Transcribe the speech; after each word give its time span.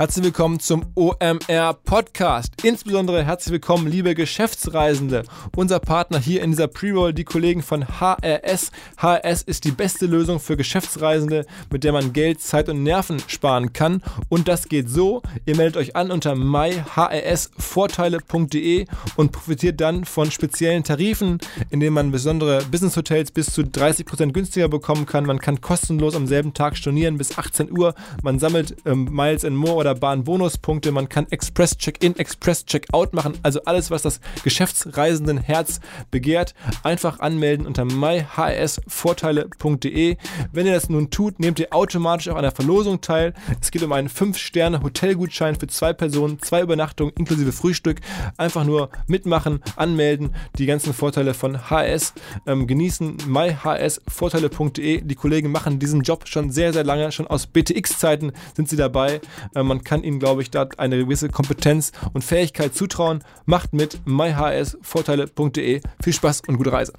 Herzlich 0.00 0.24
willkommen 0.24 0.58
zum 0.60 0.86
OMR 0.94 1.74
Podcast. 1.84 2.64
Insbesondere 2.64 3.22
herzlich 3.22 3.52
willkommen, 3.52 3.86
liebe 3.86 4.14
Geschäftsreisende. 4.14 5.24
Unser 5.54 5.78
Partner 5.78 6.18
hier 6.18 6.40
in 6.40 6.52
dieser 6.52 6.68
Pre-Roll, 6.68 7.12
die 7.12 7.24
Kollegen 7.24 7.60
von 7.60 7.84
HRS. 8.00 8.70
HRS 8.96 9.42
ist 9.42 9.66
die 9.66 9.72
beste 9.72 10.06
Lösung 10.06 10.40
für 10.40 10.56
Geschäftsreisende, 10.56 11.44
mit 11.70 11.84
der 11.84 11.92
man 11.92 12.14
Geld, 12.14 12.40
Zeit 12.40 12.70
und 12.70 12.82
Nerven 12.82 13.22
sparen 13.26 13.74
kann. 13.74 14.02
Und 14.30 14.48
das 14.48 14.70
geht 14.70 14.88
so: 14.88 15.20
Ihr 15.44 15.58
meldet 15.58 15.76
euch 15.76 15.96
an 15.96 16.10
unter 16.10 16.34
myhrsvorteile.de 16.34 18.86
und 19.16 19.32
profitiert 19.32 19.82
dann 19.82 20.06
von 20.06 20.30
speziellen 20.30 20.82
Tarifen, 20.82 21.40
in 21.68 21.80
denen 21.80 21.92
man 21.92 22.10
besondere 22.10 22.64
Business 22.70 22.96
Hotels 22.96 23.32
bis 23.32 23.52
zu 23.52 23.60
30% 23.60 24.32
günstiger 24.32 24.70
bekommen 24.70 25.04
kann. 25.04 25.26
Man 25.26 25.40
kann 25.40 25.60
kostenlos 25.60 26.14
am 26.14 26.26
selben 26.26 26.54
Tag 26.54 26.78
stornieren 26.78 27.18
bis 27.18 27.36
18 27.36 27.70
Uhr. 27.70 27.94
Man 28.22 28.38
sammelt 28.38 28.76
ähm, 28.86 29.04
Miles 29.04 29.44
and 29.44 29.58
More 29.58 29.74
oder 29.74 29.89
wunderbaren 29.90 30.24
Bonuspunkte. 30.24 30.90
Man 30.92 31.08
kann 31.08 31.26
Express 31.30 31.76
Check-in, 31.76 32.16
Express 32.16 32.64
Check-out 32.64 33.12
machen. 33.12 33.34
Also 33.42 33.60
alles, 33.64 33.90
was 33.90 34.02
das 34.02 34.20
Geschäftsreisenden 34.44 35.38
Herz 35.38 35.80
begehrt. 36.10 36.54
Einfach 36.84 37.18
anmelden 37.20 37.66
unter 37.66 37.84
myhsvorteile.de. 37.84 40.16
Wenn 40.52 40.66
ihr 40.66 40.74
das 40.74 40.88
nun 40.88 41.10
tut, 41.10 41.38
nehmt 41.40 41.58
ihr 41.58 41.72
automatisch 41.72 42.28
auch 42.28 42.36
an 42.36 42.42
der 42.42 42.52
Verlosung 42.52 43.00
teil. 43.00 43.34
Es 43.60 43.72
geht 43.72 43.82
um 43.82 43.92
einen 43.92 44.08
5-Sterne-Hotelgutschein 44.08 45.56
für 45.56 45.66
zwei 45.66 45.92
Personen, 45.92 46.40
zwei 46.40 46.62
Übernachtungen 46.62 47.12
inklusive 47.16 47.50
Frühstück. 47.52 48.00
Einfach 48.36 48.64
nur 48.64 48.90
mitmachen, 49.08 49.58
anmelden, 49.76 50.36
die 50.56 50.66
ganzen 50.66 50.94
Vorteile 50.94 51.34
von 51.34 51.68
HS 51.70 52.14
ähm, 52.46 52.68
genießen. 52.68 53.16
myhsvorteile.de. 53.26 55.00
Die 55.00 55.14
Kollegen 55.16 55.50
machen 55.50 55.80
diesen 55.80 56.02
Job 56.02 56.28
schon 56.28 56.50
sehr, 56.50 56.72
sehr 56.72 56.84
lange. 56.84 57.10
Schon 57.10 57.26
aus 57.26 57.48
BTX-Zeiten 57.48 58.30
sind 58.54 58.68
sie 58.68 58.76
dabei. 58.76 59.20
Ähm, 59.56 59.66
man 59.66 59.79
kann 59.84 60.02
ihnen, 60.02 60.18
glaube 60.18 60.42
ich, 60.42 60.50
da 60.50 60.68
eine 60.76 60.98
gewisse 60.98 61.28
Kompetenz 61.28 61.92
und 62.12 62.22
Fähigkeit 62.22 62.74
zutrauen. 62.74 63.24
Macht 63.46 63.72
mit 63.72 64.00
myhsvorteile.de. 64.06 65.80
Viel 66.02 66.12
Spaß 66.12 66.42
und 66.46 66.56
gute 66.56 66.72
Reise. 66.72 66.92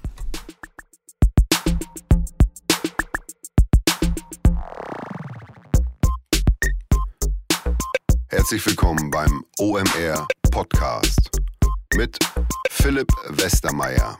Herzlich 8.28 8.66
willkommen 8.66 9.10
beim 9.10 9.44
OMR 9.58 10.26
Podcast 10.50 11.30
mit 11.94 12.18
Philipp 12.70 13.08
Westermeier. 13.28 14.18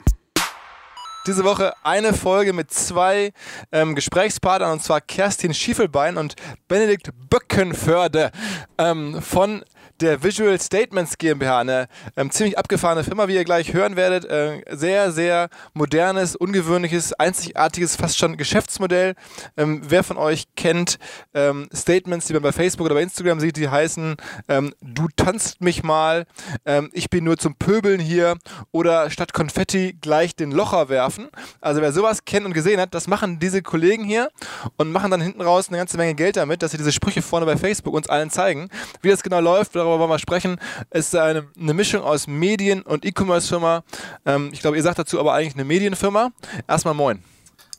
Diese 1.27 1.45
Woche 1.45 1.73
eine 1.85 2.15
Folge 2.15 2.53
mit 2.53 2.73
zwei 2.73 3.33
ähm, 3.71 3.95
Gesprächspartnern 3.95 4.73
und 4.73 4.83
zwar 4.83 5.01
Kerstin 5.01 5.55
Schiefelbein 5.55 6.17
und 6.17 6.35
Benedikt 6.67 7.11
Böckenförde 7.31 8.33
ähm, 8.77 9.23
von 9.23 9.65
der 10.03 10.23
Visual 10.23 10.61
Statements 10.61 11.17
GmbH, 11.17 11.61
eine 11.61 11.89
ähm, 12.17 12.31
ziemlich 12.31 12.59
abgefahrene 12.59 13.05
Firma, 13.05 13.29
wie 13.29 13.37
ihr 13.37 13.45
gleich 13.45 13.73
hören 13.73 13.95
werdet. 13.95 14.25
Äh, 14.25 14.63
sehr, 14.71 15.13
sehr 15.13 15.49
modernes, 15.75 16.35
ungewöhnliches, 16.35 17.13
einzigartiges, 17.13 17.97
fast 17.97 18.19
schon 18.19 18.37
Geschäftsmodell. 18.37 19.15
Ähm, 19.57 19.83
wer 19.87 20.03
von 20.03 20.17
euch 20.17 20.47
kennt 20.57 20.99
ähm, 21.35 21.69
Statements, 21.73 22.27
die 22.27 22.33
man 22.33 22.43
bei 22.43 22.53
Facebook 22.53 22.87
oder 22.87 22.97
bei 22.97 23.03
Instagram 23.03 23.39
sieht, 23.39 23.57
die 23.57 23.69
heißen, 23.69 24.17
ähm, 24.49 24.75
du 24.81 25.07
tanzt 25.15 25.61
mich 25.61 25.83
mal, 25.85 26.27
ähm, 26.67 26.91
ich 26.93 27.09
bin 27.09 27.25
nur 27.25 27.39
zum 27.39 27.55
Pöbeln 27.55 28.01
hier 28.01 28.37
oder 28.73 29.09
statt 29.11 29.33
Konfetti 29.33 29.97
gleich 30.01 30.35
den 30.35 30.51
Locher 30.51 30.89
werfen. 30.89 31.29
Also 31.61 31.81
wer 31.81 31.93
sowas 31.93 32.25
kennt 32.25 32.45
und 32.45 32.55
gesehen 32.55 32.81
hat, 32.81 32.93
das 32.93 33.07
machen 33.07 33.39
diese 33.39 33.63
Kollegen 33.63 34.05
hier 34.05 34.31
und 34.77 34.91
machen 34.91 35.11
dann 35.13 35.21
hinten 35.21 35.41
raus 35.41 35.69
eine 35.69 35.79
ganze 35.79 35.97
Menge 35.97 36.15
Geld 36.15 36.37
damit, 36.37 36.63
dass 36.63 36.73
sie 36.73 36.79
diese 36.79 36.93
Sprüche 36.93 37.23
vorne 37.23 37.47
bei 37.47 37.57
Facebook 37.57 37.95
uns 37.95 38.09
allen 38.09 38.31
zeigen. 38.31 38.69
Wie 39.01 39.09
das 39.09 39.23
genau 39.23 39.41
läuft, 39.41 39.77
darüber 39.77 39.92
wollen 39.99 40.11
wir 40.11 40.19
sprechen. 40.19 40.59
Es 40.91 41.07
ist 41.07 41.17
eine, 41.17 41.47
eine 41.59 41.75
Mischung 41.75 42.03
aus 42.03 42.27
Medien- 42.27 42.83
und 42.83 43.05
E-Commerce-Firma. 43.05 43.83
Ähm, 44.27 44.51
ich 44.53 44.61
glaube, 44.61 44.77
ihr 44.77 44.83
sagt 44.83 44.99
dazu 44.99 45.19
aber 45.21 45.35
eigentlich 45.35 45.55
eine 45.55 45.65
Medienfirma. 45.65 46.31
Erstmal 46.69 46.95
moin. 46.95 47.23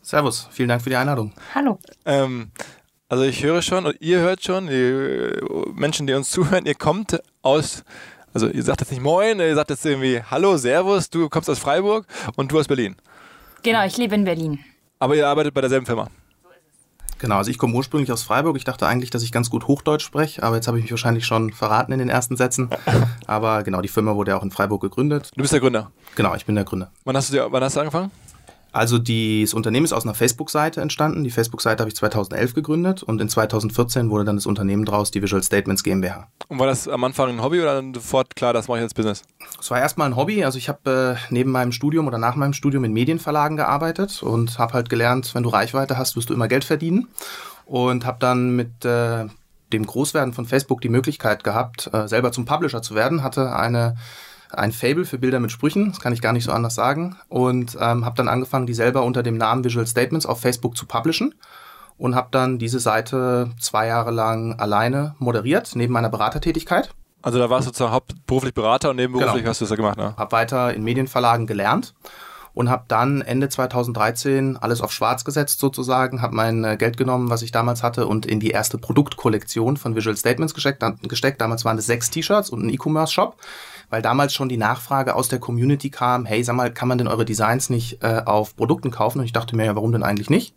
Servus, 0.02 0.48
vielen 0.52 0.70
Dank 0.70 0.82
für 0.82 0.90
die 0.90 0.96
Einladung. 0.96 1.32
Hallo. 1.56 1.80
Ähm, 2.06 2.52
also 3.08 3.24
ich 3.24 3.44
höre 3.44 3.62
schon 3.62 3.86
und 3.86 3.96
ihr 4.02 4.20
hört 4.20 4.44
schon, 4.44 4.68
die 4.68 4.74
äh, 4.74 5.42
Menschen, 5.74 6.08
die 6.08 6.14
uns 6.14 6.30
zuhören, 6.32 6.66
ihr 6.66 6.76
kommt 6.76 7.22
aus, 7.42 7.84
also 8.34 8.48
ihr 8.48 8.64
sagt 8.64 8.82
jetzt 8.82 8.92
nicht 8.92 9.02
moin, 9.02 9.40
ihr 9.40 9.56
sagt 9.56 9.70
jetzt 9.70 9.86
irgendwie 9.86 10.22
Hallo, 10.30 10.58
Servus, 10.58 11.10
du 11.10 11.30
kommst 11.30 11.50
aus 11.50 11.60
Freiburg 11.60 12.06
und 12.36 12.52
du 12.52 12.60
aus 12.60 12.68
Berlin. 12.68 12.96
Genau, 13.62 13.86
ich 13.86 13.98
lebe 13.98 14.16
in 14.16 14.26
Berlin. 14.26 14.60
Aber 15.00 15.16
ihr 15.16 15.28
arbeitet 15.28 15.54
bei 15.54 15.62
derselben 15.62 15.86
Firma. 15.86 16.10
Genau, 17.20 17.38
also 17.38 17.52
ich 17.52 17.58
komme 17.58 17.74
ursprünglich 17.76 18.12
aus 18.12 18.24
Freiburg. 18.24 18.58
Ich 18.58 18.64
dachte 18.64 18.88
eigentlich, 18.88 19.10
dass 19.10 19.24
ich 19.24 19.32
ganz 19.32 19.50
gut 19.50 19.68
Hochdeutsch 19.68 20.04
spreche, 20.04 20.44
aber 20.44 20.58
jetzt 20.58 20.68
habe 20.68 20.78
ich 20.78 20.84
mich 20.84 20.92
wahrscheinlich 20.92 21.26
schon 21.26 21.54
verraten 21.54 21.92
in 21.92 22.00
den 22.00 22.10
ersten 22.10 22.36
Sätzen. 22.36 22.70
Aber 23.28 23.64
genau, 23.64 23.82
die 23.82 23.88
Firma 23.88 24.16
wurde 24.16 24.32
ja 24.32 24.38
auch 24.38 24.44
in 24.44 24.52
Freiburg 24.52 24.82
gegründet. 24.82 25.30
Du 25.36 25.42
bist 25.42 25.54
der 25.54 25.60
Gründer. 25.60 25.92
Genau, 26.16 26.36
ich 26.36 26.46
bin 26.46 26.56
der 26.56 26.66
Gründer. 26.66 26.92
Wann 27.06 27.16
hast 27.16 27.34
du, 27.34 27.52
wann 27.52 27.64
hast 27.64 27.76
du 27.76 27.80
angefangen? 27.80 28.12
Also 28.74 28.98
das 28.98 29.54
Unternehmen 29.54 29.86
ist 29.86 29.94
aus 29.94 30.04
einer 30.04 30.16
Facebook-Seite 30.16 30.82
entstanden. 30.82 31.24
Die 31.24 31.30
Facebook-Seite 31.30 31.82
habe 31.82 31.90
ich 31.90 31.96
2011 31.96 32.56
gegründet 32.56 33.04
und 33.04 33.22
in 33.22 33.30
2014 33.30 34.10
wurde 34.10 34.26
dann 34.26 34.36
das 34.36 34.48
Unternehmen 34.48 34.84
draus, 34.84 35.12
die 35.12 35.22
Visual 35.22 35.44
Statements 35.44 35.84
GmbH. 35.84 36.28
Und 36.48 36.58
war 36.58 36.66
das 36.66 36.88
am 36.88 37.04
Anfang 37.04 37.30
ein 37.30 37.44
Hobby 37.44 37.62
oder 37.62 37.76
dann 37.76 37.94
sofort 37.94 38.36
klar, 38.36 38.52
das 38.52 38.68
mache 38.68 38.80
ich 38.80 38.84
als 38.84 38.96
Business? 38.96 39.22
Es 39.60 39.70
war 39.70 39.80
erstmal 39.80 40.10
ein 40.10 40.16
Hobby. 40.16 40.44
Also 40.44 40.58
ich 40.58 40.70
habe 40.70 41.18
äh, 41.20 41.34
neben 41.34 41.52
meinem 41.52 41.72
Studium 41.72 42.08
oder 42.08 42.18
nach 42.18 42.36
meinem 42.36 42.54
Studium 42.54 42.84
in 42.84 42.94
Medienverlagen 42.94 43.58
gearbeitet 43.58 44.24
und 44.24 44.58
habe 44.58 44.74
halt 44.74 44.90
gelernt, 44.90 45.36
wenn 45.36 45.44
du 45.44 45.50
Reichweite 45.50 46.00
hast, 46.00 46.16
wirst 46.16 46.32
du 46.32 46.34
immer 46.34 46.48
Geld 46.48 46.64
verdienen. 46.64 47.08
Und 47.66 48.06
habe 48.06 48.18
dann 48.20 48.56
mit 48.56 48.84
äh, 48.84 49.26
dem 49.72 49.86
Großwerden 49.86 50.34
von 50.34 50.46
Facebook 50.46 50.82
die 50.82 50.90
Möglichkeit 50.90 51.44
gehabt, 51.44 51.90
äh, 51.94 52.08
selber 52.08 52.32
zum 52.32 52.46
Publisher 52.46 52.82
zu 52.82 52.96
werden. 52.96 53.22
Hatte 53.22 53.56
eine 53.56 53.96
ein 54.54 54.72
Fable 54.72 55.06
für 55.06 55.18
Bilder 55.18 55.40
mit 55.40 55.52
Sprüchen, 55.52 55.90
das 55.92 56.00
kann 56.00 56.14
ich 56.14 56.22
gar 56.22 56.34
nicht 56.34 56.44
so 56.46 56.52
anders 56.52 56.76
sagen. 56.76 57.16
Und 57.30 57.78
ähm, 57.80 58.06
habe 58.06 58.16
dann 58.16 58.28
angefangen, 58.28 58.66
die 58.68 58.74
selber 58.74 59.04
unter 59.04 59.24
dem 59.24 59.38
Namen 59.38 59.64
Visual 59.64 59.88
Statements 59.88 60.26
auf 60.26 60.40
Facebook 60.40 60.78
zu 60.78 60.86
publishen 60.86 61.36
und 61.98 62.16
habe 62.16 62.30
dann 62.32 62.60
diese 62.60 62.80
Seite 62.80 63.52
zwei 63.60 63.88
Jahre 63.88 64.12
lang 64.12 64.60
alleine 64.60 65.16
moderiert, 65.20 65.72
neben 65.76 65.94
meiner 65.94 66.10
Beratertätigkeit. 66.10 66.92
Also 67.22 67.40
da 67.40 67.50
warst 67.50 67.66
du 67.66 67.70
sozusagen 67.70 67.94
hauptberuflich 67.94 68.54
Berater 68.54 68.90
und 68.90 68.98
nebenberuflich 68.98 69.42
Genau. 69.44 69.50
hast 69.50 69.62
du 69.62 69.66
das 69.66 69.70
ja 69.70 69.76
gemacht, 69.78 69.98
ne? 69.98 70.14
Habe 70.18 70.32
weiter 70.34 70.74
in 70.74 70.84
Medienverlagen 70.84 71.48
gelernt 71.48 71.94
und 72.54 72.70
habe 72.70 72.84
dann 72.90 73.22
Ende 73.22 73.48
2013 73.48 74.58
alles 74.58 74.82
auf 74.82 74.92
schwarz 74.92 75.24
gesetzt 75.24 75.60
sozusagen, 75.60 76.22
habe 76.22 76.36
mein 76.36 76.64
äh, 76.66 76.76
Geld 76.78 76.98
genommen, 76.98 77.30
was 77.30 77.42
ich 77.42 77.52
damals 77.52 77.82
hatte 77.82 78.08
und 78.08 78.26
in 78.26 78.40
die 78.40 78.50
erste 78.50 78.78
Produktkollektion 78.78 79.78
von 79.78 79.96
Visual 79.96 80.18
Statements 80.18 80.54
gesteckt. 80.54 80.84
gesteckt. 81.04 81.40
Damals 81.42 81.64
waren 81.64 81.78
es 81.78 81.86
sechs 81.86 82.10
T-Shirts 82.10 82.50
und 82.50 82.66
ein 82.66 82.70
E-Commerce-Shop, 82.70 83.38
weil 83.94 84.02
damals 84.02 84.34
schon 84.34 84.50
die 84.50 84.58
Nachfrage 84.58 85.14
aus 85.14 85.28
der 85.28 85.38
Community 85.38 85.92
kam, 85.92 86.26
hey, 86.26 86.44
sag 86.44 86.56
mal, 86.56 86.74
kann 86.74 86.88
man 86.88 86.98
denn 86.98 87.08
eure 87.08 87.26
Designs 87.26 87.70
nicht 87.70 88.02
äh, 88.02 88.24
auf 88.26 88.56
Produkten 88.56 88.90
kaufen? 88.90 89.20
Und 89.20 89.26
ich 89.26 89.34
dachte 89.34 89.56
mir, 89.56 89.66
ja, 89.66 89.76
warum 89.76 89.92
denn 89.92 90.02
eigentlich 90.02 90.32
nicht? 90.32 90.56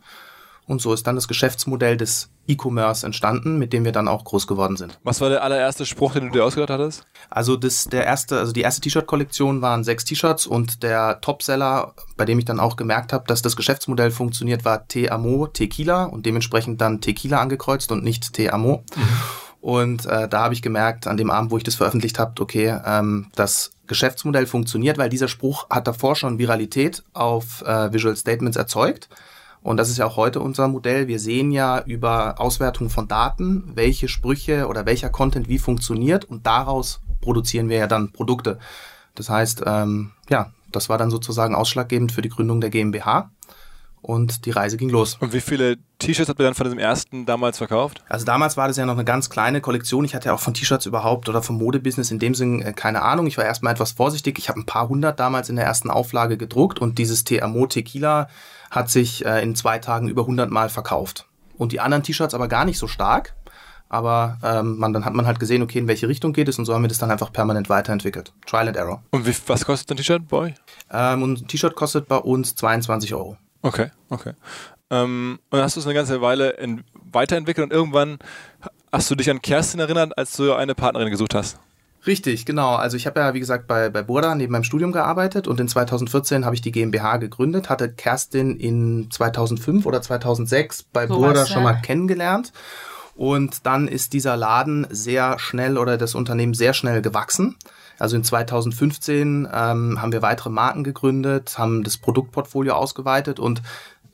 Und 0.65 0.81
so 0.81 0.95
ist 0.95 1.07
dann 1.07 1.17
das 1.17 1.29
Geschäftsmodell 1.29 1.99
des 1.99 2.31
E-Commerce 2.49 3.05
entstanden, 3.05 3.59
mit 3.59 3.75
dem 3.75 3.85
wir 3.85 3.93
dann 3.93 4.09
auch 4.09 4.25
groß 4.25 4.47
geworden 4.47 4.79
sind. 4.79 4.99
Was 5.05 5.21
war 5.21 5.29
der 5.29 5.45
allererste 5.45 5.85
Spruch, 5.85 6.15
den 6.15 6.29
du 6.29 6.31
dir 6.31 6.47
ausgedacht 6.47 6.71
hattest? 6.71 7.07
Also 7.29 7.57
das 7.59 7.85
der 7.85 8.07
erste, 8.07 8.39
also 8.39 8.53
die 8.53 8.63
erste 8.63 8.81
T-Shirt-Kollektion 8.81 9.61
waren 9.61 9.85
sechs 9.85 10.07
T-Shirts 10.07 10.47
und 10.47 10.83
der 10.83 11.21
Topseller, 11.21 11.93
bei 12.17 12.25
dem 12.25 12.39
ich 12.39 12.47
dann 12.47 12.59
auch 12.59 12.77
gemerkt 12.77 13.13
habe, 13.13 13.25
dass 13.27 13.43
das 13.43 13.55
Geschäftsmodell 13.55 14.13
funktioniert, 14.13 14.65
war 14.65 14.89
Te 14.89 15.13
Amo 15.13 15.47
Tequila 15.47 16.05
und 16.05 16.25
dementsprechend 16.25 16.81
dann 16.81 17.03
Tequila 17.03 17.39
angekreuzt 17.39 17.93
und 17.93 18.03
nicht 18.03 18.33
Te 18.33 18.51
Amo. 18.55 18.83
Und 19.67 20.07
äh, 20.07 20.29
da 20.29 20.45
habe 20.45 20.55
ich 20.55 20.63
gemerkt, 20.63 21.09
an 21.09 21.17
dem 21.17 21.29
Abend, 21.29 21.51
wo 21.51 21.57
ich 21.57 21.65
das 21.65 21.75
veröffentlicht 21.75 22.21
habe, 22.21 22.41
okay, 22.41 22.79
ähm, 22.87 23.33
das 23.35 23.73
Geschäftsmodell 23.89 24.47
funktioniert, 24.47 24.97
weil 24.97 25.09
dieser 25.09 25.27
Spruch 25.27 25.69
hat 25.71 25.89
davor 25.89 26.15
schon 26.15 26.39
Viralität 26.39 27.03
auf 27.15 27.63
äh, 27.63 27.93
Visual 27.93 28.15
Statements 28.15 28.57
erzeugt. 28.57 29.09
Und 29.65 29.79
das 29.79 29.91
ist 29.91 29.97
ja 29.97 30.07
auch 30.07 30.15
heute 30.15 30.39
unser 30.39 30.69
Modell. 30.69 31.09
Wir 31.09 31.19
sehen 31.19 31.51
ja 31.51 31.83
über 31.85 32.41
Auswertung 32.41 32.91
von 32.91 33.09
Daten, 33.09 33.73
welche 33.75 34.07
Sprüche 34.07 34.69
oder 34.69 34.87
welcher 34.87 35.09
Content 35.09 35.49
wie 35.49 35.59
funktioniert 35.59 36.27
und 36.27 36.47
daraus 36.47 37.01
produzieren 37.21 37.69
wir 37.69 37.79
ja 37.79 37.89
dann 37.89 38.13
Produkte. 38.13 38.61
Das 39.17 39.31
heißt, 39.31 39.65
ähm, 39.67 40.13
ja, 40.29 40.53
das 40.71 40.89
war 40.89 40.97
dann 40.97 41.11
sozusagen 41.11 41.57
ausschlaggebend 41.57 42.13
für 42.13 42.23
die 42.23 42.29
Gründung 42.29 42.61
der 42.61 42.71
GmbH 42.71 43.33
und 44.07 44.47
die 44.47 44.53
Reise 44.53 44.77
ging 44.77 44.89
los. 44.89 45.17
Und 45.19 45.33
wie 45.33 45.41
viele 45.41 45.79
T-Shirts 45.99 46.29
habt 46.29 46.39
ihr 46.39 46.45
dann 46.45 46.55
von 46.55 46.65
diesem 46.65 46.79
ersten 46.79 47.27
damals 47.27 47.59
verkauft? 47.59 48.05
Also 48.09 48.25
damals 48.25 48.57
war 48.57 48.69
das 48.69 48.77
ja 48.77 48.87
noch 48.87 48.95
eine 48.95 49.05
ganz 49.05 49.31
kleine 49.31 49.61
Kollektion. 49.61 50.05
Ich 50.05 50.15
hatte 50.15 50.27
ja 50.27 50.35
auch 50.35 50.41
von 50.41 50.55
T-Shirts 50.55 50.87
überhaupt 50.87 51.29
oder 51.29 51.43
vom 51.43 51.59
Modebusiness 51.59 52.13
in 52.13 52.21
dem 52.21 52.33
Sinn 52.33 52.63
äh, 52.63 52.73
keine 52.73 53.03
Ahnung. 53.03 53.27
Ich 53.27 53.37
war 53.37 53.45
erstmal 53.45 53.73
etwas 53.73 53.93
vorsichtig. 53.93 54.39
Ich 54.39 54.49
habe 54.49 54.61
ein 54.61 54.67
paar 54.67 54.89
hundert 54.89 55.19
damals 55.19 55.49
in 55.49 55.57
der 55.57 55.65
ersten 55.65 55.91
Auflage 55.91 56.37
gedruckt 56.37 56.79
und 56.79 56.99
dieses 56.99 57.25
TMO 57.25 57.67
Tequila 57.67 58.29
hat 58.71 58.91
sich 58.91 59.27
äh, 59.27 59.43
in 59.43 59.57
zwei 59.57 59.81
Tagen 59.81 60.09
über 60.09 60.23
100 60.23 60.53
Mal 60.53 60.69
verkauft. 60.69 61.27
Und 61.59 61.73
die 61.73 61.81
anderen 61.81 62.05
T-Shirts 62.05 62.35
aber 62.35 62.47
gar 62.47 62.65
nicht 62.65 62.79
so 62.79 62.87
stark. 62.87 63.35
Aber 63.89 64.39
ähm, 64.45 64.79
man, 64.79 64.93
dann 64.93 65.05
hat 65.05 65.15
man 65.15 65.27
halt 65.27 65.41
gesehen, 65.41 65.63
okay, 65.63 65.79
in 65.79 65.89
welche 65.89 66.07
Richtung 66.07 66.33
geht 66.33 66.49
es 66.49 66.59
und 66.59 66.65
so 66.65 66.75
haben 66.75 66.83
wir 66.83 66.89
das 66.89 66.99
dann 66.99 67.11
einfach 67.11 67.33
permanent 67.33 67.69
weiterentwickelt. 67.69 68.33
Trial 68.47 68.69
and 68.69 68.77
Error. 68.77 69.03
Und 69.11 69.27
wie, 69.27 69.35
was 69.47 69.65
kostet 69.65 69.91
ein 69.91 69.97
T-Shirt 69.97 70.29
bei 70.29 70.37
euch? 70.37 70.55
Ähm, 70.93 71.23
und 71.23 71.41
ein 71.41 71.49
T-Shirt 71.49 71.75
kostet 71.75 72.07
bei 72.07 72.19
uns 72.19 72.55
22 72.55 73.15
Euro. 73.15 73.37
Okay, 73.67 73.91
okay. 74.11 74.33
Ähm, 74.91 75.41
und 75.51 75.61
hast 75.61 75.75
du 75.75 75.81
es 75.81 75.87
eine 75.87 75.95
ganze 75.95 76.21
Weile 76.21 76.51
in, 76.51 76.85
weiterentwickelt 77.11 77.65
und 77.65 77.73
irgendwann 77.73 78.19
hast 78.93 79.11
du 79.11 79.17
dich 79.17 79.29
an 79.29 79.43
Kerstin 79.43 79.81
erinnert, 79.81 80.17
als 80.17 80.37
du 80.37 80.53
eine 80.53 80.77
Partnerin 80.77 81.11
gesucht 81.11 81.35
hast? 81.35 81.59
Richtig, 82.07 82.47
genau. 82.47 82.77
Also 82.77 82.97
ich 82.97 83.09
habe 83.09 83.19
ja, 83.19 83.35
wie 83.35 83.41
gesagt, 83.41 83.67
bei, 83.67 83.89
bei 83.89 84.03
Burda 84.03 84.37
neben 84.37 84.53
meinem 84.53 84.63
Studium 84.63 84.93
gearbeitet 84.93 85.49
und 85.49 85.59
in 85.59 85.67
2014 85.67 86.45
habe 86.45 86.55
ich 86.55 86.61
die 86.61 86.71
GmbH 86.71 87.17
gegründet, 87.17 87.69
hatte 87.69 87.93
Kerstin 87.93 88.57
in 88.57 89.11
2005 89.11 89.85
oder 89.85 90.01
2006 90.01 90.85
bei 90.93 91.09
so 91.09 91.19
Burda 91.19 91.45
schon 91.47 91.65
ja. 91.65 91.73
mal 91.73 91.81
kennengelernt. 91.81 92.53
Und 93.17 93.67
dann 93.67 93.89
ist 93.89 94.13
dieser 94.13 94.37
Laden 94.37 94.87
sehr 94.91 95.41
schnell 95.41 95.77
oder 95.77 95.97
das 95.97 96.15
Unternehmen 96.15 96.55
sehr 96.55 96.75
schnell 96.75 97.03
gewachsen. 97.03 97.57
Also 97.99 98.17
in 98.17 98.25
2015 98.25 99.49
ähm, 99.53 100.01
haben 100.01 100.13
wir 100.13 100.23
weitere 100.23 100.51
Marken 100.51 100.85
gegründet, 100.85 101.59
haben 101.59 101.83
das 101.83 101.97
Produktportfolio 101.97 102.75
ausgeweitet 102.75 103.39
und 103.41 103.63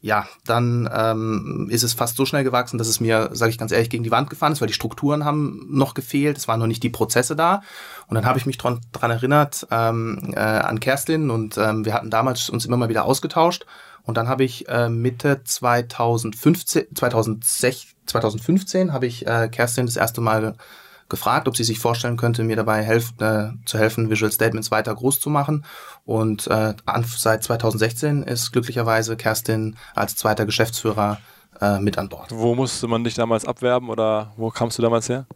ja, 0.03 0.27
dann 0.45 0.91
ähm, 0.93 1.69
ist 1.71 1.85
es 1.85 1.93
fast 1.93 2.17
so 2.17 2.27
schnell 2.27 2.43
gewachsen, 2.43 2.77
dass 2.77 2.89
es 2.89 2.99
mir, 2.99 3.31
sage 3.33 3.51
ich 3.51 3.59
ganz 3.59 3.71
ehrlich, 3.71 3.89
gegen 3.89 4.03
die 4.03 4.11
Wand 4.11 4.31
gefahren 4.31 4.53
ist, 4.53 4.61
weil 4.61 4.67
die 4.67 4.75
Strukturen 4.75 5.25
haben 5.25 5.69
noch 5.71 5.95
gefehlt, 5.95 6.37
es 6.37 6.49
waren 6.49 6.59
noch 6.59 6.67
nicht 6.67 6.83
die 6.83 6.91
Prozesse 6.91 7.37
da. 7.37 7.63
Und 8.09 8.17
dann 8.17 8.27
habe 8.27 8.37
ich 8.37 8.45
mich 8.45 8.59
dran, 8.59 8.81
dran 8.91 9.13
erinnert 9.13 9.65
ähm, 9.71 10.33
äh, 10.35 10.41
an 10.41 10.81
Kerstin 10.81 11.31
und 11.31 11.57
ähm, 11.57 11.85
wir 11.85 11.95
hatten 11.95 12.11
damals 12.11 12.51
uns 12.51 12.67
immer 12.67 12.77
mal 12.77 12.89
wieder 12.89 13.05
ausgetauscht. 13.05 13.65
Und 14.03 14.17
dann 14.17 14.29
habe 14.29 14.43
ich 14.43 14.69
äh, 14.69 14.89
Mitte 14.89 15.45
2015, 15.45 16.97
2006, 16.97 17.87
2015 18.07 18.93
habe 18.93 19.07
ich 19.07 19.25
äh, 19.29 19.49
Kerstin 19.49 19.87
das 19.87 19.97
erste 19.97 20.21
Mal 20.21 20.57
gefragt, 21.13 21.47
ob 21.47 21.57
sie 21.57 21.63
sich 21.63 21.79
vorstellen 21.79 22.17
könnte, 22.17 22.43
mir 22.43 22.57
dabei 22.57 22.83
helf, 22.83 23.13
äh, 23.21 23.51
zu 23.65 23.79
helfen, 23.79 24.11
Visual 24.11 24.33
Statements 24.33 24.73
weiter 24.73 24.93
groß 24.93 25.21
zu 25.21 25.31
machen. 25.31 25.65
Und 26.05 26.49
äh, 26.49 26.75
seit 27.17 27.45
2016 27.45 28.25
ist 28.25 28.51
glücklicherweise 28.51 29.17
Kerstin 29.17 29.77
als 29.95 30.17
zweiter 30.17 30.47
Geschäftsführer 30.47 31.19
äh, 31.61 31.79
mit 31.79 31.99
an 31.99 32.09
Bord. 32.09 32.31
Wo 32.33 32.55
musste 32.55 32.89
man 32.89 33.05
dich 33.05 33.15
damals 33.15 33.45
abwerben 33.45 33.91
oder 33.91 34.33
wo 34.37 34.51
kamst 34.51 34.79
du 34.79 34.83
damals 34.83 35.09
her? 35.09 35.27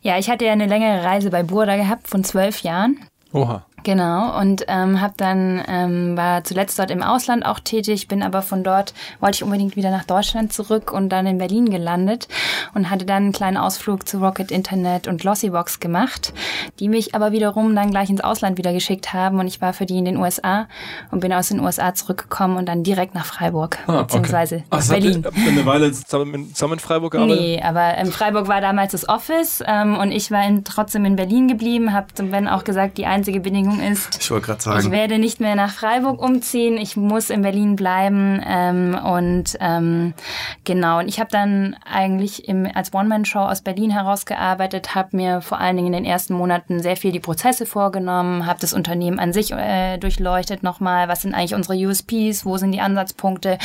Ja, 0.00 0.16
ich 0.16 0.30
hatte 0.30 0.46
ja 0.46 0.52
eine 0.52 0.66
längere 0.66 1.04
Reise 1.04 1.28
bei 1.28 1.42
Burda 1.42 1.76
gehabt 1.76 2.08
von 2.08 2.24
zwölf 2.24 2.60
Jahren. 2.60 2.98
Oha. 3.32 3.66
Genau, 3.82 4.38
und 4.38 4.64
ähm, 4.68 5.00
habe 5.00 5.14
dann, 5.16 5.62
ähm, 5.66 6.16
war 6.16 6.44
zuletzt 6.44 6.78
dort 6.78 6.90
im 6.90 7.02
Ausland 7.02 7.44
auch 7.46 7.60
tätig, 7.60 8.08
bin 8.08 8.22
aber 8.22 8.42
von 8.42 8.62
dort, 8.62 8.94
wollte 9.20 9.36
ich 9.36 9.42
unbedingt 9.42 9.76
wieder 9.76 9.90
nach 9.90 10.04
Deutschland 10.04 10.52
zurück 10.52 10.92
und 10.92 11.08
dann 11.08 11.26
in 11.26 11.38
Berlin 11.38 11.70
gelandet 11.70 12.28
und 12.74 12.90
hatte 12.90 13.06
dann 13.06 13.24
einen 13.24 13.32
kleinen 13.32 13.56
Ausflug 13.56 14.06
zu 14.06 14.18
Rocket 14.18 14.50
Internet 14.50 15.08
und 15.08 15.20
Glossybox 15.20 15.80
gemacht, 15.80 16.32
die 16.78 16.88
mich 16.88 17.14
aber 17.14 17.32
wiederum 17.32 17.74
dann 17.74 17.90
gleich 17.90 18.10
ins 18.10 18.20
Ausland 18.20 18.58
wieder 18.58 18.72
geschickt 18.72 19.12
haben 19.12 19.38
und 19.38 19.46
ich 19.46 19.60
war 19.60 19.72
für 19.72 19.86
die 19.86 19.98
in 19.98 20.04
den 20.04 20.16
USA 20.16 20.66
und 21.10 21.20
bin 21.20 21.32
aus 21.32 21.48
den 21.48 21.60
USA 21.60 21.94
zurückgekommen 21.94 22.56
und 22.56 22.66
dann 22.66 22.82
direkt 22.82 23.14
nach 23.14 23.24
Freiburg, 23.24 23.78
ah, 23.86 24.02
beziehungsweise 24.02 24.56
okay. 24.56 24.64
nach 24.70 24.78
Ach, 24.82 24.88
Berlin. 24.88 25.22
Habt 25.24 25.36
ihr 25.36 25.48
eine 25.48 25.66
Weile 25.66 25.92
zusammen, 25.92 26.54
zusammen 26.54 26.74
in 26.74 26.78
Freiburg 26.80 27.12
gearbeitet? 27.12 27.40
Nee, 27.40 27.62
aber 27.62 27.96
in 27.98 28.12
Freiburg 28.12 28.48
war 28.48 28.60
damals 28.60 28.92
das 28.92 29.08
Office 29.08 29.62
ähm, 29.66 29.98
und 29.98 30.12
ich 30.12 30.30
war 30.30 30.46
in, 30.46 30.64
trotzdem 30.64 31.04
in 31.04 31.16
Berlin 31.16 31.48
geblieben, 31.48 31.92
habe 31.92 32.12
zum 32.14 32.30
Ben 32.30 32.48
auch 32.48 32.64
gesagt, 32.64 32.98
die 32.98 33.06
einzige 33.06 33.40
Bedingung 33.40 33.69
Bedingung 33.70 33.92
ist, 33.92 34.18
ich 34.20 34.30
wollte 34.30 34.46
gerade 34.46 34.62
sagen, 34.62 34.80
ich 34.80 34.90
werde 34.90 35.18
nicht 35.18 35.40
mehr 35.40 35.54
nach 35.54 35.72
Freiburg 35.72 36.22
umziehen, 36.22 36.76
ich 36.76 36.96
muss 36.96 37.30
in 37.30 37.42
Berlin 37.42 37.76
bleiben. 37.76 38.42
Ähm, 38.46 38.98
und 39.02 39.56
ähm, 39.60 40.14
genau. 40.64 40.98
Und 40.98 41.08
ich 41.08 41.20
habe 41.20 41.30
dann 41.30 41.76
eigentlich 41.84 42.48
im, 42.48 42.68
als 42.72 42.92
One-Man-Show 42.92 43.40
aus 43.40 43.62
Berlin 43.62 43.90
herausgearbeitet, 43.90 44.94
habe 44.94 45.16
mir 45.16 45.40
vor 45.40 45.58
allen 45.58 45.76
Dingen 45.76 45.88
in 45.88 45.92
den 45.92 46.04
ersten 46.04 46.34
Monaten 46.34 46.80
sehr 46.80 46.96
viel 46.96 47.12
die 47.12 47.20
Prozesse 47.20 47.66
vorgenommen, 47.66 48.46
habe 48.46 48.60
das 48.60 48.72
Unternehmen 48.72 49.18
an 49.18 49.32
sich 49.32 49.52
äh, 49.52 49.98
durchleuchtet 49.98 50.62
nochmal, 50.62 51.08
was 51.08 51.22
sind 51.22 51.34
eigentlich 51.34 51.54
unsere 51.54 51.74
USPs, 51.74 52.44
wo 52.44 52.56
sind 52.56 52.72
die 52.72 52.80
Ansatzpunkte? 52.80 53.58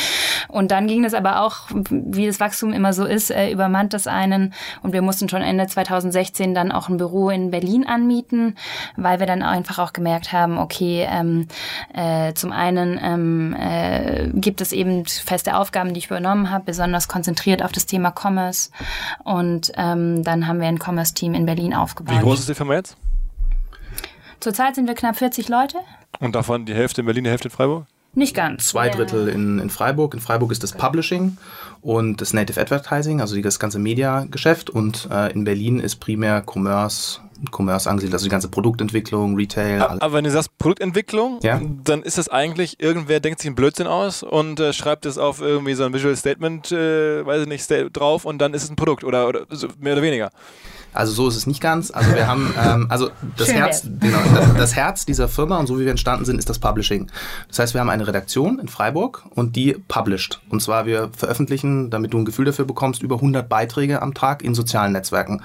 Und 0.47 0.71
dann 0.71 0.87
ging 0.87 1.05
es 1.05 1.13
aber 1.13 1.41
auch, 1.41 1.69
wie 1.89 2.27
das 2.27 2.39
Wachstum 2.39 2.73
immer 2.73 2.93
so 2.93 3.05
ist, 3.05 3.31
äh, 3.31 3.51
übermannt 3.51 3.93
das 3.93 4.07
einen. 4.07 4.53
Und 4.81 4.93
wir 4.93 5.01
mussten 5.01 5.29
schon 5.29 5.41
Ende 5.41 5.67
2016 5.67 6.53
dann 6.53 6.71
auch 6.71 6.89
ein 6.89 6.97
Büro 6.97 7.29
in 7.29 7.51
Berlin 7.51 7.85
anmieten, 7.85 8.55
weil 8.95 9.19
wir 9.19 9.27
dann 9.27 9.41
einfach 9.41 9.79
auch 9.79 9.93
gemerkt 9.95 10.31
haben, 10.31 10.59
okay, 10.59 11.07
ähm, 11.09 11.47
äh, 11.93 12.33
zum 12.33 12.51
einen 12.51 12.99
ähm, 13.01 13.55
äh, 13.59 14.29
gibt 14.33 14.61
es 14.61 14.71
eben 14.71 15.05
feste 15.05 15.55
Aufgaben, 15.57 15.93
die 15.93 15.97
ich 15.97 16.05
übernommen 16.05 16.51
habe, 16.51 16.65
besonders 16.65 17.07
konzentriert 17.07 17.63
auf 17.63 17.71
das 17.71 17.87
Thema 17.87 18.11
Commerce. 18.11 18.69
Und 19.23 19.71
ähm, 19.75 20.23
dann 20.23 20.47
haben 20.47 20.59
wir 20.59 20.67
ein 20.67 20.79
Commerce-Team 20.79 21.33
in 21.33 21.47
Berlin 21.47 21.73
aufgebaut. 21.73 22.17
Wie 22.17 22.21
groß 22.21 22.41
ist 22.41 22.49
die 22.49 22.55
Firma 22.55 22.75
jetzt? 22.75 22.97
Zurzeit 24.39 24.75
sind 24.75 24.87
wir 24.87 24.93
knapp 24.93 25.15
40 25.15 25.49
Leute. 25.49 25.79
Und 26.19 26.35
davon 26.35 26.65
die 26.65 26.75
Hälfte 26.75 27.01
in 27.01 27.05
Berlin, 27.05 27.23
die 27.23 27.31
Hälfte 27.31 27.47
in 27.47 27.51
Freiburg? 27.51 27.87
Nicht 28.15 28.33
ganz. 28.33 28.69
Zwei 28.69 28.89
Drittel 28.89 29.27
in, 29.27 29.59
in 29.59 29.69
Freiburg. 29.69 30.13
In 30.13 30.21
Freiburg 30.21 30.51
ist 30.51 30.63
das 30.63 30.71
Publishing 30.71 31.37
und 31.81 32.21
das 32.21 32.33
Native 32.33 32.59
Advertising, 32.59 33.19
also 33.19 33.39
das 33.41 33.59
ganze 33.59 33.77
Media-Geschäft. 33.77 34.69
Und 34.69 35.09
äh, 35.11 35.31
in 35.33 35.43
Berlin 35.43 35.79
ist 35.79 35.97
primär 35.97 36.41
Commerce, 36.45 37.19
Commerce 37.51 37.89
angesiedelt, 37.89 38.13
also 38.13 38.25
die 38.25 38.31
ganze 38.31 38.47
Produktentwicklung, 38.47 39.35
Retail. 39.35 39.81
Aber, 39.81 40.01
aber 40.01 40.13
wenn 40.13 40.23
du 40.23 40.31
sagst 40.31 40.57
Produktentwicklung, 40.57 41.39
ja? 41.43 41.59
dann 41.83 42.03
ist 42.03 42.17
das 42.17 42.29
eigentlich, 42.29 42.79
irgendwer 42.79 43.19
denkt 43.19 43.41
sich 43.41 43.49
einen 43.49 43.55
Blödsinn 43.55 43.87
aus 43.87 44.23
und 44.23 44.61
äh, 44.61 44.71
schreibt 44.71 45.05
es 45.05 45.17
auf 45.17 45.41
irgendwie 45.41 45.73
so 45.73 45.83
ein 45.83 45.93
Visual 45.93 46.15
Statement, 46.15 46.71
äh, 46.71 47.25
weiß 47.25 47.41
ich 47.41 47.47
nicht, 47.49 47.69
drauf 47.91 48.23
und 48.23 48.39
dann 48.39 48.53
ist 48.53 48.63
es 48.63 48.69
ein 48.69 48.77
Produkt 48.77 49.03
oder, 49.03 49.27
oder 49.27 49.45
so, 49.49 49.67
mehr 49.79 49.93
oder 49.93 50.01
weniger. 50.01 50.31
Also 50.95 51.13
so 51.13 51.27
ist 51.27 51.35
es 51.35 51.47
nicht 51.47 51.61
ganz. 51.61 51.91
Also 51.91 52.13
wir 52.13 52.27
haben, 52.27 52.53
ähm, 52.63 52.87
also 52.89 53.09
das 53.37 53.47
Schön 53.47 53.57
Herz, 53.57 53.83
genau, 53.99 54.19
das 54.57 54.75
Herz 54.75 55.05
dieser 55.05 55.27
Firma 55.27 55.57
und 55.57 55.67
so 55.67 55.79
wie 55.79 55.83
wir 55.83 55.91
entstanden 55.91 56.25
sind, 56.25 56.37
ist 56.39 56.49
das 56.49 56.59
Publishing. 56.59 57.11
Das 57.47 57.59
heißt, 57.59 57.73
wir 57.73 57.81
haben 57.81 57.89
eine 57.89 58.07
Redaktion 58.07 58.59
in 58.59 58.67
Freiburg 58.67 59.23
und 59.35 59.55
die 59.55 59.73
published. 59.87 60.41
Und 60.49 60.61
zwar 60.61 60.85
wir 60.85 61.09
veröffentlichen, 61.15 61.89
damit 61.89 62.13
du 62.13 62.19
ein 62.19 62.25
Gefühl 62.25 62.45
dafür 62.45 62.65
bekommst, 62.65 63.03
über 63.03 63.15
100 63.15 63.47
Beiträge 63.47 64.01
am 64.01 64.13
Tag 64.13 64.43
in 64.43 64.55
sozialen 64.55 64.93
Netzwerken. 64.93 65.41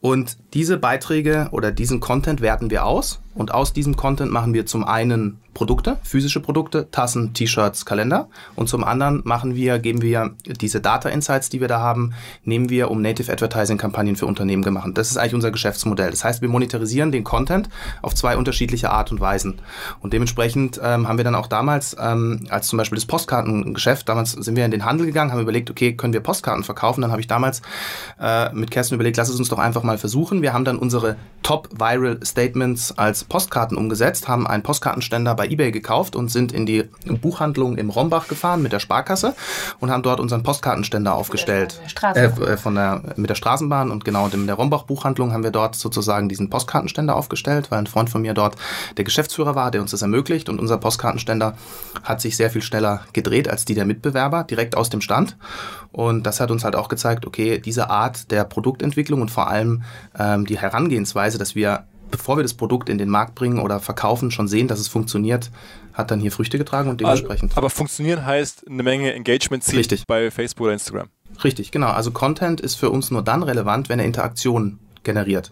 Und 0.00 0.36
diese 0.54 0.76
Beiträge 0.76 1.48
oder 1.50 1.72
diesen 1.72 1.98
Content 1.98 2.40
werten 2.40 2.70
wir 2.70 2.84
aus 2.84 3.20
und 3.38 3.54
aus 3.54 3.72
diesem 3.72 3.96
Content 3.96 4.32
machen 4.32 4.52
wir 4.52 4.66
zum 4.66 4.84
einen 4.84 5.38
Produkte, 5.54 5.98
physische 6.04 6.40
Produkte, 6.40 6.88
Tassen, 6.90 7.34
T-Shirts, 7.34 7.84
Kalender. 7.84 8.28
Und 8.54 8.68
zum 8.68 8.84
anderen 8.84 9.22
machen 9.24 9.56
wir, 9.56 9.78
geben 9.78 10.02
wir 10.02 10.34
diese 10.44 10.80
Data 10.80 11.08
Insights, 11.08 11.48
die 11.48 11.60
wir 11.60 11.66
da 11.66 11.80
haben, 11.80 12.14
nehmen 12.44 12.68
wir, 12.68 12.90
um 12.90 13.02
Native 13.02 13.32
Advertising 13.32 13.76
Kampagnen 13.76 14.14
für 14.14 14.26
Unternehmen 14.26 14.62
gemacht. 14.62 14.90
Das 14.94 15.10
ist 15.10 15.16
eigentlich 15.16 15.34
unser 15.34 15.50
Geschäftsmodell. 15.50 16.10
Das 16.10 16.22
heißt, 16.22 16.42
wir 16.42 16.48
monetarisieren 16.48 17.10
den 17.10 17.24
Content 17.24 17.68
auf 18.02 18.14
zwei 18.14 18.36
unterschiedliche 18.36 18.90
Art 18.90 19.10
und 19.10 19.20
Weisen. 19.20 19.60
Und 20.00 20.12
dementsprechend 20.12 20.80
ähm, 20.82 21.08
haben 21.08 21.16
wir 21.16 21.24
dann 21.24 21.34
auch 21.34 21.48
damals, 21.48 21.96
ähm, 22.00 22.46
als 22.50 22.68
zum 22.68 22.76
Beispiel 22.76 22.96
das 22.96 23.06
Postkartengeschäft, 23.06 24.08
damals 24.08 24.32
sind 24.32 24.56
wir 24.56 24.64
in 24.64 24.70
den 24.70 24.84
Handel 24.84 25.06
gegangen, 25.06 25.32
haben 25.32 25.40
überlegt, 25.40 25.70
okay, 25.70 25.94
können 25.94 26.12
wir 26.12 26.20
Postkarten 26.20 26.62
verkaufen? 26.62 27.02
Dann 27.02 27.10
habe 27.10 27.20
ich 27.20 27.26
damals 27.26 27.62
äh, 28.20 28.52
mit 28.52 28.70
Kerstin 28.70 28.96
überlegt, 28.96 29.16
lass 29.16 29.28
es 29.28 29.38
uns 29.38 29.48
doch 29.48 29.58
einfach 29.58 29.82
mal 29.82 29.98
versuchen. 29.98 30.42
Wir 30.42 30.52
haben 30.52 30.64
dann 30.64 30.78
unsere 30.78 31.16
Top 31.42 31.68
Viral 31.72 32.20
Statements 32.24 32.96
als 32.96 33.24
Postkarten 33.28 33.76
umgesetzt, 33.76 34.28
haben 34.28 34.46
einen 34.46 34.62
Postkartenständer 34.62 35.34
bei 35.34 35.46
eBay 35.46 35.70
gekauft 35.70 36.16
und 36.16 36.30
sind 36.30 36.52
in 36.52 36.66
die 36.66 36.84
Buchhandlung 37.06 37.76
im 37.76 37.90
Rombach 37.90 38.28
gefahren 38.28 38.62
mit 38.62 38.72
der 38.72 38.80
Sparkasse 38.80 39.34
und 39.80 39.90
haben 39.90 40.02
dort 40.02 40.20
unseren 40.20 40.42
Postkartenständer 40.42 41.14
aufgestellt. 41.14 41.80
Äh, 42.14 42.24
äh, 42.24 42.56
von 42.56 42.74
der, 42.74 43.02
mit 43.16 43.30
der 43.30 43.34
Straßenbahn 43.34 43.90
und 43.90 44.04
genau 44.04 44.28
in 44.28 44.46
der 44.46 44.56
Rombach 44.56 44.84
Buchhandlung 44.84 45.32
haben 45.32 45.42
wir 45.42 45.50
dort 45.50 45.74
sozusagen 45.76 46.28
diesen 46.28 46.50
Postkartenständer 46.50 47.14
aufgestellt, 47.14 47.70
weil 47.70 47.80
ein 47.80 47.86
Freund 47.86 48.10
von 48.10 48.22
mir 48.22 48.34
dort 48.34 48.56
der 48.96 49.04
Geschäftsführer 49.04 49.54
war, 49.54 49.70
der 49.70 49.80
uns 49.80 49.90
das 49.90 50.02
ermöglicht 50.02 50.48
und 50.48 50.58
unser 50.58 50.78
Postkartenständer 50.78 51.54
hat 52.02 52.20
sich 52.20 52.36
sehr 52.36 52.50
viel 52.50 52.62
schneller 52.62 53.02
gedreht 53.12 53.48
als 53.48 53.64
die 53.64 53.74
der 53.74 53.84
Mitbewerber, 53.84 54.44
direkt 54.44 54.76
aus 54.76 54.90
dem 54.90 55.00
Stand. 55.00 55.36
Und 55.92 56.24
das 56.24 56.40
hat 56.40 56.50
uns 56.50 56.64
halt 56.64 56.76
auch 56.76 56.88
gezeigt, 56.88 57.26
okay, 57.26 57.58
diese 57.58 57.90
Art 57.90 58.30
der 58.30 58.44
Produktentwicklung 58.44 59.20
und 59.20 59.30
vor 59.30 59.48
allem 59.48 59.82
ähm, 60.18 60.46
die 60.46 60.58
Herangehensweise, 60.58 61.38
dass 61.38 61.54
wir 61.54 61.84
bevor 62.10 62.36
wir 62.36 62.42
das 62.42 62.54
Produkt 62.54 62.88
in 62.88 62.98
den 62.98 63.08
Markt 63.08 63.34
bringen 63.34 63.58
oder 63.58 63.80
verkaufen, 63.80 64.30
schon 64.30 64.48
sehen, 64.48 64.68
dass 64.68 64.78
es 64.78 64.88
funktioniert, 64.88 65.50
hat 65.92 66.10
dann 66.10 66.20
hier 66.20 66.32
Früchte 66.32 66.58
getragen 66.58 66.88
und 66.90 67.00
dementsprechend. 67.00 67.50
Also, 67.50 67.58
aber 67.58 67.70
funktionieren 67.70 68.24
heißt 68.24 68.68
eine 68.68 68.82
Menge 68.82 69.12
Engagement 69.12 69.64
ziehen 69.64 69.78
Richtig. 69.78 70.06
bei 70.06 70.30
Facebook 70.30 70.66
oder 70.66 70.74
Instagram. 70.74 71.08
Richtig, 71.42 71.70
genau. 71.70 71.88
Also 71.88 72.10
Content 72.10 72.60
ist 72.60 72.76
für 72.76 72.90
uns 72.90 73.10
nur 73.10 73.22
dann 73.22 73.42
relevant, 73.42 73.88
wenn 73.88 73.98
er 73.98 74.04
Interaktion 74.04 74.78
generiert. 75.02 75.50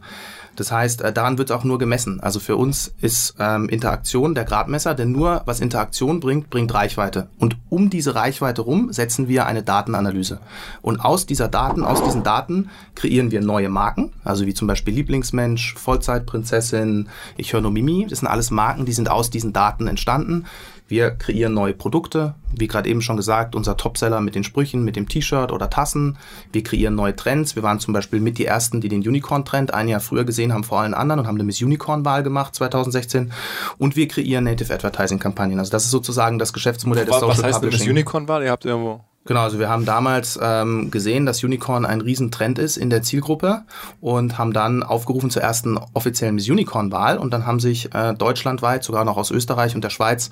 Das 0.56 0.72
heißt, 0.72 1.02
äh, 1.02 1.12
daran 1.12 1.38
wird 1.38 1.52
auch 1.52 1.64
nur 1.64 1.78
gemessen. 1.78 2.20
Also 2.20 2.40
für 2.40 2.56
uns 2.56 2.92
ist 3.00 3.34
ähm, 3.38 3.68
Interaktion 3.68 4.34
der 4.34 4.44
Gradmesser, 4.44 4.94
denn 4.94 5.12
nur 5.12 5.42
was 5.44 5.60
Interaktion 5.60 6.20
bringt, 6.20 6.50
bringt 6.50 6.72
Reichweite. 6.74 7.28
Und 7.38 7.56
um 7.68 7.90
diese 7.90 8.14
Reichweite 8.14 8.62
rum 8.62 8.92
setzen 8.92 9.28
wir 9.28 9.46
eine 9.46 9.62
Datenanalyse. 9.62 10.40
Und 10.82 11.00
aus 11.00 11.26
dieser 11.26 11.48
Daten, 11.48 11.84
aus 11.84 12.02
diesen 12.02 12.22
Daten 12.22 12.70
kreieren 12.94 13.30
wir 13.30 13.40
neue 13.40 13.68
Marken, 13.68 14.12
also 14.24 14.46
wie 14.46 14.54
zum 14.54 14.66
Beispiel 14.66 14.94
Lieblingsmensch, 14.94 15.74
Vollzeitprinzessin, 15.74 17.08
ich 17.36 17.52
höre 17.52 17.60
nur 17.60 17.70
Mimi. 17.70 18.06
Das 18.08 18.20
sind 18.20 18.28
alles 18.28 18.50
Marken, 18.50 18.86
die 18.86 18.92
sind 18.92 19.10
aus 19.10 19.30
diesen 19.30 19.52
Daten 19.52 19.86
entstanden. 19.86 20.46
Wir 20.88 21.10
kreieren 21.10 21.52
neue 21.52 21.74
Produkte, 21.74 22.34
wie 22.54 22.68
gerade 22.68 22.88
eben 22.88 23.02
schon 23.02 23.16
gesagt, 23.16 23.56
unser 23.56 23.76
Topseller 23.76 24.20
mit 24.20 24.34
den 24.36 24.44
Sprüchen, 24.44 24.84
mit 24.84 24.94
dem 24.94 25.08
T-Shirt 25.08 25.50
oder 25.50 25.68
Tassen. 25.68 26.16
Wir 26.52 26.62
kreieren 26.62 26.94
neue 26.94 27.16
Trends. 27.16 27.56
Wir 27.56 27.64
waren 27.64 27.80
zum 27.80 27.92
Beispiel 27.92 28.20
mit 28.20 28.38
die 28.38 28.46
ersten, 28.46 28.80
die 28.80 28.88
den 28.88 29.00
Unicorn-Trend 29.00 29.74
ein 29.74 29.88
Jahr 29.88 30.00
früher 30.00 30.24
gesehen 30.24 30.52
haben 30.52 30.62
vor 30.62 30.80
allen 30.80 30.94
anderen 30.94 31.20
und 31.20 31.26
haben 31.26 31.36
eine 31.36 31.44
Miss 31.44 31.60
Unicorn-Wahl 31.60 32.22
gemacht 32.22 32.54
2016. 32.54 33.32
Und 33.78 33.96
wir 33.96 34.06
kreieren 34.06 34.44
Native 34.44 34.72
Advertising-Kampagnen. 34.72 35.58
Also 35.58 35.72
das 35.72 35.84
ist 35.84 35.90
sozusagen 35.90 36.38
das 36.38 36.52
Geschäftsmodell 36.52 37.04
des 37.04 37.14
Social 37.14 37.28
was 37.28 37.42
heißt 37.42 37.60
Publishing. 37.60 37.86
Miss 37.86 37.90
Unicorn-Wahl? 37.90 38.44
Ihr 38.44 38.52
habt 38.52 38.64
irgendwo 38.64 39.04
Genau, 39.26 39.40
also 39.40 39.58
wir 39.58 39.68
haben 39.68 39.84
damals 39.84 40.38
ähm, 40.40 40.90
gesehen, 40.92 41.26
dass 41.26 41.42
Unicorn 41.42 41.84
ein 41.84 42.00
Riesentrend 42.00 42.60
ist 42.60 42.76
in 42.76 42.90
der 42.90 43.02
Zielgruppe 43.02 43.62
und 44.00 44.38
haben 44.38 44.52
dann 44.52 44.84
aufgerufen 44.84 45.30
zur 45.30 45.42
ersten 45.42 45.78
offiziellen 45.94 46.36
Miss 46.36 46.48
Unicorn-Wahl 46.48 47.18
und 47.18 47.32
dann 47.32 47.44
haben 47.44 47.58
sich 47.58 47.92
äh, 47.92 48.14
deutschlandweit, 48.14 48.84
sogar 48.84 49.04
noch 49.04 49.16
aus 49.16 49.32
Österreich 49.32 49.74
und 49.74 49.82
der 49.82 49.90
Schweiz, 49.90 50.30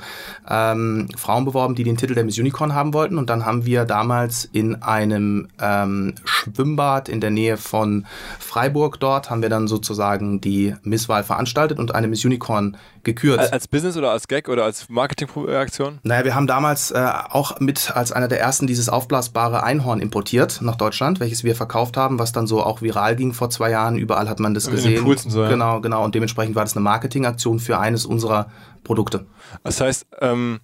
ähm, 0.49 1.09
Frauen 1.17 1.45
beworben, 1.45 1.75
die 1.75 1.83
den 1.83 1.97
Titel 1.97 2.15
der 2.15 2.23
Miss 2.23 2.39
Unicorn 2.39 2.73
haben 2.73 2.95
wollten 2.95 3.19
und 3.19 3.31
dann 3.31 3.45
haben 3.45 3.67
wir 3.67 3.85
damals 3.85 4.45
in 4.53 4.81
einem 4.83 5.49
ähm, 5.61 6.15
Schwimmbad 6.25 7.09
in 7.09 7.21
der 7.21 7.33
Nähe 7.33 7.57
von 7.57 8.07
Freiburg 8.39 9.01
dort, 9.01 9.29
haben 9.29 9.43
wir 9.43 9.49
dann 9.49 9.67
sozusagen 9.67 10.41
die 10.41 10.77
Misswahl 10.85 11.25
veranstaltet 11.25 11.81
und 11.81 11.97
eine 11.97 12.07
Miss 12.07 12.25
Unicorn 12.25 12.77
gekürt. 13.05 13.53
Als 13.53 13.69
Business 13.69 13.97
oder 13.97 14.11
als 14.11 14.29
Gag 14.29 14.49
oder 14.49 14.65
als 14.65 14.89
Marketingaktion? 14.89 15.99
Naja, 16.03 16.25
wir 16.25 16.35
haben 16.35 16.47
damals 16.47 16.91
äh, 16.91 17.09
auch 17.31 17.61
mit 17.61 17.93
als 17.95 18.13
einer 18.13 18.29
der 18.29 18.41
ersten 18.41 18.67
dieses 18.67 18.89
aufblasbare 18.89 19.63
Einhorn 19.63 20.01
importiert 20.01 20.61
nach 20.63 20.77
Deutschland, 20.77 21.21
welches 21.21 21.45
wir 21.45 21.55
verkauft 21.55 21.97
haben, 21.97 22.19
was 22.19 22.33
dann 22.33 22.47
so 22.47 22.63
auch 22.63 22.83
viral 22.83 23.17
ging 23.17 23.33
vor 23.33 23.51
zwei 23.51 23.71
Jahren. 23.71 23.97
Überall 23.97 24.29
hat 24.29 24.41
man 24.41 24.55
das 24.55 24.71
gesehen. 24.71 25.05
Und 25.05 25.19
so, 25.19 25.43
ja. 25.43 25.49
Genau, 25.49 25.81
genau. 25.81 26.05
Und 26.05 26.15
dementsprechend 26.15 26.55
war 26.55 26.65
das 26.65 26.77
eine 26.77 26.83
Marketingaktion 26.83 27.59
für 27.59 27.79
eines 27.79 28.07
unserer 28.07 28.51
Produkte. 28.83 29.27
Das 29.63 29.81
heißt, 29.81 30.07
ähm, 30.21 30.61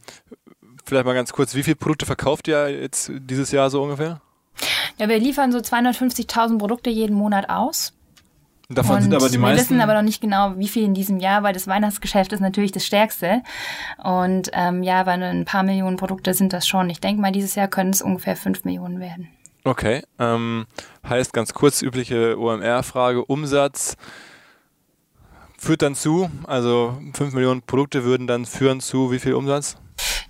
vielleicht 0.84 1.06
mal 1.06 1.14
ganz 1.14 1.32
kurz, 1.32 1.54
wie 1.54 1.62
viele 1.62 1.76
Produkte 1.76 2.06
verkauft 2.06 2.48
ihr 2.48 2.68
jetzt 2.68 3.10
dieses 3.14 3.52
Jahr 3.52 3.70
so 3.70 3.82
ungefähr? 3.82 4.20
Ja, 4.98 5.08
wir 5.08 5.18
liefern 5.18 5.52
so 5.52 5.58
250.000 5.58 6.58
Produkte 6.58 6.90
jeden 6.90 7.16
Monat 7.16 7.48
aus. 7.48 7.94
Davon 8.72 8.96
und 8.96 9.02
sind 9.02 9.14
aber 9.14 9.26
die 9.26 9.32
wir 9.32 9.40
meisten. 9.40 9.60
wissen 9.60 9.80
aber 9.80 9.94
noch 9.94 10.02
nicht 10.02 10.20
genau, 10.20 10.54
wie 10.56 10.68
viel 10.68 10.84
in 10.84 10.94
diesem 10.94 11.18
Jahr, 11.18 11.42
weil 11.42 11.52
das 11.52 11.66
Weihnachtsgeschäft 11.66 12.32
ist 12.32 12.40
natürlich 12.40 12.70
das 12.70 12.86
stärkste. 12.86 13.42
Und 14.02 14.50
ähm, 14.52 14.84
ja, 14.84 15.06
weil 15.06 15.20
ein 15.22 15.44
paar 15.44 15.64
Millionen 15.64 15.96
Produkte 15.96 16.34
sind 16.34 16.52
das 16.52 16.68
schon. 16.68 16.88
Ich 16.88 17.00
denke 17.00 17.20
mal, 17.20 17.32
dieses 17.32 17.56
Jahr 17.56 17.66
können 17.66 17.90
es 17.90 18.00
ungefähr 18.00 18.36
fünf 18.36 18.64
Millionen 18.64 19.00
werden. 19.00 19.28
Okay, 19.64 20.02
ähm, 20.18 20.66
heißt 21.06 21.32
ganz 21.32 21.52
kurz 21.52 21.82
übliche 21.82 22.38
OMR-Frage, 22.38 23.24
Umsatz 23.24 23.96
führt 25.58 25.82
dann 25.82 25.94
zu, 25.94 26.30
also 26.46 26.98
5 27.12 27.34
Millionen 27.34 27.60
Produkte 27.60 28.04
würden 28.04 28.26
dann 28.26 28.46
führen 28.46 28.80
zu 28.80 29.12
wie 29.12 29.18
viel 29.18 29.34
Umsatz? 29.34 29.76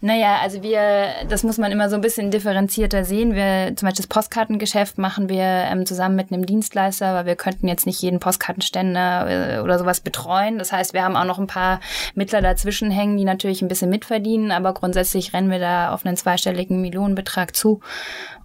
Naja, 0.03 0.39
also 0.41 0.63
wir, 0.63 1.09
das 1.29 1.43
muss 1.43 1.59
man 1.59 1.71
immer 1.73 1.91
so 1.91 1.95
ein 1.95 2.01
bisschen 2.01 2.31
differenzierter 2.31 3.05
sehen. 3.05 3.35
Wir, 3.35 3.77
zum 3.77 3.87
Beispiel 3.87 4.03
das 4.03 4.07
Postkartengeschäft 4.07 4.97
machen 4.97 5.29
wir 5.29 5.45
ähm, 5.45 5.85
zusammen 5.85 6.17
mit 6.17 6.33
einem 6.33 6.47
Dienstleister, 6.47 7.15
weil 7.15 7.27
wir 7.27 7.37
könnten 7.37 7.69
jetzt 7.69 7.85
nicht 7.85 8.01
jeden 8.01 8.19
Postkartenständer 8.19 9.59
äh, 9.59 9.61
oder 9.61 9.79
sowas 9.79 10.01
betreuen. 10.01 10.59
Das 10.59 10.73
heißt, 10.73 10.95
wir 10.95 11.05
haben 11.05 11.17
auch 11.17 11.27
noch 11.27 11.39
ein 11.39 11.47
paar 11.47 11.81
Mittler 12.15 12.41
dazwischen 12.41 12.91
hängen, 12.91 13.19
die 13.19 13.25
natürlich 13.25 13.61
ein 13.61 13.69
bisschen 13.69 13.91
mitverdienen, 13.91 14.53
aber 14.53 14.73
grundsätzlich 14.73 15.35
rennen 15.35 15.51
wir 15.51 15.59
da 15.59 15.93
auf 15.93 16.07
einen 16.07 16.17
zweistelligen 16.17 16.81
Millionenbetrag 16.81 17.55
zu. 17.55 17.81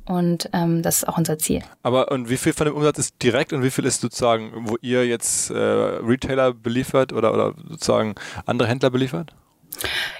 Und 0.03 0.49
ähm, 0.51 0.81
das 0.81 0.97
ist 0.97 1.07
auch 1.07 1.17
unser 1.17 1.37
Ziel. 1.37 1.63
Aber 1.83 2.11
und 2.11 2.29
wie 2.29 2.37
viel 2.37 2.51
von 2.51 2.65
dem 2.65 2.75
Umsatz 2.75 2.99
ist 2.99 3.23
direkt 3.23 3.53
und 3.53 3.63
wie 3.63 3.71
viel 3.71 3.85
ist 3.85 4.01
sozusagen, 4.01 4.51
wo 4.67 4.75
ihr 4.81 5.07
jetzt 5.07 5.51
äh, 5.51 5.55
Retailer 5.55 6.53
beliefert 6.53 7.13
oder, 7.13 7.33
oder 7.33 7.53
sozusagen 7.69 8.13
andere 8.45 8.67
Händler 8.67 8.89
beliefert? 8.89 9.33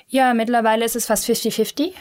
Ja, 0.08 0.34
mittlerweile 0.34 0.86
ist 0.86 0.96
es 0.96 1.06
fast 1.06 1.26
50-50. 1.26 1.94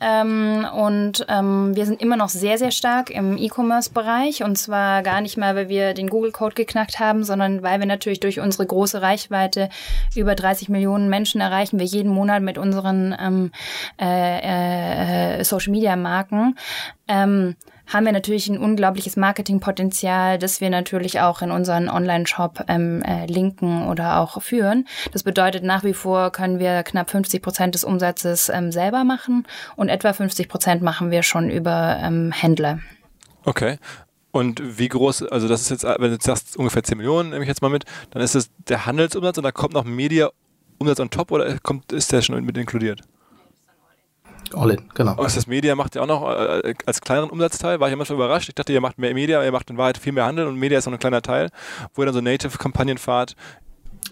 Ähm, 0.00 0.66
und 0.74 1.24
ähm, 1.28 1.74
wir 1.74 1.86
sind 1.86 2.00
immer 2.00 2.16
noch 2.16 2.28
sehr, 2.28 2.58
sehr 2.58 2.70
stark 2.70 3.10
im 3.10 3.36
E-Commerce-Bereich. 3.36 4.42
Und 4.42 4.56
zwar 4.56 5.02
gar 5.02 5.20
nicht 5.20 5.36
mal, 5.36 5.54
weil 5.56 5.68
wir 5.68 5.94
den 5.94 6.08
Google-Code 6.08 6.54
geknackt 6.54 6.98
haben, 6.98 7.24
sondern 7.24 7.62
weil 7.62 7.78
wir 7.78 7.86
natürlich 7.86 8.20
durch 8.20 8.40
unsere 8.40 8.66
große 8.66 9.02
Reichweite 9.02 9.68
über 10.14 10.34
30 10.34 10.68
Millionen 10.68 11.08
Menschen 11.08 11.40
erreichen 11.40 11.78
wir 11.78 11.86
jeden 11.86 12.12
Monat 12.12 12.42
mit 12.42 12.58
unseren 12.58 13.14
ähm, 13.20 13.52
äh, 14.00 15.38
äh, 15.38 15.44
Social-Media-Marken. 15.44 16.56
Haben 17.88 18.04
wir 18.04 18.12
natürlich 18.12 18.48
ein 18.48 18.58
unglaubliches 18.58 19.16
Marketingpotenzial, 19.16 20.38
das 20.38 20.60
wir 20.60 20.68
natürlich 20.68 21.20
auch 21.20 21.40
in 21.40 21.50
unseren 21.50 21.88
Online-Shop 21.88 22.64
ähm, 22.68 23.02
äh, 23.02 23.24
linken 23.26 23.86
oder 23.88 24.20
auch 24.20 24.42
führen. 24.42 24.86
Das 25.12 25.22
bedeutet, 25.22 25.64
nach 25.64 25.84
wie 25.84 25.94
vor 25.94 26.30
können 26.30 26.58
wir 26.58 26.82
knapp 26.82 27.10
50 27.10 27.42
Prozent 27.42 27.74
des 27.74 27.84
Umsatzes 27.84 28.50
ähm, 28.50 28.72
selber 28.72 29.04
machen 29.04 29.46
und 29.76 29.88
etwa 29.88 30.12
50 30.12 30.48
Prozent 30.48 30.82
machen 30.82 31.10
wir 31.10 31.22
schon 31.22 31.48
über 31.48 31.98
ähm, 32.02 32.30
Händler. 32.30 32.80
Okay. 33.44 33.78
Und 34.30 34.78
wie 34.78 34.88
groß, 34.88 35.22
also 35.24 35.48
das 35.48 35.62
ist 35.62 35.70
jetzt, 35.70 35.84
wenn 35.84 36.10
du 36.10 36.18
sagst, 36.20 36.58
ungefähr 36.58 36.84
10 36.84 36.98
Millionen, 36.98 37.30
nehme 37.30 37.42
ich 37.42 37.48
jetzt 37.48 37.62
mal 37.62 37.70
mit, 37.70 37.84
dann 38.10 38.20
ist 38.20 38.34
es 38.34 38.50
der 38.68 38.84
Handelsumsatz 38.84 39.38
und 39.38 39.44
da 39.44 39.52
kommt 39.52 39.72
noch 39.72 39.84
Media-Umsatz 39.84 41.00
on 41.00 41.08
top 41.08 41.32
oder 41.32 41.58
kommt, 41.60 41.90
ist 41.92 42.12
der 42.12 42.20
schon 42.20 42.44
mit 42.44 42.58
inkludiert? 42.58 43.00
All 44.54 44.70
in, 44.70 44.82
genau. 44.94 45.14
Oh, 45.18 45.24
ist 45.24 45.36
das 45.36 45.46
Media 45.46 45.74
macht 45.74 45.94
ja 45.94 46.02
auch 46.02 46.06
noch 46.06 46.28
äh, 46.30 46.74
als 46.86 47.00
kleineren 47.00 47.30
Umsatzteil, 47.30 47.80
war 47.80 47.88
ich 47.88 47.96
manchmal 47.96 48.16
überrascht. 48.16 48.48
Ich 48.48 48.54
dachte, 48.54 48.72
ihr 48.72 48.80
macht 48.80 48.98
mehr 48.98 49.14
Media, 49.14 49.42
ihr 49.44 49.52
macht 49.52 49.70
in 49.70 49.76
Wahrheit 49.76 49.98
viel 49.98 50.12
mehr 50.12 50.24
Handel 50.24 50.46
und 50.46 50.56
Media 50.56 50.78
ist 50.78 50.86
noch 50.86 50.92
ein 50.92 50.98
kleiner 50.98 51.22
Teil, 51.22 51.50
wo 51.94 52.02
ihr 52.02 52.06
dann 52.06 52.14
so 52.14 52.20
Native-Kampagnen 52.20 52.98
fahrt. 52.98 53.36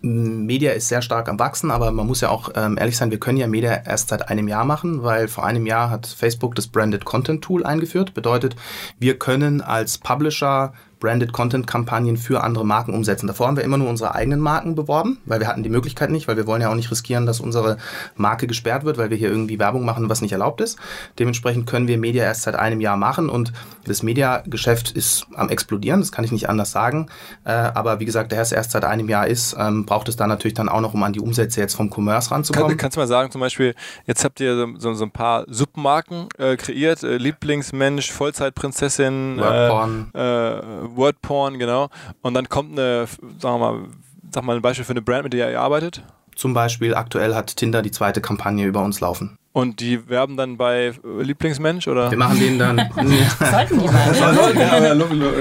Media 0.02 0.72
ist 0.72 0.88
sehr 0.88 1.02
stark 1.02 1.28
am 1.28 1.38
Wachsen, 1.38 1.70
aber 1.70 1.90
man 1.90 2.06
muss 2.06 2.20
ja 2.20 2.28
auch 2.28 2.50
ähm, 2.54 2.76
ehrlich 2.78 2.96
sein, 2.96 3.10
wir 3.10 3.18
können 3.18 3.38
ja 3.38 3.46
Media 3.46 3.82
erst 3.84 4.08
seit 4.08 4.28
einem 4.28 4.48
Jahr 4.48 4.64
machen, 4.64 5.02
weil 5.02 5.28
vor 5.28 5.44
einem 5.44 5.66
Jahr 5.66 5.90
hat 5.90 6.06
Facebook 6.06 6.54
das 6.54 6.66
Branded 6.66 7.04
Content 7.04 7.42
Tool 7.42 7.64
eingeführt. 7.64 8.14
Bedeutet, 8.14 8.56
wir 8.98 9.18
können 9.18 9.62
als 9.62 9.98
Publisher 9.98 10.74
Branded 11.00 11.32
Content 11.32 11.66
Kampagnen 11.66 12.16
für 12.16 12.42
andere 12.42 12.64
Marken 12.64 12.94
umsetzen. 12.94 13.26
Davor 13.26 13.48
haben 13.48 13.56
wir 13.56 13.64
immer 13.64 13.76
nur 13.76 13.88
unsere 13.88 14.14
eigenen 14.14 14.40
Marken 14.40 14.74
beworben, 14.74 15.18
weil 15.26 15.40
wir 15.40 15.46
hatten 15.46 15.62
die 15.62 15.68
Möglichkeit 15.68 16.10
nicht, 16.10 16.28
weil 16.28 16.36
wir 16.36 16.46
wollen 16.46 16.62
ja 16.62 16.70
auch 16.70 16.74
nicht 16.74 16.90
riskieren, 16.90 17.26
dass 17.26 17.40
unsere 17.40 17.76
Marke 18.16 18.46
gesperrt 18.46 18.84
wird, 18.84 18.98
weil 18.98 19.10
wir 19.10 19.16
hier 19.16 19.28
irgendwie 19.28 19.58
Werbung 19.58 19.84
machen, 19.84 20.08
was 20.08 20.22
nicht 20.22 20.32
erlaubt 20.32 20.60
ist. 20.60 20.78
Dementsprechend 21.18 21.66
können 21.66 21.88
wir 21.88 21.98
Media 21.98 22.24
erst 22.24 22.42
seit 22.42 22.54
einem 22.54 22.80
Jahr 22.80 22.96
machen 22.96 23.28
und 23.28 23.52
das 23.84 24.02
Media-Geschäft 24.02 24.92
ist 24.92 25.26
am 25.34 25.48
explodieren, 25.48 26.00
das 26.00 26.12
kann 26.12 26.24
ich 26.24 26.32
nicht 26.32 26.48
anders 26.48 26.70
sagen. 26.72 27.08
Äh, 27.44 27.50
aber 27.50 28.00
wie 28.00 28.04
gesagt, 28.04 28.32
der 28.32 28.40
es 28.40 28.52
erst 28.52 28.72
seit 28.72 28.84
einem 28.84 29.08
Jahr 29.08 29.26
ist, 29.26 29.54
ähm, 29.58 29.86
braucht 29.86 30.08
es 30.08 30.16
da 30.16 30.26
natürlich 30.26 30.54
dann 30.54 30.68
auch 30.68 30.80
noch, 30.80 30.94
um 30.94 31.02
an 31.02 31.12
die 31.12 31.20
Umsätze 31.20 31.60
jetzt 31.60 31.74
vom 31.74 31.90
Commerce 31.90 32.30
ranzukommen. 32.30 32.70
Kann, 32.70 32.78
kannst 32.78 32.96
du 32.96 33.00
mal 33.00 33.06
sagen, 33.06 33.30
zum 33.30 33.40
Beispiel, 33.40 33.74
jetzt 34.06 34.24
habt 34.24 34.40
ihr 34.40 34.56
so, 34.56 34.66
so, 34.78 34.94
so 34.94 35.04
ein 35.04 35.10
paar 35.10 35.44
Submarken 35.48 36.28
äh, 36.38 36.56
kreiert, 36.56 37.02
äh, 37.02 37.16
Lieblingsmensch, 37.16 38.10
Vollzeitprinzessin, 38.12 39.38
Wordporn. 39.38 40.10
äh, 40.14 40.85
Wordporn, 40.94 41.58
genau. 41.58 41.88
Und 42.22 42.34
dann 42.34 42.48
kommt 42.48 42.78
eine, 42.78 43.06
sagen 43.40 43.58
wir 43.60 43.72
mal, 43.72 43.88
sag 44.32 44.44
mal 44.44 44.56
ein 44.56 44.62
Beispiel 44.62 44.84
für 44.84 44.92
eine 44.92 45.02
Brand, 45.02 45.24
mit 45.24 45.32
der 45.32 45.50
ihr 45.50 45.60
arbeitet. 45.60 46.02
Zum 46.36 46.52
Beispiel 46.52 46.94
aktuell 46.94 47.34
hat 47.34 47.56
Tinder 47.56 47.82
die 47.82 47.90
zweite 47.90 48.20
Kampagne 48.20 48.66
über 48.66 48.82
uns 48.84 49.00
laufen. 49.00 49.38
Und 49.56 49.80
die 49.80 50.06
werben 50.10 50.36
dann 50.36 50.58
bei 50.58 50.92
Lieblingsmensch 51.02 51.88
oder? 51.88 52.10
Wir 52.10 52.18
machen 52.18 52.38
denen 52.38 52.58
dann. 52.58 52.76
Sollten 53.38 53.78
die 53.80 53.88
mal. 53.88 54.14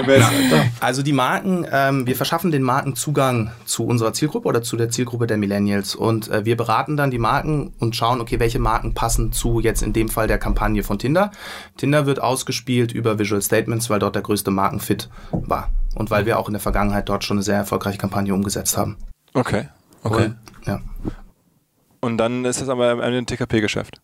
Ja. 0.07 0.31
Also 0.79 1.03
die 1.03 1.12
Marken, 1.12 1.67
ähm, 1.69 2.07
wir 2.07 2.15
verschaffen 2.15 2.50
den 2.50 2.63
Marken 2.63 2.95
Zugang 2.95 3.51
zu 3.65 3.86
unserer 3.86 4.13
Zielgruppe 4.13 4.48
oder 4.48 4.63
zu 4.63 4.77
der 4.77 4.89
Zielgruppe 4.89 5.27
der 5.27 5.36
Millennials. 5.36 5.95
Und 5.95 6.29
äh, 6.29 6.45
wir 6.45 6.55
beraten 6.55 6.95
dann 6.95 7.12
die 7.12 7.17
Marken 7.17 7.74
und 7.79 7.98
schauen, 7.98 8.22
okay, 8.22 8.39
welche 8.39 8.57
Marken 8.57 8.93
passen 8.93 9.34
zu 9.34 9.60
jetzt 9.60 9.84
in 9.84 9.91
dem 9.91 10.07
Fall 10.07 10.27
der 10.27 10.38
Kampagne 10.38 10.84
von 10.84 10.98
Tinder. 10.98 11.31
Tinder 11.75 12.05
wird 12.05 12.22
ausgespielt 12.22 12.93
über 12.93 13.19
Visual 13.19 13.41
Statements, 13.41 13.89
weil 13.89 14.00
dort 14.00 14.15
der 14.15 14.22
größte 14.22 14.50
Markenfit 14.50 15.10
war. 15.31 15.72
Und 15.93 16.10
weil 16.10 16.25
wir 16.25 16.39
auch 16.39 16.48
in 16.48 16.53
der 16.53 16.62
Vergangenheit 16.62 17.10
dort 17.10 17.25
schon 17.25 17.36
eine 17.36 17.43
sehr 17.43 17.57
erfolgreiche 17.57 17.98
Kampagne 17.98 18.34
umgesetzt 18.34 18.77
haben. 18.77 18.95
Okay. 19.34 19.67
Okay. 20.03 20.27
Und, 20.27 20.38
ja. 20.67 20.79
Und 22.06 22.18
dann 22.18 22.46
ist 22.46 22.62
das 22.62 22.70
aber 22.70 23.02
ein 23.02 23.26
TKP-Geschäft. 23.26 24.00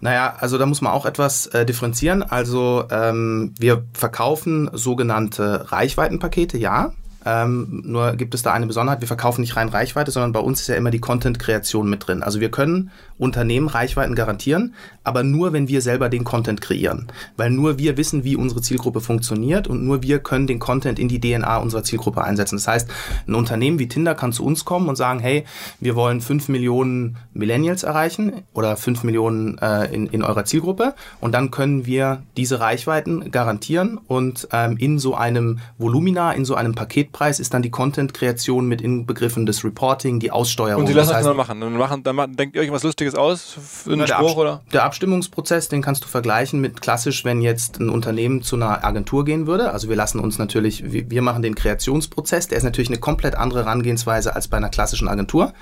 Naja, 0.00 0.34
also 0.38 0.58
da 0.58 0.66
muss 0.66 0.80
man 0.80 0.92
auch 0.92 1.06
etwas 1.06 1.46
äh, 1.48 1.64
differenzieren. 1.64 2.22
Also 2.22 2.84
ähm, 2.90 3.54
wir 3.58 3.84
verkaufen 3.92 4.70
sogenannte 4.72 5.70
Reichweitenpakete, 5.70 6.58
ja. 6.58 6.92
Ähm, 7.24 7.82
nur 7.84 8.12
gibt 8.12 8.34
es 8.34 8.42
da 8.42 8.52
eine 8.52 8.66
Besonderheit, 8.66 9.00
wir 9.00 9.08
verkaufen 9.08 9.42
nicht 9.42 9.56
rein 9.56 9.68
Reichweite, 9.68 10.10
sondern 10.10 10.32
bei 10.32 10.40
uns 10.40 10.60
ist 10.60 10.68
ja 10.68 10.76
immer 10.76 10.90
die 10.90 11.00
Content-Kreation 11.00 11.88
mit 11.88 12.06
drin. 12.06 12.22
Also 12.22 12.40
wir 12.40 12.50
können 12.50 12.90
Unternehmen 13.18 13.68
Reichweiten 13.68 14.14
garantieren, 14.14 14.74
aber 15.04 15.22
nur, 15.22 15.52
wenn 15.52 15.68
wir 15.68 15.82
selber 15.82 16.08
den 16.08 16.24
Content 16.24 16.60
kreieren. 16.60 17.08
Weil 17.36 17.50
nur 17.50 17.78
wir 17.78 17.96
wissen, 17.96 18.24
wie 18.24 18.36
unsere 18.36 18.62
Zielgruppe 18.62 19.00
funktioniert 19.00 19.68
und 19.68 19.84
nur 19.84 20.02
wir 20.02 20.20
können 20.20 20.46
den 20.46 20.58
Content 20.58 20.98
in 20.98 21.08
die 21.08 21.20
DNA 21.20 21.58
unserer 21.58 21.82
Zielgruppe 21.82 22.24
einsetzen. 22.24 22.56
Das 22.56 22.66
heißt, 22.66 22.90
ein 23.26 23.34
Unternehmen 23.34 23.78
wie 23.78 23.88
Tinder 23.88 24.14
kann 24.14 24.32
zu 24.32 24.44
uns 24.44 24.64
kommen 24.64 24.88
und 24.88 24.96
sagen, 24.96 25.20
hey, 25.20 25.44
wir 25.80 25.96
wollen 25.96 26.20
fünf 26.20 26.48
Millionen 26.48 27.18
Millennials 27.34 27.82
erreichen 27.82 28.42
oder 28.54 28.76
fünf 28.76 29.02
Millionen 29.02 29.58
äh, 29.58 29.92
in, 29.92 30.06
in 30.06 30.22
eurer 30.22 30.44
Zielgruppe 30.44 30.94
und 31.20 31.32
dann 31.32 31.50
können 31.50 31.84
wir 31.84 32.22
diese 32.36 32.60
Reichweiten 32.60 33.30
garantieren 33.30 33.98
und 34.06 34.48
ähm, 34.52 34.76
in 34.78 34.98
so 34.98 35.14
einem 35.14 35.58
Volumina, 35.78 36.32
in 36.32 36.44
so 36.44 36.54
einem 36.54 36.74
Paket 36.74 37.09
Wegpreis 37.10 37.40
ist 37.40 37.52
dann 37.52 37.62
die 37.62 37.70
Content-Kreation 37.70 38.66
mit 38.66 38.80
Inbegriffen 38.80 39.44
des 39.44 39.64
Reporting, 39.64 40.20
die 40.20 40.30
Aussteuerung. 40.30 40.82
Und 40.82 40.88
die 40.88 40.92
lassen 40.92 41.08
das 41.08 41.18
heißt, 41.18 41.26
mal 41.26 41.34
machen. 41.34 41.60
Dann, 41.60 41.76
machen, 41.76 42.02
dann 42.02 42.16
machen, 42.16 42.36
denkt 42.36 42.56
ihr 42.56 42.62
euch 42.62 42.70
was 42.70 42.82
Lustiges 42.82 43.14
aus 43.14 43.56
für 43.60 43.90
einen 43.90 44.00
Na, 44.00 44.06
der, 44.06 44.14
Spruch 44.14 44.28
Abst 44.28 44.38
oder? 44.38 44.60
der 44.72 44.84
Abstimmungsprozess, 44.84 45.68
den 45.68 45.82
kannst 45.82 46.04
du 46.04 46.08
vergleichen 46.08 46.60
mit 46.60 46.80
klassisch, 46.80 47.24
wenn 47.24 47.40
jetzt 47.40 47.80
ein 47.80 47.88
Unternehmen 47.88 48.42
zu 48.42 48.56
einer 48.56 48.84
Agentur 48.84 49.24
gehen 49.24 49.46
würde. 49.46 49.72
Also 49.72 49.88
wir 49.88 49.96
lassen 49.96 50.20
uns 50.20 50.38
natürlich, 50.38 50.92
wir 50.92 51.10
wir 51.10 51.22
machen 51.22 51.42
den 51.42 51.54
Kreationsprozess, 51.54 52.48
der 52.48 52.58
ist 52.58 52.64
natürlich 52.64 52.88
eine 52.88 52.98
komplett 52.98 53.34
andere 53.34 53.64
Herangehensweise 53.64 54.34
als 54.34 54.48
bei 54.48 54.56
einer 54.56 54.68
klassischen 54.68 55.08
Agentur. 55.08 55.52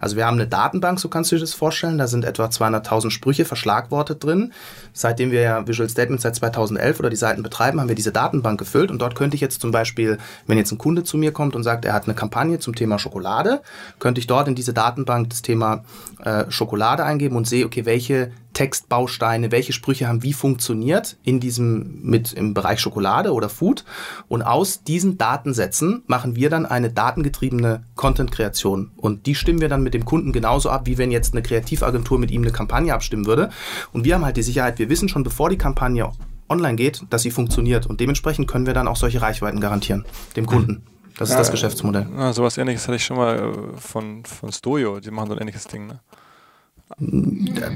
Also 0.00 0.16
wir 0.16 0.26
haben 0.26 0.34
eine 0.34 0.48
Datenbank, 0.48 0.98
so 1.00 1.08
kannst 1.08 1.30
du 1.30 1.36
dir 1.36 1.40
das 1.40 1.54
vorstellen, 1.54 1.98
da 1.98 2.06
sind 2.06 2.24
etwa 2.24 2.46
200.000 2.46 3.10
Sprüche 3.10 3.44
verschlagwortet 3.44 4.24
drin. 4.24 4.52
Seitdem 4.92 5.30
wir 5.30 5.40
ja 5.40 5.66
Visual 5.66 5.88
Statements 5.88 6.22
seit 6.22 6.36
2011 6.36 6.98
oder 6.98 7.10
die 7.10 7.16
Seiten 7.16 7.42
betreiben, 7.42 7.80
haben 7.80 7.88
wir 7.88 7.94
diese 7.94 8.12
Datenbank 8.12 8.58
gefüllt 8.58 8.90
und 8.90 9.00
dort 9.00 9.14
könnte 9.14 9.36
ich 9.36 9.40
jetzt 9.40 9.60
zum 9.60 9.70
Beispiel, 9.70 10.18
wenn 10.46 10.58
jetzt 10.58 10.72
ein 10.72 10.78
Kunde 10.78 10.95
zu 11.04 11.18
mir 11.18 11.32
kommt 11.32 11.56
und 11.56 11.62
sagt, 11.62 11.84
er 11.84 11.92
hat 11.92 12.04
eine 12.04 12.14
Kampagne 12.14 12.58
zum 12.58 12.74
Thema 12.74 12.98
Schokolade, 12.98 13.62
könnte 13.98 14.20
ich 14.20 14.26
dort 14.26 14.48
in 14.48 14.54
diese 14.54 14.74
Datenbank 14.74 15.30
das 15.30 15.42
Thema 15.42 15.84
äh, 16.24 16.44
Schokolade 16.50 17.04
eingeben 17.04 17.36
und 17.36 17.46
sehe, 17.46 17.64
okay, 17.66 17.84
welche 17.84 18.32
Textbausteine, 18.56 19.52
welche 19.52 19.74
Sprüche 19.74 20.08
haben 20.08 20.22
wie 20.22 20.32
funktioniert 20.32 21.18
in 21.24 21.40
diesem 21.40 22.00
mit 22.02 22.32
im 22.32 22.54
Bereich 22.54 22.80
Schokolade 22.80 23.34
oder 23.34 23.50
Food? 23.50 23.84
Und 24.28 24.42
aus 24.42 24.82
diesen 24.82 25.18
Datensätzen 25.18 26.02
machen 26.06 26.36
wir 26.36 26.48
dann 26.48 26.64
eine 26.64 26.90
datengetriebene 26.90 27.82
Content-Kreation. 27.96 28.92
Und 28.96 29.26
die 29.26 29.34
stimmen 29.34 29.60
wir 29.60 29.68
dann 29.68 29.82
mit 29.82 29.92
dem 29.92 30.06
Kunden 30.06 30.32
genauso 30.32 30.70
ab, 30.70 30.86
wie 30.86 30.96
wenn 30.96 31.10
jetzt 31.10 31.34
eine 31.34 31.42
Kreativagentur 31.42 32.18
mit 32.18 32.30
ihm 32.30 32.42
eine 32.42 32.50
Kampagne 32.50 32.94
abstimmen 32.94 33.26
würde. 33.26 33.50
Und 33.92 34.04
wir 34.04 34.14
haben 34.14 34.24
halt 34.24 34.38
die 34.38 34.42
Sicherheit, 34.42 34.78
wir 34.78 34.88
wissen 34.88 35.10
schon 35.10 35.22
bevor 35.22 35.50
die 35.50 35.58
Kampagne 35.58 36.10
online 36.48 36.76
geht, 36.76 37.04
dass 37.10 37.22
sie 37.22 37.30
funktioniert 37.30 37.86
und 37.86 38.00
dementsprechend 38.00 38.48
können 38.48 38.66
wir 38.66 38.74
dann 38.74 38.88
auch 38.88 38.96
solche 38.96 39.22
Reichweiten 39.22 39.60
garantieren 39.60 40.04
dem 40.36 40.46
Kunden. 40.46 40.82
Das 41.18 41.30
ist 41.30 41.36
das 41.36 41.50
Geschäftsmodell. 41.50 42.06
Ja, 42.16 42.32
sowas 42.32 42.58
ähnliches 42.58 42.86
hatte 42.86 42.96
ich 42.96 43.04
schon 43.04 43.16
mal 43.16 43.38
äh, 43.38 43.78
von, 43.78 44.24
von 44.24 44.52
Stojo. 44.52 45.00
Die 45.00 45.10
machen 45.10 45.28
so 45.28 45.34
ein 45.34 45.40
ähnliches 45.40 45.64
Ding, 45.64 45.86
ne? 45.86 46.00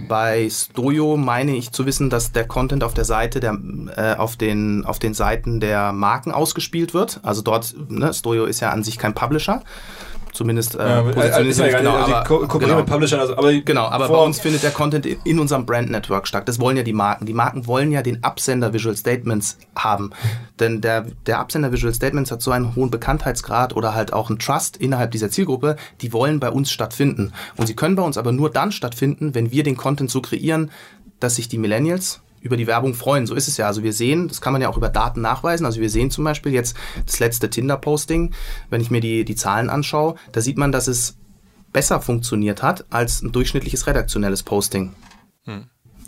Bei 0.08 0.48
Stojo 0.48 1.16
meine 1.16 1.56
ich 1.56 1.72
zu 1.72 1.84
wissen, 1.84 2.10
dass 2.10 2.30
der 2.30 2.46
Content 2.46 2.84
auf 2.84 2.94
der 2.94 3.04
Seite 3.04 3.40
der 3.40 3.58
äh, 3.96 4.14
auf 4.14 4.36
den 4.36 4.84
auf 4.84 5.00
den 5.00 5.14
Seiten 5.14 5.58
der 5.58 5.92
Marken 5.92 6.30
ausgespielt 6.30 6.94
wird. 6.94 7.18
Also 7.24 7.42
dort, 7.42 7.74
ne, 7.88 8.14
Stojo 8.14 8.44
ist 8.44 8.60
ja 8.60 8.70
an 8.70 8.84
sich 8.84 8.98
kein 8.98 9.12
Publisher. 9.12 9.64
Zumindest 10.32 10.74
äh, 10.76 10.78
Ja, 10.78 11.02
positioniert 11.02 11.46
ist 11.50 11.56
sich 11.56 11.66
ja 11.66 11.72
nicht 11.72 11.80
egal, 11.80 11.80
genau, 11.82 11.96
also 11.96 12.14
aber, 12.14 12.46
ko 12.46 12.58
genau. 12.58 12.76
mit 12.76 12.86
Publishern, 12.86 13.20
also, 13.20 13.36
aber 13.36 13.52
Genau, 13.52 13.86
aber 13.86 14.08
bei 14.08 14.16
uns 14.18 14.38
findet 14.40 14.62
der 14.62 14.70
Content 14.70 15.04
in- 15.06 15.18
in 15.24 15.38
unserem 15.38 15.66
Brand 15.66 15.90
Network 15.90 16.26
statt. 16.28 16.48
Das 16.48 16.60
wollen 16.60 16.76
ja 16.76 16.82
die 16.82 16.92
Marken. 16.92 17.26
Die 17.26 17.32
Marken 17.32 17.66
wollen 17.66 17.90
ja 17.92 18.02
den 18.02 18.22
Absender 18.22 18.72
Visual 18.72 18.96
Statements 18.96 19.58
haben. 19.76 20.10
Denn 20.58 20.80
der, 20.80 21.06
der 21.26 21.38
Absender 21.40 21.72
Visual 21.72 21.92
Statements 21.94 22.30
hat 22.30 22.42
so 22.42 22.50
einen 22.52 22.74
hohen 22.76 22.90
Bekanntheitsgrad 22.90 23.74
oder 23.74 23.94
halt 23.94 24.12
auch 24.12 24.30
einen 24.30 24.38
Trust 24.38 24.76
innerhalb 24.76 25.10
dieser 25.10 25.30
Zielgruppe. 25.30 25.76
Die 26.00 26.12
wollen 26.12 26.38
bei 26.40 26.50
uns 26.50 26.70
stattfinden. 26.70 27.32
Und 27.56 27.66
sie 27.66 27.74
können 27.74 27.96
bei 27.96 28.02
uns 28.02 28.16
aber 28.16 28.32
nur 28.32 28.50
dann 28.50 28.72
stattfinden, 28.72 29.34
wenn 29.34 29.50
wir 29.50 29.62
den 29.64 29.76
Content 29.76 30.10
so 30.10 30.20
kreieren, 30.20 30.70
dass 31.18 31.36
sich 31.36 31.48
die 31.48 31.58
Millennials 31.58 32.20
über 32.40 32.56
die 32.56 32.66
Werbung 32.66 32.94
freuen. 32.94 33.26
So 33.26 33.34
ist 33.34 33.48
es 33.48 33.56
ja. 33.56 33.66
Also 33.66 33.82
wir 33.82 33.92
sehen, 33.92 34.28
das 34.28 34.40
kann 34.40 34.52
man 34.52 34.62
ja 34.62 34.68
auch 34.68 34.76
über 34.76 34.88
Daten 34.88 35.20
nachweisen. 35.20 35.66
Also 35.66 35.80
wir 35.80 35.90
sehen 35.90 36.10
zum 36.10 36.24
Beispiel 36.24 36.52
jetzt 36.52 36.76
das 37.06 37.20
letzte 37.20 37.50
Tinder-Posting, 37.50 38.34
wenn 38.70 38.80
ich 38.80 38.90
mir 38.90 39.00
die, 39.00 39.24
die 39.24 39.36
Zahlen 39.36 39.70
anschaue, 39.70 40.14
da 40.32 40.40
sieht 40.40 40.58
man, 40.58 40.72
dass 40.72 40.88
es 40.88 41.16
besser 41.72 42.00
funktioniert 42.00 42.62
hat 42.62 42.84
als 42.90 43.22
ein 43.22 43.32
durchschnittliches 43.32 43.86
redaktionelles 43.86 44.42
Posting. 44.42 44.94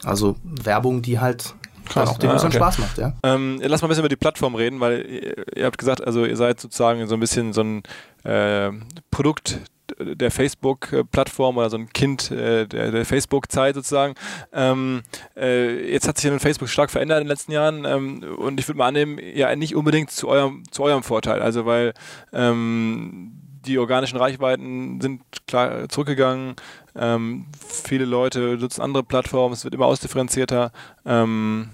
Also 0.05 0.37
Werbung, 0.43 1.03
die 1.03 1.21
halt 1.21 1.55
dann 1.95 2.05
Krass, 2.05 2.11
auch 2.11 2.19
den 2.19 2.31
Usern 2.31 2.49
okay. 2.49 2.57
Spaß 2.57 2.79
macht, 2.79 2.99
ja. 2.99 3.12
Ähm, 3.23 3.61
lass 3.61 3.83
mal 3.83 3.87
ein 3.87 3.91
bisschen 3.91 4.03
über 4.03 4.09
die 4.09 4.17
Plattform 4.17 4.55
reden, 4.55 4.81
weil 4.81 5.05
ihr, 5.05 5.57
ihr 5.57 5.67
habt 5.67 5.79
gesagt, 5.79 6.05
also 6.05 6.25
ihr 6.25 6.37
seid 6.37 6.61
sozusagen 6.61 7.07
so 7.07 7.15
ein 7.15 7.21
bisschen 7.21 7.53
so 7.53 7.62
ein 7.62 7.83
äh, 8.25 8.71
Produkt 9.11 9.61
der 9.99 10.31
Facebook-Plattform 10.31 11.57
oder 11.57 11.71
so 11.71 11.77
ein 11.77 11.89
Kind 11.93 12.31
äh, 12.31 12.67
der, 12.67 12.91
der 12.91 13.05
Facebook-Zeit 13.05 13.75
sozusagen. 13.75 14.15
Ähm, 14.53 15.03
äh, 15.37 15.93
jetzt 15.93 16.09
hat 16.09 16.19
sich 16.19 16.31
ja 16.31 16.39
Facebook 16.39 16.69
stark 16.69 16.91
verändert 16.91 17.19
in 17.19 17.25
den 17.25 17.31
letzten 17.31 17.53
Jahren 17.53 17.85
ähm, 17.85 18.23
und 18.37 18.61
ich 18.61 18.69
würde 18.69 18.79
mal 18.79 18.89
annehmen, 18.89 19.19
ja 19.35 19.55
nicht 19.57 19.75
unbedingt 19.75 20.11
zu 20.11 20.29
eurem, 20.29 20.65
zu 20.71 20.83
eurem 20.83 21.03
Vorteil. 21.03 21.43
Also 21.43 21.67
weil 21.67 21.95
ähm, 22.33 23.33
die 23.67 23.79
organischen 23.79 24.19
Reichweiten 24.19 25.01
sind 25.01 25.23
klar 25.47 25.89
zurückgegangen. 25.89 26.57
Ähm, 26.95 27.47
viele 27.59 28.05
Leute 28.05 28.59
nutzen 28.59 28.83
andere 28.83 29.05
Plattformen, 29.05 29.55
es 29.55 29.65
wird 29.65 29.75
immer 29.75 29.87
ausdifferenzierter. 29.87 30.73
Ähm, 31.07 31.71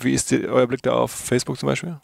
wie 0.00 0.12
ist 0.12 0.30
die, 0.30 0.46
euer 0.48 0.66
Blick 0.66 0.82
da 0.82 0.94
auf 0.94 1.10
Facebook 1.10 1.58
zum 1.58 1.68
Beispiel? 1.68 1.98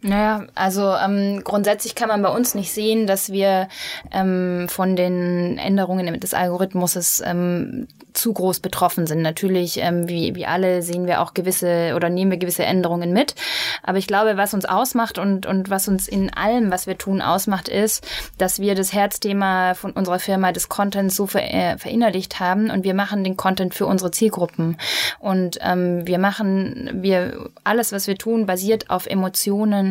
Naja, 0.00 0.46
also 0.54 0.94
ähm, 0.94 1.42
grundsätzlich 1.42 1.96
kann 1.96 2.06
man 2.06 2.22
bei 2.22 2.28
uns 2.28 2.54
nicht 2.54 2.72
sehen, 2.72 3.08
dass 3.08 3.32
wir 3.32 3.66
ähm, 4.12 4.68
von 4.68 4.94
den 4.94 5.58
Änderungen 5.58 6.20
des 6.20 6.34
Algorithmus 6.34 7.20
ähm, 7.26 7.88
zu 8.12 8.32
groß 8.32 8.60
betroffen 8.60 9.08
sind. 9.08 9.22
Natürlich, 9.22 9.78
ähm, 9.78 10.08
wie, 10.08 10.36
wie 10.36 10.46
alle, 10.46 10.82
sehen 10.82 11.06
wir 11.06 11.20
auch 11.20 11.34
gewisse 11.34 11.94
oder 11.96 12.10
nehmen 12.10 12.30
wir 12.30 12.38
gewisse 12.38 12.64
Änderungen 12.64 13.12
mit. 13.12 13.34
Aber 13.82 13.98
ich 13.98 14.06
glaube, 14.06 14.36
was 14.36 14.54
uns 14.54 14.66
ausmacht 14.66 15.18
und, 15.18 15.46
und 15.46 15.68
was 15.68 15.88
uns 15.88 16.06
in 16.06 16.32
allem, 16.32 16.70
was 16.70 16.86
wir 16.86 16.96
tun, 16.96 17.20
ausmacht, 17.20 17.68
ist, 17.68 18.06
dass 18.38 18.60
wir 18.60 18.76
das 18.76 18.92
Herzthema 18.92 19.74
von 19.74 19.92
unserer 19.92 20.20
Firma 20.20 20.52
des 20.52 20.68
Contents 20.68 21.16
so 21.16 21.26
ver 21.26 21.42
äh, 21.42 21.76
verinnerlicht 21.78 22.38
haben 22.38 22.70
und 22.70 22.84
wir 22.84 22.94
machen 22.94 23.24
den 23.24 23.36
Content 23.36 23.74
für 23.74 23.86
unsere 23.86 24.12
Zielgruppen. 24.12 24.76
Und 25.18 25.58
ähm, 25.60 26.06
wir 26.06 26.18
machen, 26.18 26.90
wir 26.94 27.50
alles, 27.64 27.90
was 27.90 28.06
wir 28.06 28.16
tun, 28.16 28.46
basiert 28.46 28.90
auf 28.90 29.06
Emotionen, 29.06 29.87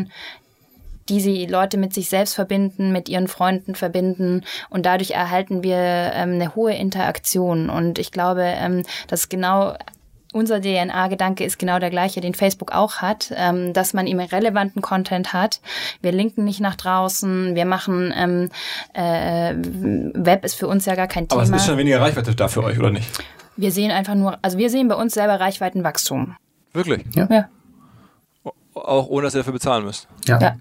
die 1.10 1.22
sie 1.22 1.46
Leute 1.46 1.78
mit 1.78 1.94
sich 1.94 2.10
selbst 2.10 2.36
verbinden, 2.36 2.92
mit 2.92 3.08
ihren 3.08 3.28
Freunden 3.28 3.76
verbinden 3.76 4.44
und 4.70 4.86
dadurch 4.86 5.12
erhalten 5.12 5.64
wir 5.64 5.78
ähm, 5.78 6.34
eine 6.34 6.56
hohe 6.56 6.74
Interaktion 6.74 7.70
und 7.70 7.98
ich 7.98 8.12
glaube, 8.12 8.44
ähm, 8.44 8.84
dass 9.08 9.30
genau 9.30 9.76
unser 10.34 10.62
DNA-Gedanke 10.62 11.46
ist 11.46 11.58
genau 11.58 11.80
der 11.80 11.90
gleiche, 11.90 12.20
den 12.20 12.34
Facebook 12.34 12.74
auch 12.74 12.98
hat, 12.98 13.34
ähm, 13.36 13.72
dass 13.72 13.94
man 13.94 14.06
immer 14.06 14.30
relevanten 14.30 14.82
Content 14.82 15.32
hat. 15.32 15.62
Wir 16.02 16.12
linken 16.12 16.44
nicht 16.44 16.60
nach 16.60 16.76
draußen, 16.76 17.56
wir 17.56 17.66
machen 17.66 18.14
ähm, 18.16 18.50
äh, 18.94 19.56
Web 20.14 20.44
ist 20.44 20.56
für 20.56 20.68
uns 20.68 20.86
ja 20.86 20.96
gar 20.96 21.08
kein 21.08 21.30
Thema. 21.30 21.42
Aber 21.42 21.56
es 21.56 21.62
ist 21.62 21.66
schon 21.66 21.78
weniger 21.78 22.02
Reichweite 22.02 22.36
da 22.36 22.50
für 22.50 22.64
euch, 22.64 22.78
oder 22.78 22.92
nicht? 22.92 23.08
wir 23.58 23.72
sehen 23.72 23.92
einfach 23.92 24.16
nur, 24.16 24.38
also 24.42 24.58
wir 24.58 24.70
sehen 24.70 24.88
bei 24.88 24.96
uns 24.96 25.14
selber 25.14 25.40
Reichweitenwachstum. 25.40 26.36
Wirklich? 26.74 27.04
Ja. 27.16 27.50
Auch 28.86 29.08
ohne, 29.08 29.24
dass 29.24 29.36
ihr 29.36 29.40
dafür 29.40 29.54
bezahlen 29.54 29.86
müsst. 29.86 30.08
Ja. 30.26 30.40
Ja. 30.40 30.56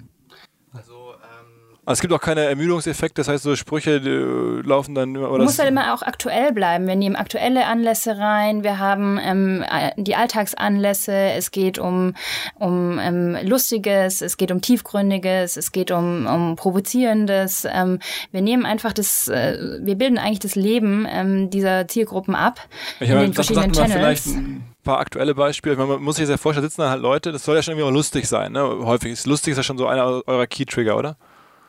Also 1.86 1.98
es 1.98 2.00
gibt 2.00 2.12
auch 2.12 2.20
keine 2.20 2.40
Ermüdungseffekte, 2.46 3.20
das 3.20 3.28
heißt, 3.28 3.44
so 3.44 3.54
Sprüche 3.54 4.00
die 4.00 4.66
laufen 4.68 4.96
dann 4.96 5.14
immer. 5.14 5.28
Oder 5.28 5.38
Man 5.38 5.44
muss 5.44 5.58
halt 5.60 5.68
immer 5.68 5.94
auch 5.94 6.02
aktuell 6.02 6.52
bleiben. 6.52 6.88
Wir 6.88 6.96
nehmen 6.96 7.14
aktuelle 7.14 7.64
Anlässe 7.66 8.18
rein. 8.18 8.64
Wir 8.64 8.80
haben 8.80 9.20
ähm, 9.22 9.62
äh, 9.62 9.92
die 9.96 10.16
Alltagsanlässe. 10.16 11.12
Es 11.12 11.52
geht 11.52 11.78
um, 11.78 12.14
um 12.56 12.98
ähm, 12.98 13.36
Lustiges, 13.44 14.20
es 14.20 14.36
geht 14.36 14.50
um 14.50 14.60
Tiefgründiges, 14.62 15.56
es 15.56 15.70
geht 15.70 15.92
um, 15.92 16.26
um 16.26 16.56
Provozierendes. 16.56 17.68
Ähm, 17.70 18.00
wir 18.32 18.42
nehmen 18.42 18.66
einfach 18.66 18.92
das, 18.92 19.28
äh, 19.28 19.56
wir 19.80 19.94
bilden 19.94 20.18
eigentlich 20.18 20.40
das 20.40 20.56
Leben 20.56 21.06
ähm, 21.08 21.50
dieser 21.50 21.86
Zielgruppen 21.86 22.34
ab 22.34 22.58
Ich 22.98 23.08
in 23.08 23.14
habe 23.14 23.26
den 23.26 23.32
verschiedenen 23.32 23.72
Channels. 23.72 24.34
Paar 24.86 24.98
aktuelle 24.98 25.34
Beispiele. 25.34 25.76
Man 25.76 26.02
muss 26.02 26.16
sich 26.16 26.22
das 26.22 26.30
ja 26.30 26.36
vorstellen, 26.38 26.66
sitzen 26.66 26.80
da 26.80 26.90
halt 26.90 27.02
Leute, 27.02 27.32
das 27.32 27.44
soll 27.44 27.56
ja 27.56 27.62
schon 27.62 27.72
irgendwie 27.72 27.88
auch 27.88 27.92
lustig 27.92 28.26
sein. 28.26 28.52
Ne? 28.52 28.62
Häufig 28.62 29.12
ist 29.12 29.26
lustig 29.26 29.52
ist 29.52 29.58
ja 29.58 29.62
schon 29.62 29.76
so 29.76 29.86
einer 29.86 30.22
eurer 30.26 30.46
Key-Trigger, 30.46 30.96
oder? 30.96 31.16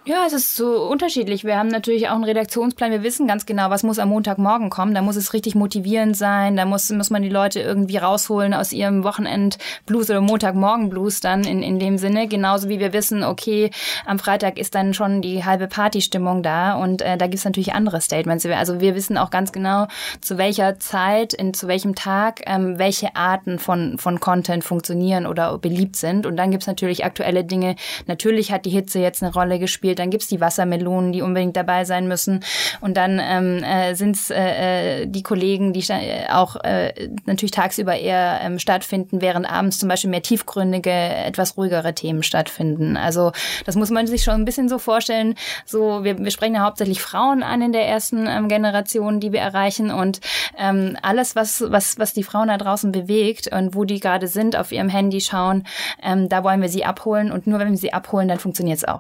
Ja, 0.08 0.24
es 0.26 0.32
ist 0.32 0.56
so 0.56 0.84
unterschiedlich. 0.84 1.44
Wir 1.44 1.60
haben 1.60 1.68
natürlich 1.68 2.08
auch 2.08 2.16
einen 2.16 2.24
Redaktionsplan. 2.24 2.92
Wir 2.92 3.04
wissen 3.04 3.28
ganz 3.28 3.46
genau, 3.46 3.70
was 3.72 3.84
muss 3.84 4.00
am 4.00 4.08
Montagmorgen 4.08 4.70
kommen. 4.70 4.96
Da 4.96 5.02
muss 5.02 5.18
es 5.18 5.34
richtig 5.34 5.54
motivierend 5.54 6.16
sein. 6.16 6.56
Da 6.56 6.64
muss, 6.64 6.90
muss 6.92 7.10
man 7.10 7.24
die 7.24 7.30
Leute 7.30 7.60
irgendwie 7.60 7.98
rausholen 7.98 8.54
aus 8.54 8.72
ihrem 8.72 9.04
Wochenend-Blues 9.04 10.10
oder 10.10 10.22
Montagmorgen-Blues 10.22 11.20
dann 11.20 11.44
in, 11.44 11.62
in 11.62 11.78
dem 11.78 11.98
Sinne. 11.98 12.30
Genauso 12.30 12.70
wie 12.70 12.80
wir 12.80 12.94
wissen, 12.94 13.22
okay, 13.22 13.70
am 14.06 14.18
Freitag 14.18 14.58
ist 14.58 14.76
dann 14.76 14.94
schon 14.94 15.22
die 15.22 15.44
halbe 15.44 15.68
Partystimmung 15.68 16.42
da 16.42 16.76
und 16.76 17.02
äh, 17.02 17.18
da 17.18 17.28
gibt's 17.28 17.44
natürlich 17.44 17.74
andere 17.74 18.00
Statements. 18.00 18.46
Also 18.46 18.80
wir 18.80 18.96
wissen 18.96 19.18
auch 19.18 19.30
ganz 19.30 19.52
genau, 19.52 19.88
zu 20.22 20.38
welcher 20.38 20.80
Zeit, 20.80 21.34
in, 21.34 21.54
zu 21.54 21.68
welchem 21.68 21.96
Tag, 21.96 22.44
ähm, 22.46 22.80
welche 22.80 23.18
Arten 23.18 23.60
von, 23.60 23.98
von 23.98 24.22
Content 24.22 24.64
funktionieren 24.64 25.26
oder 25.26 25.58
beliebt 25.58 25.98
sind. 25.98 26.26
Und 26.26 26.38
dann 26.38 26.52
gibt's 26.52 26.68
natürlich 26.68 27.04
aktuelle 27.04 27.44
Dinge. 27.44 27.76
Natürlich 28.06 28.54
hat 28.54 28.64
die 28.64 28.70
Hitze 28.70 29.00
jetzt 29.00 29.22
eine 29.22 29.34
Rolle 29.34 29.60
gespielt. 29.60 29.97
Spielt. 29.98 30.00
Dann 30.00 30.10
gibt's 30.10 30.28
die 30.28 30.40
Wassermelonen, 30.40 31.12
die 31.12 31.22
unbedingt 31.22 31.56
dabei 31.56 31.86
sein 31.86 32.08
müssen. 32.08 32.44
Und 32.82 32.98
dann 32.98 33.20
ähm, 33.22 33.64
äh, 33.64 33.96
sind 33.96 34.18
äh, 34.30 35.02
äh, 35.02 35.08
die 35.08 35.24
Kollegen, 35.24 35.74
die 35.74 35.84
auch 36.30 36.56
äh, 36.58 37.10
natürlich 37.26 37.52
tagsüber 37.52 37.96
eher 37.96 38.40
ähm, 38.44 38.60
stattfinden, 38.60 39.22
während 39.22 39.50
abends 39.50 39.80
zum 39.80 39.90
Beispiel 39.90 40.10
mehr 40.10 40.22
tiefgründige, 40.22 40.92
etwas 40.92 41.58
ruhigere 41.58 41.94
Themen 41.94 42.24
stattfinden. 42.24 42.98
Also 42.98 43.32
das 43.66 43.76
muss 43.76 43.90
man 43.90 44.08
sich 44.08 44.24
schon 44.24 44.36
ein 44.36 44.46
bisschen 44.46 44.70
so 44.70 44.80
vorstellen. 44.80 45.36
So, 45.66 46.04
wir, 46.04 46.18
wir 46.18 46.32
sprechen 46.32 46.56
ja 46.56 46.64
hauptsächlich 46.64 47.02
Frauen 47.02 47.44
an 47.44 47.62
in 47.62 47.72
der 47.72 47.88
ersten 47.88 48.28
ähm, 48.28 48.48
Generation, 48.48 49.20
die 49.20 49.32
wir 49.32 49.42
erreichen. 49.42 49.92
Und 49.92 50.20
ähm, 50.58 50.98
alles, 51.02 51.36
was, 51.36 51.64
was, 51.68 51.98
was 52.00 52.14
die 52.14 52.24
Frauen 52.24 52.48
da 52.48 52.58
draußen 52.58 52.92
bewegt 52.92 53.52
und 53.54 53.76
wo 53.76 53.84
die 53.84 54.00
gerade 54.00 54.28
sind, 54.28 54.56
auf 54.56 54.72
ihrem 54.72 54.90
Handy 54.90 55.22
schauen, 55.22 55.64
ähm, 56.04 56.30
da 56.30 56.44
wollen 56.44 56.62
wir 56.62 56.70
sie 56.70 56.86
abholen. 56.86 57.32
Und 57.32 57.48
nur 57.48 57.60
wenn 57.60 57.70
wir 57.70 57.78
sie 57.78 57.94
abholen, 57.94 58.28
dann 58.28 58.40
funktioniert 58.40 58.78
es 58.78 58.86
auch. 58.86 59.00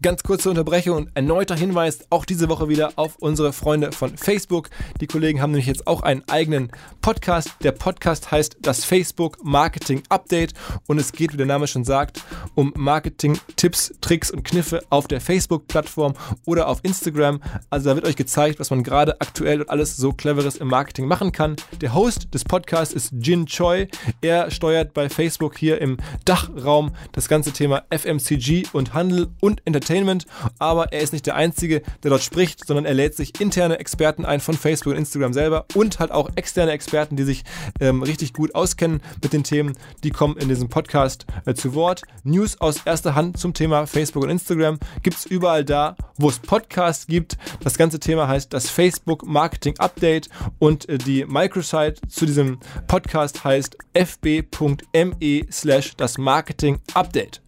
Ganz 0.00 0.22
kurze 0.22 0.48
Unterbrechung 0.48 0.96
und 0.96 1.10
erneuter 1.14 1.56
Hinweis 1.56 2.06
auch 2.10 2.24
diese 2.24 2.48
Woche 2.48 2.68
wieder 2.68 2.92
auf 2.94 3.16
unsere 3.18 3.52
Freunde 3.52 3.90
von 3.90 4.16
Facebook. 4.16 4.70
Die 5.00 5.08
Kollegen 5.08 5.42
haben 5.42 5.50
nämlich 5.50 5.66
jetzt 5.66 5.88
auch 5.88 6.02
einen 6.02 6.22
eigenen 6.28 6.70
Podcast. 7.00 7.50
Der 7.64 7.72
Podcast 7.72 8.30
heißt 8.30 8.58
das 8.60 8.84
Facebook 8.84 9.44
Marketing 9.44 10.04
Update 10.08 10.54
und 10.86 11.00
es 11.00 11.10
geht, 11.10 11.32
wie 11.32 11.36
der 11.36 11.46
Name 11.46 11.66
schon 11.66 11.82
sagt, 11.82 12.22
um 12.54 12.72
Marketing-Tipps, 12.76 13.94
Tricks 14.00 14.30
und 14.30 14.44
Kniffe 14.44 14.84
auf 14.88 15.08
der 15.08 15.20
Facebook-Plattform 15.20 16.14
oder 16.46 16.68
auf 16.68 16.78
Instagram. 16.84 17.42
Also 17.68 17.88
da 17.88 17.96
wird 17.96 18.06
euch 18.06 18.14
gezeigt, 18.14 18.60
was 18.60 18.70
man 18.70 18.84
gerade 18.84 19.20
aktuell 19.20 19.62
und 19.62 19.68
alles 19.70 19.96
so 19.96 20.12
Cleveres 20.12 20.58
im 20.58 20.68
Marketing 20.68 21.06
machen 21.06 21.32
kann. 21.32 21.56
Der 21.80 21.92
Host 21.92 22.32
des 22.32 22.44
Podcasts 22.44 22.94
ist 22.94 23.12
Jin 23.18 23.46
Choi. 23.46 23.88
Er 24.20 24.52
steuert 24.52 24.94
bei 24.94 25.08
Facebook 25.08 25.58
hier 25.58 25.80
im 25.80 25.96
Dachraum 26.24 26.92
das 27.10 27.26
ganze 27.26 27.50
Thema 27.50 27.82
FMCG 27.90 28.68
und 28.72 28.94
Handel 28.94 29.26
und 29.40 29.60
Entertainment 29.64 29.87
Entertainment, 29.88 30.26
aber 30.58 30.92
er 30.92 31.00
ist 31.00 31.12
nicht 31.12 31.26
der 31.26 31.34
Einzige, 31.34 31.82
der 32.02 32.10
dort 32.10 32.22
spricht, 32.22 32.66
sondern 32.66 32.84
er 32.84 32.94
lädt 32.94 33.14
sich 33.14 33.40
interne 33.40 33.78
Experten 33.78 34.24
ein 34.24 34.40
von 34.40 34.54
Facebook 34.54 34.92
und 34.92 34.98
Instagram 34.98 35.32
selber 35.32 35.66
und 35.74 35.98
halt 35.98 36.10
auch 36.10 36.30
externe 36.36 36.72
Experten, 36.72 37.16
die 37.16 37.24
sich 37.24 37.44
ähm, 37.80 38.02
richtig 38.02 38.32
gut 38.32 38.54
auskennen 38.54 39.00
mit 39.22 39.32
den 39.32 39.44
Themen, 39.44 39.76
die 40.04 40.10
kommen 40.10 40.36
in 40.36 40.48
diesem 40.48 40.68
Podcast 40.68 41.26
äh, 41.46 41.54
zu 41.54 41.74
Wort. 41.74 42.02
News 42.22 42.60
aus 42.60 42.82
erster 42.84 43.14
Hand 43.14 43.38
zum 43.38 43.54
Thema 43.54 43.86
Facebook 43.86 44.24
und 44.24 44.30
Instagram 44.30 44.78
gibt 45.02 45.16
es 45.16 45.26
überall 45.26 45.64
da, 45.64 45.96
wo 46.16 46.28
es 46.28 46.38
Podcasts 46.38 47.06
gibt. 47.06 47.38
Das 47.62 47.78
ganze 47.78 47.98
Thema 47.98 48.28
heißt 48.28 48.52
das 48.52 48.68
Facebook 48.68 49.26
Marketing 49.26 49.74
Update 49.78 50.28
und 50.58 50.88
äh, 50.88 50.98
die 50.98 51.24
Microsite 51.24 51.94
zu 52.08 52.26
diesem 52.26 52.58
Podcast 52.86 53.44
heißt 53.44 53.76
fb.me 53.94 55.46
slash 55.50 55.96
das 55.96 56.18
Marketing 56.18 56.78
Update. 56.94 57.40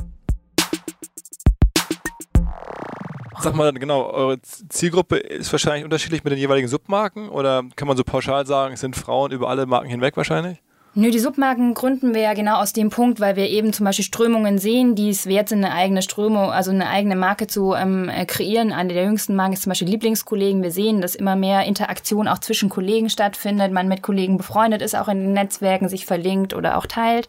Sag 3.43 3.55
mal 3.55 3.73
genau, 3.73 4.11
eure 4.11 4.41
Zielgruppe 4.43 5.17
ist 5.17 5.51
wahrscheinlich 5.51 5.85
unterschiedlich 5.85 6.23
mit 6.25 6.33
den 6.33 6.39
jeweiligen 6.39 6.69
Submarken 6.69 7.31
oder 7.31 7.65
kann 7.75 7.89
man 7.89 7.97
so 7.97 8.05
pauschal 8.05 8.47
sagen, 8.47 8.75
es 8.75 8.81
sind 8.81 8.97
Frauen 8.97 9.33
über 9.33 9.49
alle 9.49 9.65
Marken 9.67 9.89
hinweg 9.89 10.17
wahrscheinlich? 10.17 10.63
Nö, 10.93 11.13
die 11.13 11.21
Submarken 11.21 11.73
gründen 11.75 12.15
wir 12.15 12.21
ja 12.23 12.35
genau 12.35 12.57
aus 12.57 12.73
dem 12.73 12.91
Punkt, 12.91 13.21
weil 13.21 13.37
wir 13.37 13.49
eben 13.49 13.73
zum 13.73 13.87
Beispiel 13.87 14.05
Strömungen 14.05 14.59
sehen, 14.59 14.97
die 14.97 15.11
es 15.11 15.27
wert 15.27 15.49
sind, 15.49 15.65
eine 15.65 15.73
eigene 15.73 16.03
Strömung, 16.03 16.51
also 16.51 16.73
eine 16.73 16.89
eigene 16.89 17.15
Marke 17.15 17.47
zu 17.47 17.75
ähm, 17.75 18.09
äh, 18.09 18.27
kreieren. 18.27 18.73
Eine 18.73 18.95
der 18.95 19.05
jüngsten 19.05 19.37
Marken 19.37 19.53
ist 19.53 19.63
zum 19.63 19.71
Beispiel 19.71 19.87
Lieblingskollegen. 19.87 20.65
Wir 20.65 20.73
sehen, 20.73 21.01
dass 21.01 21.15
immer 21.15 21.37
mehr 21.37 21.63
Interaktion 21.63 22.27
auch 22.27 22.41
zwischen 22.41 22.71
Kollegen 22.71 23.09
stattfindet, 23.09 23.71
man 23.71 23.87
mit 23.87 24.03
Kollegen 24.03 24.37
befreundet 24.37 24.83
ist, 24.83 24.97
auch 24.97 25.07
in 25.07 25.21
den 25.21 25.33
Netzwerken 25.33 25.89
sich 25.89 26.07
verlinkt 26.07 26.55
oder 26.55 26.77
auch 26.77 26.87
teilt. 26.87 27.29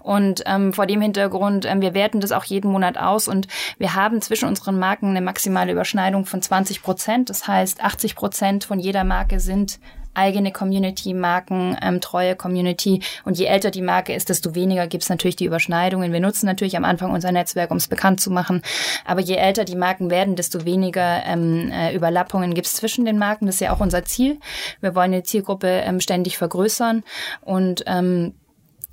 Und 0.00 0.42
ähm, 0.46 0.72
vor 0.72 0.86
dem 0.86 1.02
Hintergrund, 1.02 1.66
ähm, 1.66 1.82
wir 1.82 1.92
werten 1.92 2.20
das 2.20 2.32
auch 2.32 2.44
jeden 2.44 2.72
Monat 2.72 2.96
aus 2.96 3.28
und 3.28 3.46
wir 3.76 3.94
haben 3.94 4.22
zwischen 4.22 4.48
unseren 4.48 4.78
Marken 4.78 5.08
eine 5.08 5.20
maximale 5.20 5.72
Überschneidung 5.72 6.24
von 6.24 6.40
20 6.40 6.82
Prozent. 6.82 7.28
Das 7.28 7.46
heißt, 7.46 7.84
80 7.84 8.16
Prozent 8.16 8.64
von 8.64 8.80
jeder 8.80 9.04
Marke 9.04 9.38
sind 9.38 9.80
eigene 10.14 10.52
Community, 10.52 11.14
Marken, 11.14 11.76
ähm, 11.82 12.00
treue 12.00 12.36
Community. 12.36 13.02
Und 13.24 13.38
je 13.38 13.46
älter 13.46 13.70
die 13.70 13.82
Marke 13.82 14.14
ist, 14.14 14.28
desto 14.28 14.54
weniger 14.54 14.86
gibt 14.86 15.04
es 15.04 15.08
natürlich 15.08 15.36
die 15.36 15.46
Überschneidungen. 15.46 16.12
Wir 16.12 16.20
nutzen 16.20 16.46
natürlich 16.46 16.76
am 16.76 16.84
Anfang 16.84 17.12
unser 17.12 17.32
Netzwerk, 17.32 17.70
um 17.70 17.76
es 17.76 17.88
bekannt 17.88 18.20
zu 18.20 18.30
machen. 18.30 18.62
Aber 19.04 19.20
je 19.20 19.36
älter 19.36 19.64
die 19.64 19.76
Marken 19.76 20.10
werden, 20.10 20.36
desto 20.36 20.64
weniger 20.64 21.24
ähm, 21.24 21.70
äh, 21.72 21.94
Überlappungen 21.94 22.54
gibt 22.54 22.66
es 22.66 22.74
zwischen 22.74 23.04
den 23.04 23.18
Marken. 23.18 23.46
Das 23.46 23.56
ist 23.56 23.60
ja 23.60 23.72
auch 23.72 23.80
unser 23.80 24.04
Ziel. 24.04 24.38
Wir 24.80 24.94
wollen 24.94 25.12
die 25.12 25.22
Zielgruppe 25.22 25.68
ähm, 25.68 26.00
ständig 26.00 26.38
vergrößern 26.38 27.02
und 27.40 27.84
ähm, 27.86 28.34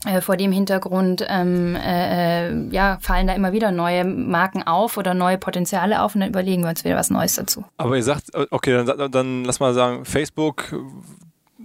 äh, 0.05 0.21
vor 0.21 0.37
dem 0.37 0.51
Hintergrund 0.51 1.25
ähm, 1.27 1.75
äh, 1.75 2.49
äh, 2.49 2.69
ja, 2.71 2.97
fallen 3.01 3.27
da 3.27 3.33
immer 3.33 3.51
wieder 3.51 3.71
neue 3.71 4.05
Marken 4.05 4.63
auf 4.63 4.97
oder 4.97 5.13
neue 5.13 5.37
Potenziale 5.37 6.01
auf 6.01 6.15
und 6.15 6.21
dann 6.21 6.29
überlegen 6.29 6.63
wir 6.63 6.69
uns 6.69 6.83
wieder 6.85 6.95
was 6.95 7.09
Neues 7.09 7.35
dazu. 7.35 7.65
Aber 7.77 7.95
ihr 7.95 8.03
sagt, 8.03 8.31
okay, 8.51 8.83
dann, 8.85 9.11
dann 9.11 9.43
lass 9.43 9.59
mal 9.59 9.73
sagen, 9.73 10.05
Facebook 10.05 10.73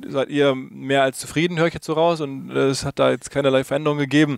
seid 0.09 0.29
ihr 0.29 0.55
mehr 0.55 1.03
als 1.03 1.19
zufrieden, 1.19 1.59
höre 1.59 1.69
ich 1.69 1.75
jetzt 1.75 1.87
so 1.87 1.93
raus. 1.93 2.21
Und 2.21 2.51
es 2.51 2.85
hat 2.85 2.99
da 2.99 3.11
jetzt 3.11 3.31
keinerlei 3.31 3.65
Veränderung 3.65 3.99
gegeben 3.99 4.37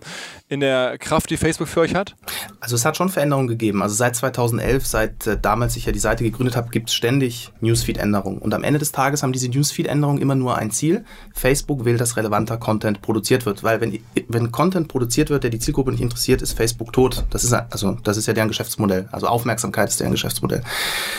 in 0.49 0.59
der 0.59 0.97
Kraft, 0.97 1.29
die 1.29 1.37
Facebook 1.37 1.67
für 1.67 1.81
euch 1.81 1.95
hat? 1.95 2.15
Also 2.59 2.75
es 2.75 2.85
hat 2.85 2.97
schon 2.97 3.09
Veränderungen 3.09 3.47
gegeben. 3.47 3.81
Also 3.81 3.95
seit 3.95 4.15
2011, 4.15 4.85
seit 4.85 5.27
äh, 5.27 5.37
damals 5.39 5.75
ich 5.75 5.85
ja 5.85 5.91
die 5.91 5.99
Seite 5.99 6.23
gegründet 6.23 6.55
habe, 6.55 6.69
gibt 6.69 6.89
es 6.89 6.95
ständig 6.95 7.51
Newsfeed-Änderungen. 7.61 8.39
Und 8.39 8.53
am 8.53 8.63
Ende 8.63 8.79
des 8.79 8.91
Tages 8.91 9.23
haben 9.23 9.31
diese 9.31 9.49
Newsfeed-Änderungen 9.49 10.21
immer 10.21 10.35
nur 10.35 10.57
ein 10.57 10.71
Ziel. 10.71 11.05
Facebook 11.33 11.85
will, 11.85 11.97
dass 11.97 12.17
relevanter 12.17 12.57
Content 12.57 13.01
produziert 13.01 13.45
wird. 13.45 13.63
Weil 13.63 13.81
wenn, 13.81 13.99
wenn 14.27 14.51
Content 14.51 14.87
produziert 14.87 15.29
wird, 15.29 15.43
der 15.43 15.49
die 15.49 15.59
Zielgruppe 15.59 15.91
nicht 15.91 16.01
interessiert, 16.01 16.41
ist 16.41 16.53
Facebook 16.53 16.93
tot. 16.93 17.25
Das 17.29 17.43
ist, 17.43 17.53
also, 17.53 17.97
das 18.03 18.17
ist 18.17 18.27
ja 18.27 18.33
deren 18.33 18.47
Geschäftsmodell. 18.47 19.07
Also 19.11 19.27
Aufmerksamkeit 19.27 19.89
ist 19.89 19.99
deren 19.99 20.11
Geschäftsmodell. 20.11 20.63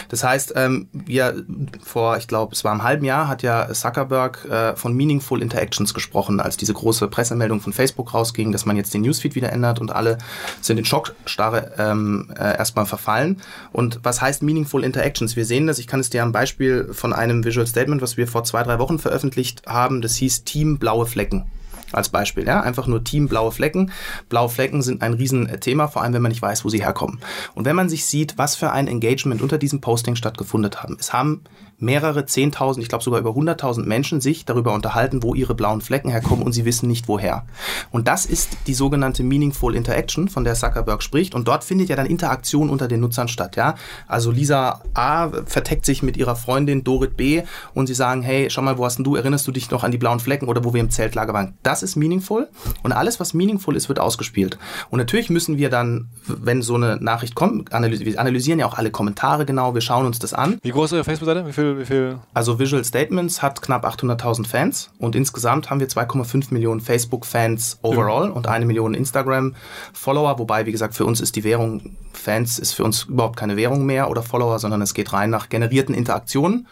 Das 0.09 0.25
heißt, 0.25 0.55
ähm, 0.57 0.89
wir 0.93 1.45
vor, 1.83 2.17
ich 2.17 2.29
glaube, 2.29 2.55
es 2.55 2.65
war 2.65 2.73
im 2.73 2.83
halben 2.83 3.05
Jahr, 3.05 3.29
hat 3.29 3.43
ja 3.43 3.73
Zuckerberg 3.73 4.38
äh, 4.45 4.77
von 4.77 4.95
Meaningful 4.95 5.43
Interactions 5.43 5.95
gesprochen, 5.95 6.41
als 6.41 6.57
diese 6.57 6.75
große 6.75 7.09
Pressemeldung 7.09 7.61
von 7.61 7.73
Facebook 7.73 8.15
rausging, 8.15 8.53
dass 8.53 8.67
man 8.67 8.77
jetzt 8.77 8.95
den 8.95 9.03
Newsfeed 9.03 9.35
wieder 9.35 9.53
ändert 9.53 9.81
und 9.81 9.91
alle 9.91 10.19
sind 10.61 10.79
in 10.79 10.85
Schockstarre 10.85 11.73
ähm, 11.79 12.31
äh, 12.39 12.57
erstmal 12.57 12.87
verfallen. 12.87 13.41
Und 13.73 14.01
was 14.03 14.21
heißt 14.21 14.43
Meaningful 14.43 14.85
Interactions? 14.85 15.37
Wir 15.37 15.45
sehen 15.45 15.67
das, 15.67 15.79
ich 15.79 15.87
kann 15.87 16.01
es 16.01 16.11
dir 16.11 16.23
am 16.23 16.33
Beispiel 16.33 16.89
von 16.93 17.13
einem 17.13 17.45
Visual 17.45 17.67
Statement, 17.67 18.03
was 18.03 18.17
wir 18.17 18.27
vor 18.27 18.45
zwei, 18.45 18.63
drei 18.63 18.79
Wochen 18.79 18.99
veröffentlicht 18.99 19.63
haben, 19.67 20.01
das 20.01 20.17
hieß 20.17 20.45
Team 20.45 20.79
Blaue 20.79 21.07
Flecken 21.07 21.47
als 21.93 22.09
Beispiel. 22.09 22.47
Ja? 22.47 22.61
Einfach 22.61 22.87
nur 22.87 23.05
Team 23.05 23.29
blaue 23.29 23.53
Flecken. 23.53 23.93
Blaue 24.29 24.49
Flecken 24.49 24.83
sind 24.83 25.03
ein 25.03 25.15
Riesenthema, 25.15 25.89
vor 25.89 26.03
allem 26.03 26.13
wenn 26.13 26.23
man 26.23 26.31
nicht 26.31 26.43
weiß, 26.43 26.65
wo 26.65 26.69
sie 26.69 26.83
herkommen. 26.83 27.21
Und 27.55 27.65
wenn 27.65 27.77
man 27.77 27.89
sich 27.89 28.07
sieht, 28.07 28.37
was 28.39 28.57
für 28.57 28.73
ein 28.73 28.89
Engagement 28.89 29.43
unter 29.43 29.59
diesem 29.59 29.81
Posting 29.81 30.17
stattgefunden 30.17 30.71
haben. 30.77 30.97
Es 30.99 31.13
haben 31.13 31.43
mehrere 31.79 32.27
Zehntausend, 32.27 32.83
ich 32.83 32.89
glaube 32.89 33.05
sogar 33.05 33.21
über 33.21 33.35
hunderttausend 33.35 33.87
Menschen 33.87 34.21
sich 34.21 34.45
darüber 34.45 34.75
unterhalten, 34.75 35.23
wo 35.23 35.35
ihre 35.35 35.55
blauen 35.55 35.81
Flecken 35.81 36.11
herkommen 36.11 36.45
und 36.45 36.53
sie 36.53 36.65
wissen 36.65 36.89
nicht 36.89 37.09
woher. 37.09 37.47
Und 37.91 38.09
das 38.09 38.27
ist 38.27 38.51
die 38.67 38.75
sogenannte 38.75 39.23
Meaningful 39.23 39.75
Interaction, 39.75 40.29
von 40.29 40.45
der 40.45 40.55
Zuckerberg 40.55 41.03
spricht. 41.03 41.35
Und 41.35 41.49
dort 41.49 41.65
findet 41.65 41.89
ja 41.89 41.97
dann 41.97 42.07
Interaktion 42.07 42.71
unter 42.71 42.89
den 42.89 43.01
Nutzern 43.01 43.29
statt. 43.29 43.57
Ja? 43.57 43.77
Also 44.07 44.31
Lisa 44.31 44.83
A 44.95 45.29
verteckt 45.47 45.87
sich 45.87 46.03
mit 46.03 46.17
ihrer 46.17 46.37
Freundin 46.37 46.85
Dorit 46.85 47.17
B 47.17 47.43
und 47.75 47.87
sie 47.87 47.95
sagen, 47.95 48.23
hey, 48.23 48.51
schau 48.51 48.63
mal, 48.63 48.79
wo 48.79 48.85
hast 48.85 48.97
denn 48.97 49.05
du, 49.05 49.17
erinnerst 49.17 49.47
du 49.47 49.53
dich 49.53 49.71
noch 49.71 49.85
an 49.85 49.91
die 49.91 49.99
blauen 49.99 50.21
Flecken 50.21 50.49
oder 50.49 50.65
wo 50.65 50.75
wir 50.75 50.81
im 50.81 50.91
Zeltlager 50.91 51.33
waren? 51.33 51.55
Das 51.63 51.83
ist 51.83 51.97
meaningful 51.97 52.49
und 52.83 52.93
alles, 52.93 53.21
was 53.21 53.35
meaningful 53.35 53.77
ist, 53.77 53.89
wird 53.89 54.01
ausgespielt. 54.01 54.59
Und 54.91 54.99
natürlich 54.99 55.31
müssen 55.31 55.59
wir 55.59 55.71
dann, 55.71 56.09
wenn 56.27 56.63
so 56.63 56.75
eine 56.75 56.97
Nachricht 56.97 57.35
kommt, 57.35 57.73
analysieren, 57.73 58.13
wir 58.13 58.21
analysieren 58.21 58.59
ja 58.59 58.67
auch 58.67 58.75
alle 58.75 58.91
Kommentare 58.91 59.47
genau, 59.47 59.75
wir 59.75 59.81
schauen 59.81 60.07
uns 60.07 60.19
das 60.19 60.35
an. 60.35 60.59
Wie 60.63 60.71
groß 60.71 60.93
ist 60.93 60.97
Ihre 60.97 61.05
Facebook-Seite? 61.05 61.47
Wie 61.47 61.53
viel 61.53 61.68
viel, 61.75 61.79
wie 61.79 61.85
viel? 61.87 62.19
Also 62.35 62.59
Visual 62.59 62.85
Statements 62.85 63.43
hat 63.43 63.63
knapp 63.63 63.87
800.000 63.87 64.47
Fans 64.47 64.91
und 64.99 65.15
insgesamt 65.15 65.71
haben 65.71 65.81
wir 65.81 65.89
2,5 65.89 66.53
Millionen 66.53 66.81
Facebook-Fans 66.81 67.79
overall 67.83 68.29
ja. 68.29 68.33
und 68.33 68.47
eine 68.47 68.67
Million 68.67 68.95
Instagram-Follower, 68.95 70.39
wobei, 70.39 70.67
wie 70.67 70.73
gesagt, 70.73 70.95
für 70.95 71.05
uns 71.05 71.21
ist 71.21 71.37
die 71.37 71.45
Währung 71.45 71.97
Fans 72.19 72.59
ist 72.59 72.73
für 72.73 72.85
uns 72.85 73.05
überhaupt 73.05 73.37
keine 73.37 73.57
Währung 73.57 73.87
mehr 73.87 74.11
oder 74.11 74.23
Follower, 74.23 74.59
sondern 74.59 74.83
es 74.83 74.93
geht 74.93 75.13
rein 75.13 75.31
nach 75.31 75.49
generierten 75.49 75.95
Interaktionen. 75.95 76.67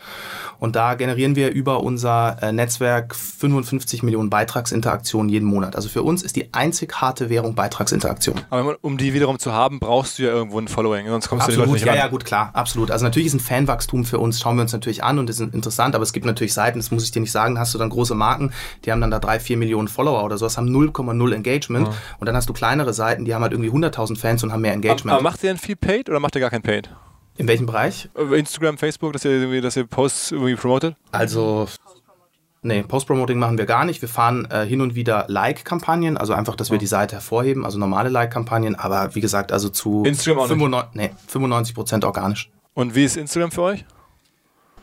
Und 0.58 0.74
da 0.74 0.94
generieren 0.94 1.36
wir 1.36 1.50
über 1.50 1.82
unser 1.82 2.38
äh, 2.42 2.52
Netzwerk 2.52 3.14
55 3.14 4.02
Millionen 4.02 4.30
Beitragsinteraktionen 4.30 5.28
jeden 5.28 5.46
Monat. 5.46 5.76
Also 5.76 5.88
für 5.88 6.02
uns 6.02 6.22
ist 6.22 6.36
die 6.36 6.52
einzig 6.54 6.94
harte 7.00 7.28
Währung 7.28 7.54
Beitragsinteraktion. 7.54 8.40
Aber 8.48 8.76
um 8.80 8.96
die 8.96 9.12
wiederum 9.12 9.38
zu 9.38 9.52
haben, 9.52 9.80
brauchst 9.80 10.18
du 10.18 10.24
ja 10.24 10.30
irgendwo 10.30 10.58
ein 10.58 10.68
Following, 10.68 11.06
sonst 11.08 11.28
kommst 11.28 11.44
absolut, 11.44 11.66
du 11.68 11.72
die 11.72 11.72
Leute 11.72 11.72
nicht 11.72 11.86
ja, 11.86 11.92
ran. 11.92 11.98
Ja, 11.98 12.08
gut, 12.08 12.24
klar, 12.24 12.50
absolut. 12.54 12.90
Also 12.90 13.04
natürlich 13.04 13.26
ist 13.26 13.34
ein 13.34 13.40
Fanwachstum 13.40 14.04
für 14.04 14.18
uns, 14.18 14.40
schauen 14.40 14.56
wir 14.56 14.62
uns 14.62 14.72
natürlich 14.72 14.85
an 15.02 15.18
und 15.18 15.30
ist 15.30 15.40
interessant, 15.40 15.94
aber 15.94 16.02
es 16.02 16.12
gibt 16.12 16.26
natürlich 16.26 16.54
Seiten, 16.54 16.78
das 16.78 16.90
muss 16.90 17.04
ich 17.04 17.10
dir 17.10 17.20
nicht 17.20 17.32
sagen, 17.32 17.58
hast 17.58 17.74
du 17.74 17.78
dann 17.78 17.90
große 17.90 18.14
Marken, 18.14 18.52
die 18.84 18.92
haben 18.92 19.00
dann 19.00 19.10
da 19.10 19.18
drei, 19.18 19.40
vier 19.40 19.56
Millionen 19.56 19.88
Follower 19.88 20.24
oder 20.24 20.38
sowas, 20.38 20.56
haben 20.56 20.68
0,0 20.68 21.34
Engagement. 21.34 21.88
Ja. 21.88 21.94
Und 22.18 22.26
dann 22.26 22.36
hast 22.36 22.48
du 22.48 22.52
kleinere 22.52 22.92
Seiten, 22.92 23.24
die 23.24 23.34
haben 23.34 23.42
halt 23.42 23.52
irgendwie 23.52 23.70
100.000 23.70 24.18
Fans 24.18 24.42
und 24.44 24.52
haben 24.52 24.62
mehr 24.62 24.72
Engagement. 24.72 25.12
Aber, 25.12 25.20
aber 25.20 25.22
macht 25.22 25.42
ihr 25.42 25.50
denn 25.50 25.58
viel 25.58 25.76
Paid 25.76 26.08
oder 26.08 26.20
macht 26.20 26.34
ihr 26.34 26.40
gar 26.40 26.50
kein 26.50 26.62
Paid? 26.62 26.90
In 27.38 27.48
welchem 27.48 27.66
Bereich? 27.66 28.08
Instagram, 28.14 28.78
Facebook, 28.78 29.12
dass 29.12 29.24
ihr, 29.24 29.32
irgendwie, 29.32 29.60
dass 29.60 29.76
ihr 29.76 29.84
Posts 29.84 30.32
irgendwie 30.32 30.54
promotet? 30.54 30.96
Also 31.12 31.68
Nee, 32.66 32.82
Post-Promoting 32.82 33.38
machen 33.38 33.58
wir 33.58 33.64
gar 33.66 33.84
nicht. 33.84 34.02
Wir 34.02 34.08
fahren 34.08 34.48
äh, 34.50 34.66
hin 34.66 34.80
und 34.80 34.96
wieder 34.96 35.26
Like-Kampagnen, 35.28 36.16
also 36.16 36.32
einfach, 36.32 36.56
dass 36.56 36.72
wir 36.72 36.78
die 36.78 36.88
Seite 36.88 37.14
hervorheben, 37.14 37.64
also 37.64 37.78
normale 37.78 38.08
Like-Kampagnen, 38.08 38.74
aber 38.74 39.14
wie 39.14 39.20
gesagt, 39.20 39.52
also 39.52 39.68
zu 39.68 40.02
Instagram 40.04 40.42
auch 40.42 40.48
95, 40.48 40.94
nee, 40.94 41.10
95 41.28 41.74
Prozent 41.76 42.04
organisch. 42.04 42.50
Und 42.74 42.96
wie 42.96 43.04
ist 43.04 43.16
Instagram 43.16 43.52
für 43.52 43.62
euch? 43.62 43.84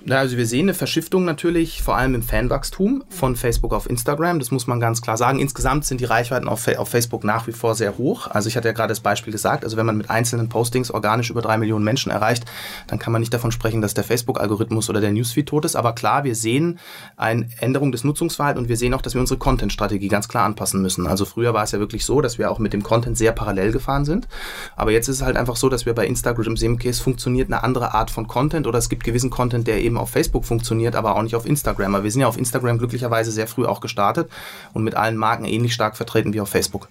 Ja, 0.05 0.17
also 0.17 0.35
wir 0.35 0.45
sehen 0.45 0.65
eine 0.65 0.73
Verschiftung 0.73 1.23
natürlich, 1.23 1.81
vor 1.81 1.95
allem 1.95 2.13
im 2.13 2.23
Fanwachstum 2.23 3.05
von 3.07 3.37
Facebook 3.37 3.73
auf 3.73 3.89
Instagram. 3.89 4.37
Das 4.37 4.51
muss 4.51 4.67
man 4.67 4.81
ganz 4.81 5.01
klar 5.01 5.15
sagen. 5.15 5.39
Insgesamt 5.39 5.85
sind 5.85 6.01
die 6.01 6.05
Reichweiten 6.05 6.49
auf, 6.49 6.67
auf 6.67 6.89
Facebook 6.89 7.23
nach 7.23 7.47
wie 7.47 7.53
vor 7.53 7.73
sehr 7.73 7.97
hoch. 7.97 8.27
Also 8.27 8.49
ich 8.49 8.57
hatte 8.57 8.67
ja 8.67 8.73
gerade 8.73 8.89
das 8.89 8.99
Beispiel 8.99 9.31
gesagt, 9.31 9.63
also 9.63 9.77
wenn 9.77 9.85
man 9.85 9.95
mit 9.95 10.09
einzelnen 10.09 10.49
Postings 10.49 10.91
organisch 10.91 11.29
über 11.29 11.41
drei 11.41 11.57
Millionen 11.57 11.85
Menschen 11.85 12.11
erreicht, 12.11 12.43
dann 12.87 12.99
kann 12.99 13.13
man 13.13 13.21
nicht 13.21 13.33
davon 13.33 13.53
sprechen, 13.53 13.81
dass 13.81 13.93
der 13.93 14.03
Facebook-Algorithmus 14.03 14.89
oder 14.89 14.99
der 14.99 15.13
Newsfeed 15.13 15.47
tot 15.47 15.63
ist. 15.63 15.77
Aber 15.77 15.95
klar, 15.95 16.25
wir 16.25 16.35
sehen 16.35 16.79
eine 17.15 17.47
Änderung 17.61 17.93
des 17.93 18.03
Nutzungsverhaltens 18.03 18.63
und 18.63 18.67
wir 18.67 18.75
sehen 18.75 18.93
auch, 18.93 19.01
dass 19.01 19.13
wir 19.13 19.21
unsere 19.21 19.39
Content-Strategie 19.39 20.09
ganz 20.09 20.27
klar 20.27 20.43
anpassen 20.43 20.81
müssen. 20.81 21.07
Also 21.07 21.23
früher 21.23 21.53
war 21.53 21.63
es 21.63 21.71
ja 21.71 21.79
wirklich 21.79 22.03
so, 22.03 22.19
dass 22.19 22.37
wir 22.37 22.51
auch 22.51 22.59
mit 22.59 22.73
dem 22.73 22.83
Content 22.83 23.17
sehr 23.17 23.31
parallel 23.31 23.71
gefahren 23.71 24.03
sind. 24.03 24.27
Aber 24.75 24.91
jetzt 24.91 25.07
ist 25.07 25.17
es 25.17 25.21
halt 25.21 25.37
einfach 25.37 25.55
so, 25.55 25.69
dass 25.69 25.85
wir 25.85 25.95
bei 25.95 26.05
Instagram 26.05 26.57
sehen, 26.57 26.73
okay, 26.73 26.89
es 26.89 26.99
funktioniert 26.99 27.47
eine 27.47 27.63
andere 27.63 27.93
Art 27.93 28.11
von 28.11 28.27
Content 28.27 28.67
oder 28.67 28.79
es 28.79 28.89
gibt 28.89 29.05
gewissen 29.05 29.29
Content, 29.29 29.65
der 29.65 29.81
eben 29.81 29.92
eben 29.93 29.97
auf 29.99 30.09
Facebook 30.09 30.45
funktioniert, 30.45 30.95
aber 30.95 31.15
auch 31.15 31.21
nicht 31.21 31.35
auf 31.35 31.45
Instagram. 31.45 31.95
Aber 31.95 32.03
wir 32.03 32.11
sind 32.11 32.21
ja 32.21 32.27
auf 32.27 32.37
Instagram 32.37 32.79
glücklicherweise 32.79 33.31
sehr 33.31 33.47
früh 33.47 33.65
auch 33.65 33.79
gestartet 33.79 34.29
und 34.73 34.83
mit 34.83 34.95
allen 34.95 35.17
Marken 35.17 35.45
ähnlich 35.45 35.73
stark 35.73 35.95
vertreten 35.95 36.33
wie 36.33 36.41
auf 36.41 36.49
Facebook. 36.49 36.89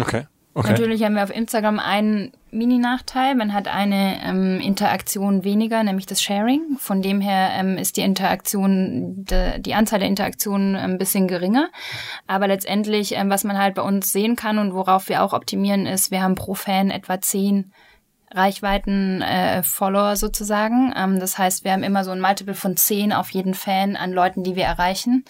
Okay. 0.00 0.26
Okay. 0.52 0.70
Natürlich 0.70 1.04
haben 1.04 1.14
wir 1.14 1.22
auf 1.22 1.32
Instagram 1.32 1.78
einen 1.78 2.32
Mini-Nachteil. 2.50 3.36
Man 3.36 3.54
hat 3.54 3.68
eine 3.68 4.20
ähm, 4.24 4.58
Interaktion 4.58 5.44
weniger, 5.44 5.84
nämlich 5.84 6.06
das 6.06 6.20
Sharing. 6.20 6.76
Von 6.76 7.02
dem 7.02 7.20
her 7.20 7.50
ähm, 7.54 7.78
ist 7.78 7.96
die 7.96 8.00
Interaktion, 8.00 9.24
de, 9.26 9.60
die 9.60 9.74
Anzahl 9.74 10.00
der 10.00 10.08
Interaktionen 10.08 10.74
ein 10.74 10.98
bisschen 10.98 11.28
geringer. 11.28 11.68
Aber 12.26 12.48
letztendlich, 12.48 13.14
ähm, 13.14 13.30
was 13.30 13.44
man 13.44 13.58
halt 13.58 13.76
bei 13.76 13.82
uns 13.82 14.10
sehen 14.10 14.34
kann 14.34 14.58
und 14.58 14.74
worauf 14.74 15.08
wir 15.08 15.22
auch 15.22 15.34
optimieren, 15.34 15.86
ist, 15.86 16.10
wir 16.10 16.20
haben 16.20 16.34
pro 16.34 16.54
Fan 16.54 16.90
etwa 16.90 17.20
zehn 17.20 17.72
Reichweiten-Follower 18.32 20.12
äh, 20.12 20.16
sozusagen. 20.16 20.92
Ähm, 20.96 21.18
das 21.20 21.38
heißt, 21.38 21.64
wir 21.64 21.72
haben 21.72 21.82
immer 21.82 22.04
so 22.04 22.10
ein 22.10 22.20
Multiple 22.20 22.54
von 22.54 22.76
10 22.76 23.12
auf 23.12 23.30
jeden 23.30 23.54
Fan 23.54 23.96
an 23.96 24.12
Leuten, 24.12 24.42
die 24.42 24.56
wir 24.56 24.64
erreichen. 24.64 25.24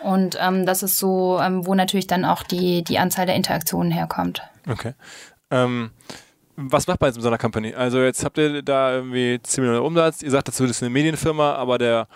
Und 0.00 0.38
ähm, 0.40 0.64
das 0.64 0.82
ist 0.82 0.98
so, 0.98 1.38
ähm, 1.40 1.66
wo 1.66 1.74
natürlich 1.74 2.06
dann 2.06 2.24
auch 2.24 2.42
die, 2.42 2.82
die 2.84 2.98
Anzahl 2.98 3.26
der 3.26 3.34
Interaktionen 3.34 3.92
herkommt. 3.92 4.42
Okay. 4.68 4.94
Ähm, 5.50 5.90
was 6.56 6.86
macht 6.86 7.00
man 7.00 7.08
jetzt 7.08 7.16
mit 7.16 7.22
so 7.22 7.28
einer 7.28 7.38
Company? 7.38 7.74
Also 7.74 8.00
jetzt 8.00 8.24
habt 8.24 8.38
ihr 8.38 8.62
da 8.62 8.92
irgendwie 8.92 9.38
10 9.40 9.62
Millionen 9.62 9.84
Umsatz, 9.84 10.22
ihr 10.22 10.30
sagt 10.30 10.48
dazu, 10.48 10.64
das 10.64 10.72
ist 10.72 10.82
eine 10.82 10.90
Medienfirma, 10.90 11.54
aber 11.54 11.78
der 11.78 12.08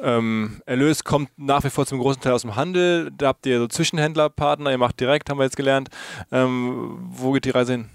ähm, 0.00 0.62
Erlös 0.66 1.02
kommt 1.02 1.30
nach 1.36 1.64
wie 1.64 1.70
vor 1.70 1.84
zum 1.84 1.98
großen 1.98 2.22
Teil 2.22 2.32
aus 2.32 2.42
dem 2.42 2.54
Handel. 2.54 3.10
Da 3.16 3.28
habt 3.28 3.44
ihr 3.46 3.58
so 3.58 3.66
Zwischenhändlerpartner, 3.66 4.70
ihr 4.70 4.78
macht 4.78 5.00
direkt, 5.00 5.28
haben 5.30 5.38
wir 5.38 5.44
jetzt 5.44 5.56
gelernt. 5.56 5.88
Ähm, 6.30 6.98
wo 7.10 7.32
geht 7.32 7.44
die 7.44 7.50
Reise 7.50 7.72
hin? 7.72 7.90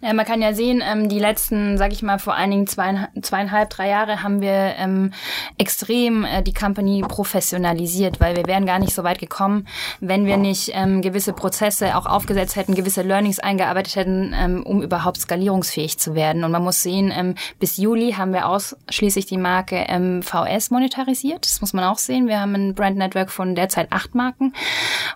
Ja, 0.00 0.12
man 0.12 0.24
kann 0.26 0.42
ja 0.42 0.54
sehen, 0.54 0.82
ähm, 0.84 1.08
die 1.08 1.18
letzten, 1.18 1.78
sag 1.78 1.92
ich 1.92 2.02
mal, 2.02 2.18
vor 2.18 2.36
Dingen 2.50 2.66
zweieinhalb, 2.66 3.10
zweieinhalb 3.24 3.70
drei 3.70 3.88
Jahre 3.88 4.22
haben 4.22 4.40
wir 4.40 4.74
ähm, 4.78 5.12
extrem 5.58 6.24
äh, 6.24 6.42
die 6.42 6.52
Company 6.52 7.02
professionalisiert, 7.06 8.20
weil 8.20 8.36
wir 8.36 8.46
wären 8.46 8.66
gar 8.66 8.78
nicht 8.78 8.94
so 8.94 9.04
weit 9.04 9.18
gekommen, 9.18 9.66
wenn 10.00 10.26
wir 10.26 10.36
nicht 10.36 10.70
ähm, 10.74 11.02
gewisse 11.02 11.32
Prozesse 11.32 11.96
auch 11.96 12.06
aufgesetzt 12.06 12.56
hätten, 12.56 12.74
gewisse 12.74 13.02
Learnings 13.02 13.38
eingearbeitet 13.38 13.96
hätten, 13.96 14.34
ähm, 14.34 14.62
um 14.64 14.82
überhaupt 14.82 15.20
skalierungsfähig 15.20 15.98
zu 15.98 16.14
werden. 16.14 16.44
Und 16.44 16.50
man 16.50 16.62
muss 16.62 16.82
sehen, 16.82 17.12
ähm, 17.16 17.34
bis 17.58 17.76
Juli 17.76 18.12
haben 18.12 18.32
wir 18.32 18.48
ausschließlich 18.48 19.26
die 19.26 19.38
Marke 19.38 19.84
ähm, 19.88 20.22
VS 20.22 20.70
monetarisiert. 20.70 21.44
Das 21.44 21.60
muss 21.60 21.72
man 21.72 21.84
auch 21.84 21.98
sehen. 21.98 22.28
Wir 22.28 22.40
haben 22.40 22.54
ein 22.54 22.74
Brand 22.74 22.96
Network 22.96 23.30
von 23.30 23.54
derzeit 23.54 23.92
acht 23.92 24.14
Marken 24.14 24.52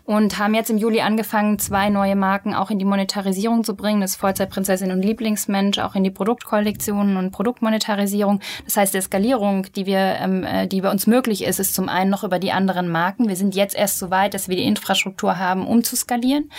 und 0.04 0.38
haben 0.38 0.54
jetzt 0.54 0.70
im 0.70 0.78
Juli 0.78 1.00
angefangen, 1.00 1.58
zwei 1.58 1.88
neue 1.90 2.16
Marken 2.16 2.54
auch 2.54 2.70
in 2.70 2.78
die 2.78 2.84
Monetarisierung 2.84 3.64
zu 3.64 3.74
bringen. 3.74 4.00
Das 4.00 4.16
Vollzeitprinzessin 4.38 4.92
und 4.92 5.02
Lieblingsmensch, 5.02 5.78
auch 5.78 5.94
in 5.94 6.04
die 6.04 6.10
Produktkollektionen 6.10 7.16
und 7.16 7.30
Produktmonetarisierung. 7.32 8.40
Das 8.64 8.76
heißt, 8.76 8.94
der 8.94 9.02
Skalierung, 9.02 9.66
die 9.74 9.86
wir, 9.86 9.98
ähm, 9.98 10.44
äh, 10.44 10.66
die 10.66 10.80
bei 10.80 10.90
uns 10.90 11.06
möglich 11.06 11.44
ist, 11.44 11.58
ist 11.58 11.74
zum 11.74 11.88
einen 11.88 12.10
noch 12.10 12.24
über 12.24 12.38
die 12.38 12.52
anderen 12.52 12.88
Marken. 12.88 13.28
Wir 13.28 13.36
sind 13.36 13.54
jetzt 13.54 13.74
erst 13.74 13.98
so 13.98 14.10
weit, 14.10 14.34
dass 14.34 14.48
wir 14.48 14.56
die 14.56 14.64
Infrastruktur 14.64 15.38
haben, 15.38 15.66
um 15.66 15.82
zu 15.82 15.96
skalieren. 15.96 16.50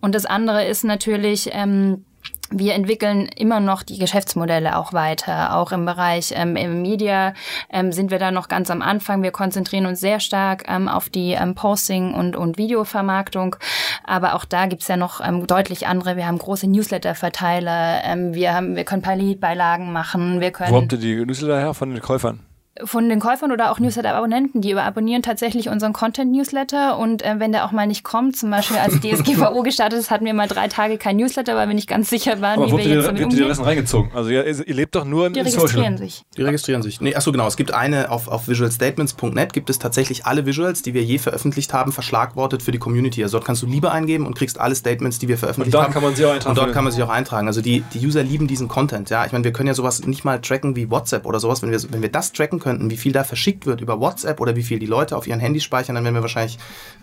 Und 0.00 0.14
das 0.14 0.26
andere 0.26 0.64
ist 0.64 0.84
natürlich, 0.84 1.50
ähm, 1.52 2.04
wir 2.50 2.74
entwickeln 2.74 3.28
immer 3.36 3.60
noch 3.60 3.82
die 3.82 3.98
Geschäftsmodelle 3.98 4.76
auch 4.76 4.92
weiter. 4.92 5.56
Auch 5.56 5.72
im 5.72 5.84
Bereich 5.84 6.32
ähm, 6.34 6.56
im 6.56 6.82
Media 6.82 7.34
ähm, 7.70 7.92
sind 7.92 8.10
wir 8.10 8.18
da 8.18 8.30
noch 8.30 8.48
ganz 8.48 8.70
am 8.70 8.82
Anfang. 8.82 9.22
Wir 9.22 9.32
konzentrieren 9.32 9.86
uns 9.86 10.00
sehr 10.00 10.20
stark 10.20 10.64
ähm, 10.68 10.88
auf 10.88 11.08
die 11.08 11.32
ähm, 11.32 11.54
Posting- 11.54 12.14
und, 12.14 12.36
und 12.36 12.58
Videovermarktung. 12.58 13.56
Aber 14.04 14.34
auch 14.34 14.44
da 14.44 14.66
gibt's 14.66 14.88
ja 14.88 14.96
noch 14.96 15.20
ähm, 15.26 15.46
deutlich 15.46 15.86
andere. 15.86 16.16
Wir 16.16 16.26
haben 16.26 16.38
große 16.38 16.68
Newsletter-Verteiler. 16.68 18.04
Ähm, 18.04 18.34
wir, 18.34 18.54
haben, 18.54 18.76
wir 18.76 18.84
können 18.84 19.02
Paletbeilagen 19.02 19.92
machen. 19.92 20.40
Wir 20.40 20.50
können 20.50 20.72
Wo 20.72 20.76
habt 20.76 20.92
ihr 20.92 20.98
die 20.98 21.24
Newsletter 21.24 21.58
her? 21.58 21.74
Von 21.74 21.90
den 21.90 22.00
Käufern? 22.00 22.40
Von 22.84 23.08
den 23.08 23.20
Käufern 23.20 23.52
oder 23.52 23.70
auch 23.70 23.78
Newsletter-Abonnenten, 23.78 24.60
die 24.60 24.74
abonnieren 24.74 25.22
tatsächlich 25.22 25.68
unseren 25.68 25.92
Content-Newsletter 25.92 26.98
und 26.98 27.22
äh, 27.22 27.36
wenn 27.38 27.52
der 27.52 27.64
auch 27.64 27.72
mal 27.72 27.86
nicht 27.86 28.04
kommt, 28.04 28.36
zum 28.36 28.50
Beispiel 28.50 28.76
als 28.76 29.00
DSGVO 29.00 29.62
gestartet 29.62 29.98
ist, 29.98 30.10
hatten 30.10 30.24
wir 30.24 30.34
mal 30.34 30.48
drei 30.48 30.68
Tage 30.68 30.98
kein 30.98 31.16
Newsletter, 31.16 31.56
weil 31.56 31.68
wir 31.68 31.74
nicht 31.74 31.88
ganz 31.88 32.10
sicher 32.10 32.40
waren, 32.40 32.58
Aber 32.62 32.66
wie 32.72 32.76
wir 32.78 32.84
jetzt 32.84 32.88
die, 32.88 32.94
damit 33.06 33.08
ihr 33.08 33.16
die 33.16 33.24
umgehen. 33.24 33.42
Adressen 33.44 33.64
reingezogen? 33.64 34.10
Also 34.14 34.30
ihr, 34.30 34.44
ihr 34.46 34.74
lebt 34.74 34.94
doch 34.94 35.04
nur 35.04 35.26
im 35.28 35.32
Die 35.32 35.40
registrieren 35.40 35.68
Social. 35.68 35.98
sich. 35.98 36.24
Die 36.36 36.42
registrieren 36.42 36.82
sich. 36.82 37.00
Nee, 37.00 37.14
achso, 37.14 37.32
genau. 37.32 37.46
Es 37.46 37.56
gibt 37.56 37.72
eine 37.72 38.10
auf, 38.10 38.28
auf 38.28 38.48
visualstatements.net 38.48 39.52
gibt 39.52 39.70
es 39.70 39.78
tatsächlich 39.78 40.26
alle 40.26 40.46
Visuals, 40.46 40.82
die 40.82 40.94
wir 40.94 41.02
je 41.02 41.18
veröffentlicht 41.18 41.72
haben, 41.72 41.92
verschlagwortet 41.92 42.62
für 42.62 42.72
die 42.72 42.78
Community. 42.78 43.22
Also 43.22 43.38
dort 43.38 43.46
kannst 43.46 43.62
du 43.62 43.66
Liebe 43.66 43.90
eingeben 43.90 44.26
und 44.26 44.36
kriegst 44.36 44.60
alle 44.60 44.74
Statements, 44.74 45.18
die 45.18 45.28
wir 45.28 45.38
veröffentlicht 45.38 45.74
Und 45.74 45.74
dort 45.74 45.86
haben. 45.86 45.92
kann 45.94 46.02
man 46.02 46.14
sie 46.14 46.24
auch 46.26 46.32
eintragen. 46.32 46.50
Und 46.50 46.58
dort 46.58 46.72
kann 46.72 46.84
man 46.84 46.92
sich 46.92 47.02
auch 47.02 47.08
eintragen. 47.08 47.46
Also 47.46 47.62
die, 47.62 47.82
die 47.94 48.06
User 48.06 48.22
lieben 48.22 48.46
diesen 48.46 48.68
Content. 48.68 49.10
Ja, 49.10 49.24
ich 49.24 49.32
meine, 49.32 49.44
wir 49.44 49.52
können 49.52 49.68
ja 49.68 49.74
sowas 49.74 50.04
nicht 50.06 50.24
mal 50.24 50.40
tracken 50.40 50.76
wie 50.76 50.90
WhatsApp 50.90 51.26
oder 51.26 51.40
sowas. 51.40 51.62
Wenn 51.62 51.70
wir, 51.70 51.80
wenn 51.90 52.02
wir 52.02 52.10
das 52.10 52.32
tracken 52.32 52.58
könnten, 52.66 52.90
wie 52.90 52.96
viel 52.96 53.12
da 53.12 53.22
verschickt 53.22 53.64
wird 53.64 53.80
über 53.80 54.00
WhatsApp 54.00 54.40
oder 54.40 54.56
wie 54.56 54.64
viel 54.64 54.80
die 54.80 54.86
Leute 54.86 55.16
auf 55.16 55.28
ihren 55.28 55.38
Handys 55.38 55.62
speichern, 55.62 55.94
dann 55.94 56.02
wären 56.02 56.14
wir 56.14 56.22
wahrscheinlich 56.22 56.58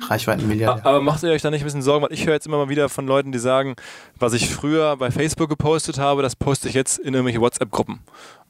Reichweitenmilliardär. 0.09 0.85
Aber 0.85 0.99
macht 0.99 1.23
ihr 1.23 1.31
euch 1.31 1.41
da 1.41 1.49
nicht 1.49 1.61
ein 1.61 1.63
bisschen 1.63 1.81
Sorgen? 1.81 2.03
Weil 2.03 2.11
ich 2.11 2.25
höre 2.25 2.33
jetzt 2.33 2.47
immer 2.47 2.57
mal 2.57 2.67
wieder 2.67 2.89
von 2.89 3.07
Leuten, 3.07 3.31
die 3.31 3.39
sagen, 3.39 3.75
was 4.19 4.33
ich 4.33 4.49
früher 4.49 4.97
bei 4.97 5.09
Facebook 5.09 5.47
gepostet 5.47 5.99
habe, 5.99 6.21
das 6.21 6.35
poste 6.35 6.67
ich 6.67 6.73
jetzt 6.73 6.99
in 6.99 7.13
irgendwelche 7.13 7.39
WhatsApp-Gruppen. 7.39 8.01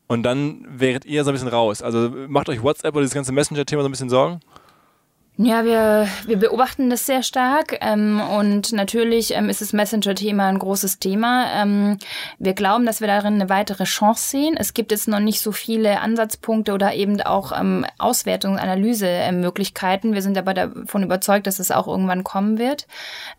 Und 0.08 0.24
dann 0.24 0.66
wäret 0.68 1.06
ihr 1.06 1.24
so 1.24 1.30
ein 1.30 1.34
bisschen 1.34 1.50
raus. 1.50 1.84
Also 1.84 2.10
macht 2.28 2.50
euch 2.50 2.64
WhatsApp 2.64 2.96
oder 2.96 3.02
dieses 3.02 3.14
ganze 3.14 3.32
Messenger-Thema 3.32 3.84
so 3.84 3.90
ein 3.90 3.92
bisschen 3.92 4.10
Sorgen? 4.10 4.40
Ja, 5.38 5.66
wir, 5.66 6.08
wir 6.28 6.38
beobachten 6.38 6.92
das 6.92 7.08
sehr 7.08 7.24
stark 7.24 7.80
ähm, 7.82 8.22
und 8.22 8.72
natürlich 8.72 9.34
ähm, 9.34 9.50
ist 9.50 9.62
das 9.62 9.74
Messenger-Thema 9.74 10.46
ein 10.46 10.60
großes 10.60 11.00
Thema. 11.00 11.48
Ähm, 11.56 11.98
wir 12.38 12.54
glauben, 12.54 12.86
dass 12.86 13.02
wir 13.02 13.08
darin 13.08 13.34
eine 13.34 13.50
weitere 13.50 13.86
Chance 13.86 14.30
sehen. 14.30 14.56
Es 14.56 14.76
gibt 14.76 14.92
jetzt 14.92 15.08
noch 15.08 15.20
nicht 15.20 15.42
so 15.42 15.52
viele 15.52 16.02
Ansatzpunkte 16.02 16.72
oder 16.72 16.94
eben 16.94 17.20
auch 17.22 17.52
ähm, 17.52 17.84
Auswertungs-, 17.98 18.60
Analysemöglichkeiten. 18.60 20.14
Wir 20.14 20.22
sind 20.22 20.38
aber 20.38 20.54
davon 20.54 21.02
überzeugt, 21.02 21.48
dass 21.48 21.58
es 21.58 21.72
auch 21.72 21.88
irgendwann 21.88 22.24
kommen 22.24 22.60
wird. 22.60 22.86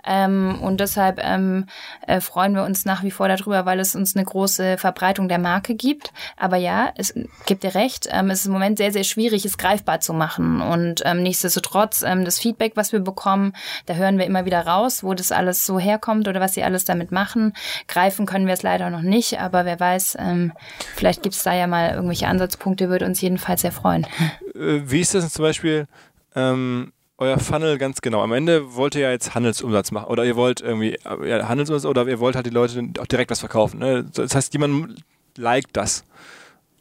Ähm, 0.04 0.59
und 0.62 0.80
deshalb 0.80 1.20
ähm, 1.22 1.66
äh, 2.09 2.20
freuen 2.20 2.57
wir 2.57 2.64
uns 2.64 2.85
nach 2.85 3.04
wie 3.04 3.12
vor 3.12 3.28
darüber, 3.28 3.66
weil 3.66 3.78
es 3.78 3.94
uns 3.94 4.16
eine 4.16 4.24
große 4.24 4.78
Verbreitung 4.78 5.28
der 5.28 5.38
Marke 5.38 5.76
gibt. 5.76 6.12
Aber 6.37 6.57
ja, 6.57 6.92
es 6.96 7.14
gibt 7.46 7.62
dir 7.62 7.76
recht, 7.76 8.09
ähm, 8.11 8.30
es 8.30 8.40
ist 8.40 8.46
im 8.46 8.52
Moment 8.52 8.78
sehr, 8.78 8.90
sehr 8.90 9.04
schwierig, 9.04 9.44
es 9.44 9.59
greifbar 9.59 10.00
zu 10.00 10.12
machen. 10.12 10.61
Und 10.61 11.02
ähm, 11.04 11.22
nichtsdestotrotz 11.22 11.84
ähm, 12.03 12.25
das 12.25 12.38
Feedback, 12.38 12.73
was 12.77 12.92
wir 12.92 13.01
bekommen, 13.01 13.53
da 13.87 13.94
hören 13.94 14.18
wir 14.18 14.27
immer 14.27 14.44
wieder 14.44 14.66
raus, 14.66 15.03
wo 15.03 15.14
das 15.14 15.33
alles 15.33 15.66
so 15.66 15.79
herkommt 15.79 16.29
oder 16.29 16.40
was 16.40 16.55
sie 16.55 16.62
alles 16.62 16.85
damit 16.85 17.12
machen. 17.12 17.53
Greifen 17.88 18.27
können 18.27 18.47
wir 18.47 18.55
es 18.55 18.62
leider 18.62 18.90
noch 18.90 19.03
nicht, 19.03 19.40
aber 19.40 19.64
wer 19.64 19.79
weiß, 19.79 20.16
ähm, 20.20 20.53
vielleicht 20.94 21.23
gibt 21.23 21.35
es 21.35 21.42
da 21.42 21.55
ja 21.55 21.66
mal 21.66 21.90
irgendwelche 21.90 22.29
Ansatzpunkte, 22.29 22.88
würde 22.88 23.07
uns 23.07 23.20
jedenfalls 23.20 23.62
sehr 23.62 23.73
freuen. 23.73 24.07
Äh, 24.55 24.81
Wie 24.85 25.01
ist 25.01 25.14
das 25.14 25.25
denn 25.25 25.31
zum 25.31 25.42
Beispiel 25.42 25.87
ähm, 26.35 26.92
euer 27.18 27.38
Funnel 27.38 27.79
ganz 27.79 28.01
genau? 28.01 28.23
Am 28.23 28.33
Ende 28.33 28.75
wollt 28.75 28.94
ihr 28.94 29.03
ja 29.03 29.11
jetzt 29.11 29.35
Handelsumsatz 29.35 29.90
machen 29.90 30.07
oder 30.07 30.25
ihr 30.25 30.37
wollt 30.37 30.61
irgendwie 30.61 30.94
äh, 31.05 31.29
ja, 31.29 31.49
Handelsumsatz 31.49 31.88
oder 31.88 32.07
ihr 32.07 32.20
wollt 32.20 32.37
halt 32.37 32.47
die 32.47 32.51
Leute 32.51 32.83
auch 33.01 33.07
direkt 33.07 33.31
was 33.31 33.40
verkaufen. 33.40 33.79
Ne? 33.79 34.05
Das 34.14 34.35
heißt, 34.35 34.53
jemand 34.53 35.03
liked 35.37 35.77
das. 35.77 36.05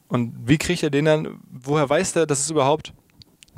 Und 0.07 0.33
wie 0.45 0.57
kriegt 0.57 0.83
er 0.83 0.89
den 0.91 1.05
dann, 1.05 1.39
woher 1.49 1.89
weiß 1.89 2.13
der, 2.13 2.25
dass 2.25 2.39
es 2.39 2.51
überhaupt 2.51 2.93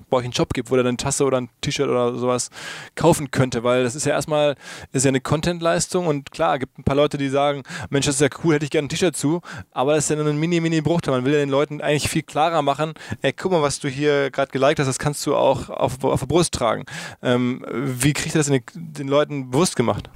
bei 0.10 0.18
euch 0.18 0.24
einen 0.24 0.34
Shop 0.34 0.54
gibt, 0.54 0.72
wo 0.72 0.76
er 0.76 0.84
dann 0.84 0.90
eine 0.90 0.98
Tasse 0.98 1.24
oder 1.26 1.38
ein 1.38 1.50
T-Shirt 1.62 1.88
oder 1.88 2.16
sowas 2.16 2.50
kaufen 2.96 3.32
könnte, 3.32 3.64
weil 3.64 3.84
das 3.84 3.96
ist 3.96 4.06
ja 4.06 4.14
erstmal, 4.14 4.56
ist 4.92 5.06
ja 5.06 5.10
eine 5.10 5.22
Content-Leistung 5.22 6.08
und 6.08 6.32
klar, 6.32 6.60
gibt 6.60 6.78
ein 6.80 6.84
paar 6.84 6.96
Leute, 6.96 7.18
die 7.18 7.30
sagen, 7.30 7.64
Mensch, 7.90 8.06
das 8.06 8.16
ist 8.16 8.22
ja 8.22 8.30
cool, 8.44 8.56
hätte 8.56 8.66
ich 8.66 8.72
gerne 8.72 8.88
ein 8.88 8.90
T-Shirt 8.90 9.16
zu, 9.16 9.42
aber 9.72 9.96
das 9.96 10.06
ist 10.06 10.10
ja 10.10 10.16
nur 10.16 10.28
ein 10.28 10.38
mini, 10.38 10.60
mini 10.60 10.82
Bruchteil. 10.82 11.14
Man 11.14 11.26
will 11.26 11.34
ja 11.34 11.40
den 11.40 11.50
Leuten 11.50 11.82
eigentlich 11.82 12.10
viel 12.10 12.24
klarer 12.24 12.62
machen, 12.62 12.94
ey, 13.22 13.34
guck 13.34 13.52
mal, 13.52 13.62
was 13.62 13.80
du 13.80 13.90
hier 13.90 14.32
gerade 14.32 14.52
geliked 14.52 14.80
hast, 14.80 14.88
das 14.88 15.00
kannst 15.00 15.26
du 15.26 15.36
auch 15.36 15.70
auf, 15.70 16.04
auf 16.04 16.20
der 16.20 16.28
Brust 16.28 16.54
tragen. 16.54 16.86
Ähm, 17.22 17.66
wie 17.72 18.14
kriegt 18.14 18.36
ihr 18.36 18.40
das 18.40 18.48
den, 18.48 18.64
den 18.74 19.08
Leuten 19.08 19.52
bewusst 19.52 19.76
gemacht? 19.76 20.10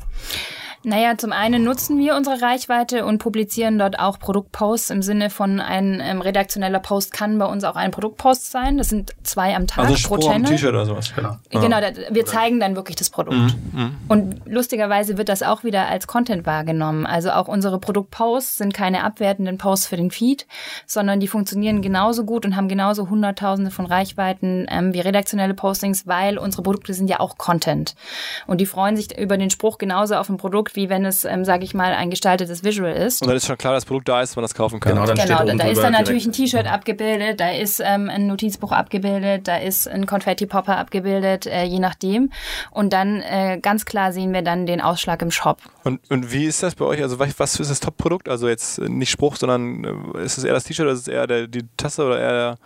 Naja, 0.83 1.17
zum 1.17 1.33
einen 1.33 1.63
nutzen 1.63 1.99
wir 1.99 2.15
unsere 2.15 2.41
Reichweite 2.41 3.05
und 3.05 3.17
publizieren 3.17 3.77
dort 3.77 3.99
auch 3.99 4.17
Produktposts 4.17 4.89
im 4.91 5.01
Sinne 5.01 5.29
von 5.29 5.59
ein 5.59 6.01
ähm, 6.01 6.21
redaktioneller 6.21 6.79
Post 6.79 7.11
kann 7.11 7.37
bei 7.37 7.45
uns 7.45 7.65
auch 7.65 7.75
ein 7.75 7.91
Produktpost 7.91 8.49
sein. 8.49 8.77
Das 8.77 8.87
sind 8.87 9.13
zwei 9.23 9.55
am 9.55 9.67
Tag 9.67 9.85
Also 9.85 9.93
pro 10.07 10.15
Spruch 10.15 10.27
am 10.29 10.43
Channel. 10.43 10.51
T-Shirt 10.51 10.69
oder 10.69 10.85
sowas. 10.85 11.13
Genau. 11.13 11.37
Genau, 11.49 11.81
da, 11.81 11.91
wir 12.09 12.25
zeigen 12.25 12.61
dann 12.61 12.77
wirklich 12.77 12.95
das 12.95 13.09
Produkt. 13.09 13.55
Mhm, 13.73 13.97
Und 14.07 14.41
lustigerweise 14.45 15.17
wird 15.17 15.27
das 15.27 15.43
auch 15.43 15.65
wieder 15.65 15.87
als 15.87 16.07
Content 16.07 16.45
wahrgenommen. 16.45 17.05
Also 17.05 17.31
auch 17.31 17.49
unsere 17.49 17.77
Produktposts 17.79 18.57
sind 18.57 18.73
keine 18.73 19.03
abwertenden 19.03 19.57
Posts 19.57 19.87
für 19.87 19.97
den 19.97 20.11
Feed, 20.11 20.47
sondern 20.85 21.19
die 21.19 21.27
funktionieren 21.27 21.81
genauso 21.81 22.23
gut 22.23 22.45
und 22.45 22.55
haben 22.55 22.69
genauso 22.69 23.09
Hunderttausende 23.09 23.71
von 23.71 23.85
Reichweiten 23.85 24.65
ähm, 24.69 24.93
wie 24.93 25.01
redaktionelle 25.01 25.53
Postings, 25.53 26.07
weil 26.07 26.37
unsere 26.37 26.63
Produkte 26.63 26.93
sind 26.93 27.09
ja 27.09 27.19
auch 27.19 27.37
Content. 27.37 27.95
Und 28.47 28.61
die 28.61 28.65
freuen 28.65 28.95
sich 28.95 29.17
über 29.17 29.37
den 29.37 29.49
Spruch 29.49 29.77
genauso 29.77 30.15
auf 30.15 30.29
ein 30.29 30.37
Produkt, 30.37 30.68
wie 30.75 30.89
wenn 30.89 31.05
es, 31.05 31.25
ähm, 31.25 31.45
sage 31.45 31.63
ich 31.63 31.73
mal, 31.73 31.93
ein 31.93 32.09
gestaltetes 32.09 32.63
Visual 32.63 32.91
ist. 32.91 33.21
Und 33.21 33.27
dann 33.27 33.37
ist 33.37 33.45
schon 33.45 33.57
klar, 33.57 33.73
dass 33.73 33.83
das 33.83 33.87
Produkt 33.87 34.09
da 34.09 34.21
ist, 34.21 34.35
man 34.35 34.43
das 34.43 34.53
kaufen 34.53 34.79
kann. 34.79 34.93
Genau, 34.93 35.05
dann 35.05 35.17
steht 35.17 35.29
Genau, 35.29 35.43
da, 35.45 35.53
da 35.53 35.69
ist 35.69 35.81
dann 35.81 35.93
natürlich 35.93 36.25
ein 36.25 36.31
T-Shirt 36.31 36.65
abgebildet, 36.65 37.39
da 37.39 37.49
ist 37.49 37.81
ähm, 37.83 38.09
ein 38.09 38.27
Notizbuch 38.27 38.71
abgebildet, 38.71 39.47
da 39.47 39.57
ist 39.57 39.87
ein 39.87 40.05
Konfetti-Popper 40.05 40.77
abgebildet, 40.77 41.45
äh, 41.45 41.63
je 41.63 41.79
nachdem. 41.79 42.31
Und 42.71 42.93
dann 42.93 43.21
äh, 43.21 43.59
ganz 43.61 43.85
klar 43.85 44.11
sehen 44.11 44.33
wir 44.33 44.41
dann 44.41 44.65
den 44.65 44.81
Ausschlag 44.81 45.21
im 45.21 45.31
Shop. 45.31 45.61
Und, 45.83 45.99
und 46.09 46.31
wie 46.31 46.45
ist 46.45 46.63
das 46.63 46.75
bei 46.75 46.85
euch? 46.85 47.01
Also 47.01 47.19
was, 47.19 47.39
was 47.39 47.59
ist 47.59 47.71
das 47.71 47.79
Top-Produkt? 47.79 48.29
Also 48.29 48.47
jetzt 48.47 48.79
nicht 48.79 49.09
Spruch, 49.09 49.35
sondern 49.35 50.13
äh, 50.15 50.23
ist 50.23 50.37
es 50.37 50.43
eher 50.43 50.53
das 50.53 50.63
T-Shirt 50.63 50.85
oder 50.85 50.93
ist 50.93 51.01
es 51.01 51.07
eher 51.07 51.27
der, 51.27 51.47
die 51.47 51.65
Tasse 51.77 52.05
oder 52.05 52.19
eher 52.19 52.31
der... 52.31 52.57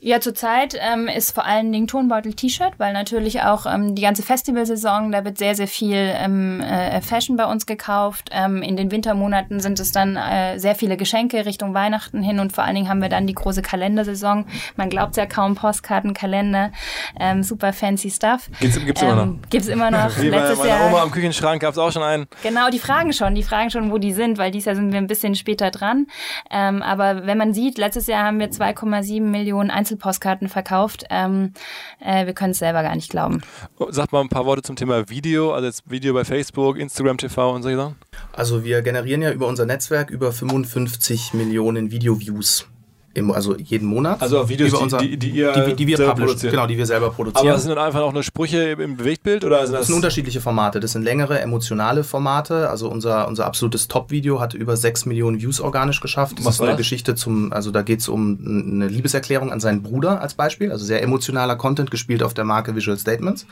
Ja, 0.00 0.20
zurzeit 0.20 0.76
ähm, 0.78 1.08
ist 1.08 1.32
vor 1.32 1.44
allen 1.44 1.72
Dingen 1.72 1.86
Tonbeutel-T-Shirt, 1.86 2.74
weil 2.78 2.92
natürlich 2.92 3.42
auch 3.42 3.66
ähm, 3.66 3.94
die 3.94 4.02
ganze 4.02 4.22
Festivalsaison, 4.22 5.12
da 5.12 5.24
wird 5.24 5.38
sehr, 5.38 5.54
sehr 5.54 5.68
viel 5.68 5.96
ähm, 5.96 6.60
äh, 6.60 7.00
Fashion 7.00 7.36
bei 7.36 7.44
uns 7.44 7.66
gekauft. 7.66 8.30
Ähm, 8.32 8.62
in 8.62 8.76
den 8.76 8.90
Wintermonaten 8.90 9.60
sind 9.60 9.78
es 9.80 9.92
dann 9.92 10.16
äh, 10.16 10.58
sehr 10.58 10.74
viele 10.74 10.96
Geschenke 10.96 11.44
Richtung 11.44 11.74
Weihnachten 11.74 12.22
hin 12.22 12.40
und 12.40 12.52
vor 12.52 12.64
allen 12.64 12.76
Dingen 12.76 12.88
haben 12.88 13.02
wir 13.02 13.08
dann 13.08 13.26
die 13.26 13.34
große 13.34 13.62
Kalendersaison. 13.62 14.46
Man 14.76 14.90
glaubt 14.90 15.16
ja 15.16 15.26
kaum 15.26 15.54
Postkarten, 15.54 16.14
Kalender, 16.14 16.72
ähm, 17.18 17.42
super 17.42 17.72
fancy 17.72 18.10
stuff. 18.10 18.48
Gibt's, 18.60 18.78
gibt's 18.84 19.02
immer 19.02 19.14
noch. 19.14 19.22
Ähm, 19.24 19.40
gibt's 19.50 19.68
immer 19.68 19.90
noch. 19.90 20.16
Wie 20.18 20.30
bei 20.30 20.38
Letztes 20.38 20.58
meiner 20.58 20.70
Jahr. 20.70 20.88
Oma 20.88 21.02
am 21.02 21.10
Küchenschrank 21.10 21.60
gab 21.60 21.72
es 21.72 21.78
auch 21.78 21.92
schon 21.92 22.02
einen. 22.02 22.26
Genau, 22.42 22.70
die 22.70 22.78
fragen 22.78 23.12
schon, 23.12 23.34
die 23.34 23.42
fragen 23.42 23.70
schon, 23.70 23.90
wo 23.90 23.98
die 23.98 24.12
sind, 24.12 24.38
weil 24.38 24.50
dieses 24.50 24.66
Jahr 24.66 24.76
sind 24.76 24.92
wir 24.92 24.98
ein 24.98 25.06
bisschen 25.06 25.34
später 25.34 25.70
dran. 25.70 26.06
Aber 26.48 27.26
wenn 27.26 27.38
man 27.38 27.52
sieht, 27.52 27.78
letztes 27.78 28.06
Jahr 28.06 28.24
haben 28.24 28.38
wir 28.38 28.50
2,7 28.50 29.20
Millionen 29.20 29.49
Einzelpostkarten 29.70 30.48
verkauft. 30.48 31.04
Ähm, 31.10 31.52
äh, 31.98 32.26
wir 32.26 32.34
können 32.34 32.52
es 32.52 32.58
selber 32.58 32.82
gar 32.82 32.94
nicht 32.94 33.10
glauben. 33.10 33.42
Sag 33.90 34.12
mal 34.12 34.20
ein 34.20 34.28
paar 34.28 34.46
Worte 34.46 34.62
zum 34.62 34.76
Thema 34.76 35.08
Video, 35.08 35.52
also 35.52 35.66
jetzt 35.66 35.90
Video 35.90 36.14
bei 36.14 36.24
Facebook, 36.24 36.78
Instagram 36.78 37.18
TV 37.18 37.52
und 37.54 37.62
solche 37.62 37.78
Sachen. 37.78 37.96
Also 38.32 38.64
wir 38.64 38.82
generieren 38.82 39.22
ja 39.22 39.32
über 39.32 39.46
unser 39.46 39.66
Netzwerk 39.66 40.10
über 40.10 40.32
55 40.32 41.34
Millionen 41.34 41.90
Video-Views. 41.90 42.69
Im, 43.12 43.32
also 43.32 43.56
jeden 43.56 43.88
Monat. 43.88 44.22
Also 44.22 44.48
Videos, 44.48 44.68
über 44.68 44.78
die- 44.78 44.84
unser, 44.84 44.98
die- 44.98 45.16
die 45.16 45.30
ihr 45.30 45.52
die, 45.52 45.74
die 45.74 45.86
wir 45.88 45.96
selber 45.96 46.12
publishen. 46.12 46.28
produziert. 46.28 46.52
Genau, 46.52 46.66
die 46.68 46.78
wir 46.78 46.86
selber 46.86 47.10
produzieren. 47.10 47.48
Aber 47.48 47.58
sind 47.58 47.70
dann 47.70 47.78
einfach 47.84 48.02
auch 48.02 48.12
nur 48.12 48.22
Sprüche 48.22 48.62
im 48.62 48.96
Bewegtbild 48.96 49.44
oder 49.44 49.62
sind 49.66 49.72
das, 49.72 49.80
Das 49.80 49.86
sind 49.88 49.96
unterschiedliche 49.96 50.40
Formate. 50.40 50.78
Das 50.78 50.92
sind 50.92 51.02
längere, 51.02 51.40
emotionale 51.40 52.04
Formate. 52.04 52.70
Also 52.70 52.88
unser, 52.88 53.26
unser 53.26 53.46
absolutes 53.46 53.88
Top-Video 53.88 54.38
hat 54.40 54.54
über 54.54 54.76
6 54.76 55.06
Millionen 55.06 55.40
Views 55.40 55.60
organisch 55.60 56.00
geschafft. 56.00 56.38
Das 56.38 56.44
Was 56.46 56.54
ist 56.54 56.60
eine 56.60 56.70
das? 56.70 56.76
Geschichte 56.78 57.16
zum, 57.16 57.52
also 57.52 57.72
da 57.72 57.82
geht 57.82 57.98
es 57.98 58.08
um 58.08 58.38
eine 58.72 58.86
Liebeserklärung 58.86 59.50
an 59.50 59.58
seinen 59.58 59.82
Bruder 59.82 60.20
als 60.20 60.34
Beispiel. 60.34 60.70
Also 60.70 60.84
sehr 60.84 61.02
emotionaler 61.02 61.56
Content 61.56 61.90
gespielt 61.90 62.22
auf 62.22 62.32
der 62.32 62.44
Marke 62.44 62.76
Visual 62.76 62.96
Statements. 62.96 63.44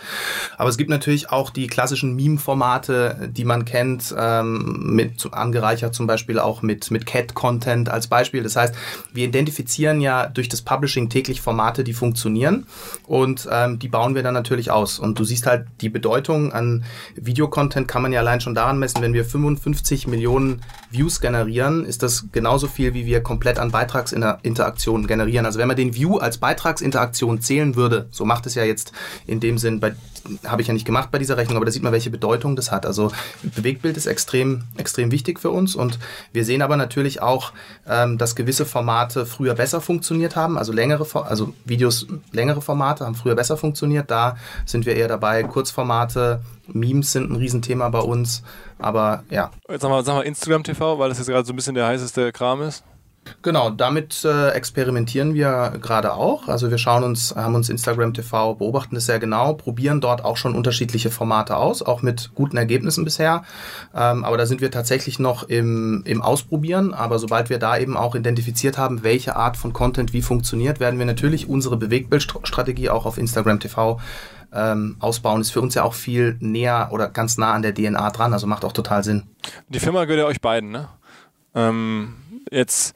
Aber 0.56 0.70
es 0.70 0.76
gibt 0.76 0.88
natürlich 0.88 1.30
auch 1.30 1.50
die 1.50 1.66
klassischen 1.66 2.14
Meme-Formate, 2.14 3.28
die 3.32 3.44
man 3.44 3.64
kennt, 3.64 4.14
ähm, 4.16 4.94
mit 4.94 5.26
angereichert 5.32 5.96
zum 5.96 6.06
Beispiel 6.06 6.38
auch 6.38 6.62
mit, 6.62 6.92
mit 6.92 7.06
Cat-Content 7.06 7.88
als 7.88 8.06
Beispiel. 8.06 8.44
Das 8.44 8.54
heißt, 8.54 8.72
wir 9.12 9.24
identifizieren 9.24 9.47
ja 10.00 10.26
durch 10.26 10.48
das 10.48 10.62
Publishing 10.62 11.08
täglich 11.08 11.40
Formate, 11.40 11.84
die 11.84 11.92
funktionieren 11.92 12.66
und 13.06 13.48
ähm, 13.50 13.78
die 13.78 13.88
bauen 13.88 14.14
wir 14.14 14.22
dann 14.22 14.34
natürlich 14.34 14.70
aus. 14.70 14.98
Und 14.98 15.18
du 15.18 15.24
siehst 15.24 15.46
halt 15.46 15.66
die 15.80 15.88
Bedeutung 15.88 16.52
an 16.52 16.84
Videocontent 17.14 17.88
kann 17.88 18.02
man 18.02 18.12
ja 18.12 18.20
allein 18.20 18.40
schon 18.40 18.54
daran 18.54 18.78
messen, 18.78 19.02
wenn 19.02 19.12
wir 19.12 19.24
55 19.24 20.06
Millionen 20.06 20.62
Views 20.90 21.20
generieren, 21.20 21.84
ist 21.84 22.02
das 22.02 22.26
genauso 22.32 22.66
viel, 22.66 22.94
wie 22.94 23.06
wir 23.06 23.22
komplett 23.22 23.58
an 23.58 23.70
Beitragsinteraktionen 23.70 25.06
generieren. 25.06 25.46
Also 25.46 25.58
wenn 25.58 25.68
man 25.68 25.76
den 25.76 25.94
View 25.94 26.18
als 26.18 26.38
Beitragsinteraktion 26.38 27.40
zählen 27.40 27.76
würde, 27.76 28.08
so 28.10 28.24
macht 28.24 28.46
es 28.46 28.54
ja 28.54 28.64
jetzt 28.64 28.92
in 29.26 29.40
dem 29.40 29.58
Sinn, 29.58 29.80
habe 30.46 30.62
ich 30.62 30.68
ja 30.68 30.74
nicht 30.74 30.84
gemacht 30.84 31.10
bei 31.10 31.18
dieser 31.18 31.36
Rechnung, 31.36 31.56
aber 31.56 31.66
da 31.66 31.72
sieht 31.72 31.82
man, 31.82 31.92
welche 31.92 32.10
Bedeutung 32.10 32.56
das 32.56 32.70
hat. 32.70 32.86
Also 32.86 33.12
Bewegtbild 33.42 33.96
ist 33.96 34.06
extrem, 34.06 34.64
extrem 34.76 35.10
wichtig 35.10 35.40
für 35.40 35.50
uns 35.50 35.74
und 35.74 35.98
wir 36.32 36.44
sehen 36.44 36.62
aber 36.62 36.76
natürlich 36.76 37.22
auch, 37.22 37.52
ähm, 37.86 38.18
dass 38.18 38.36
gewisse 38.36 38.66
Formate 38.66 39.26
früher 39.38 39.54
besser 39.54 39.80
funktioniert 39.80 40.34
haben, 40.34 40.58
also 40.58 40.72
längere, 40.72 41.06
also 41.24 41.54
Videos, 41.64 42.08
längere 42.32 42.60
Formate 42.60 43.06
haben 43.06 43.14
früher 43.14 43.36
besser 43.36 43.56
funktioniert. 43.56 44.10
Da 44.10 44.36
sind 44.66 44.84
wir 44.84 44.96
eher 44.96 45.06
dabei. 45.06 45.44
Kurzformate, 45.44 46.42
Memes 46.66 47.12
sind 47.12 47.30
ein 47.30 47.36
Riesenthema 47.36 47.88
bei 47.88 48.00
uns, 48.00 48.42
aber 48.80 49.22
ja, 49.30 49.52
jetzt 49.68 49.82
sag 49.82 49.90
mal, 49.90 50.04
sag 50.04 50.16
mal 50.16 50.22
Instagram 50.22 50.64
TV, 50.64 50.98
weil 50.98 51.08
das 51.08 51.18
jetzt 51.18 51.28
gerade 51.28 51.46
so 51.46 51.52
ein 51.52 51.56
bisschen 51.56 51.76
der 51.76 51.86
heißeste 51.86 52.32
Kram 52.32 52.62
ist. 52.62 52.82
Genau, 53.42 53.70
damit 53.70 54.24
äh, 54.24 54.50
experimentieren 54.50 55.34
wir 55.34 55.74
gerade 55.80 56.12
auch. 56.12 56.48
Also 56.48 56.70
wir 56.70 56.78
schauen 56.78 57.04
uns, 57.04 57.34
haben 57.34 57.54
uns 57.54 57.68
Instagram 57.68 58.14
TV, 58.14 58.54
beobachten 58.54 58.94
das 58.94 59.06
sehr 59.06 59.18
genau, 59.18 59.54
probieren 59.54 60.00
dort 60.00 60.24
auch 60.24 60.36
schon 60.36 60.54
unterschiedliche 60.54 61.10
Formate 61.10 61.56
aus, 61.56 61.82
auch 61.82 62.02
mit 62.02 62.30
guten 62.34 62.56
Ergebnissen 62.56 63.04
bisher. 63.04 63.44
Ähm, 63.94 64.24
aber 64.24 64.36
da 64.36 64.46
sind 64.46 64.60
wir 64.60 64.70
tatsächlich 64.70 65.18
noch 65.18 65.44
im, 65.44 66.02
im 66.04 66.22
Ausprobieren. 66.22 66.94
Aber 66.94 67.18
sobald 67.18 67.50
wir 67.50 67.58
da 67.58 67.78
eben 67.78 67.96
auch 67.96 68.14
identifiziert 68.14 68.78
haben, 68.78 69.02
welche 69.02 69.36
Art 69.36 69.56
von 69.56 69.72
Content 69.72 70.12
wie 70.12 70.22
funktioniert, 70.22 70.80
werden 70.80 70.98
wir 70.98 71.06
natürlich 71.06 71.48
unsere 71.48 71.76
Bewegtbildstrategie 71.76 72.90
auch 72.90 73.06
auf 73.06 73.18
Instagram 73.18 73.60
TV 73.60 73.98
ähm, 74.52 74.96
ausbauen. 75.00 75.40
Ist 75.40 75.50
für 75.50 75.60
uns 75.60 75.74
ja 75.74 75.82
auch 75.82 75.94
viel 75.94 76.36
näher 76.40 76.88
oder 76.92 77.08
ganz 77.08 77.38
nah 77.38 77.52
an 77.52 77.62
der 77.62 77.74
DNA 77.74 78.10
dran, 78.10 78.32
also 78.32 78.46
macht 78.46 78.64
auch 78.64 78.72
total 78.72 79.04
Sinn. 79.04 79.24
Die 79.68 79.80
Firma 79.80 80.04
gehört 80.04 80.20
ja 80.20 80.26
euch 80.26 80.40
beiden, 80.40 80.70
ne? 80.70 80.88
Ähm, 81.54 82.14
jetzt 82.50 82.94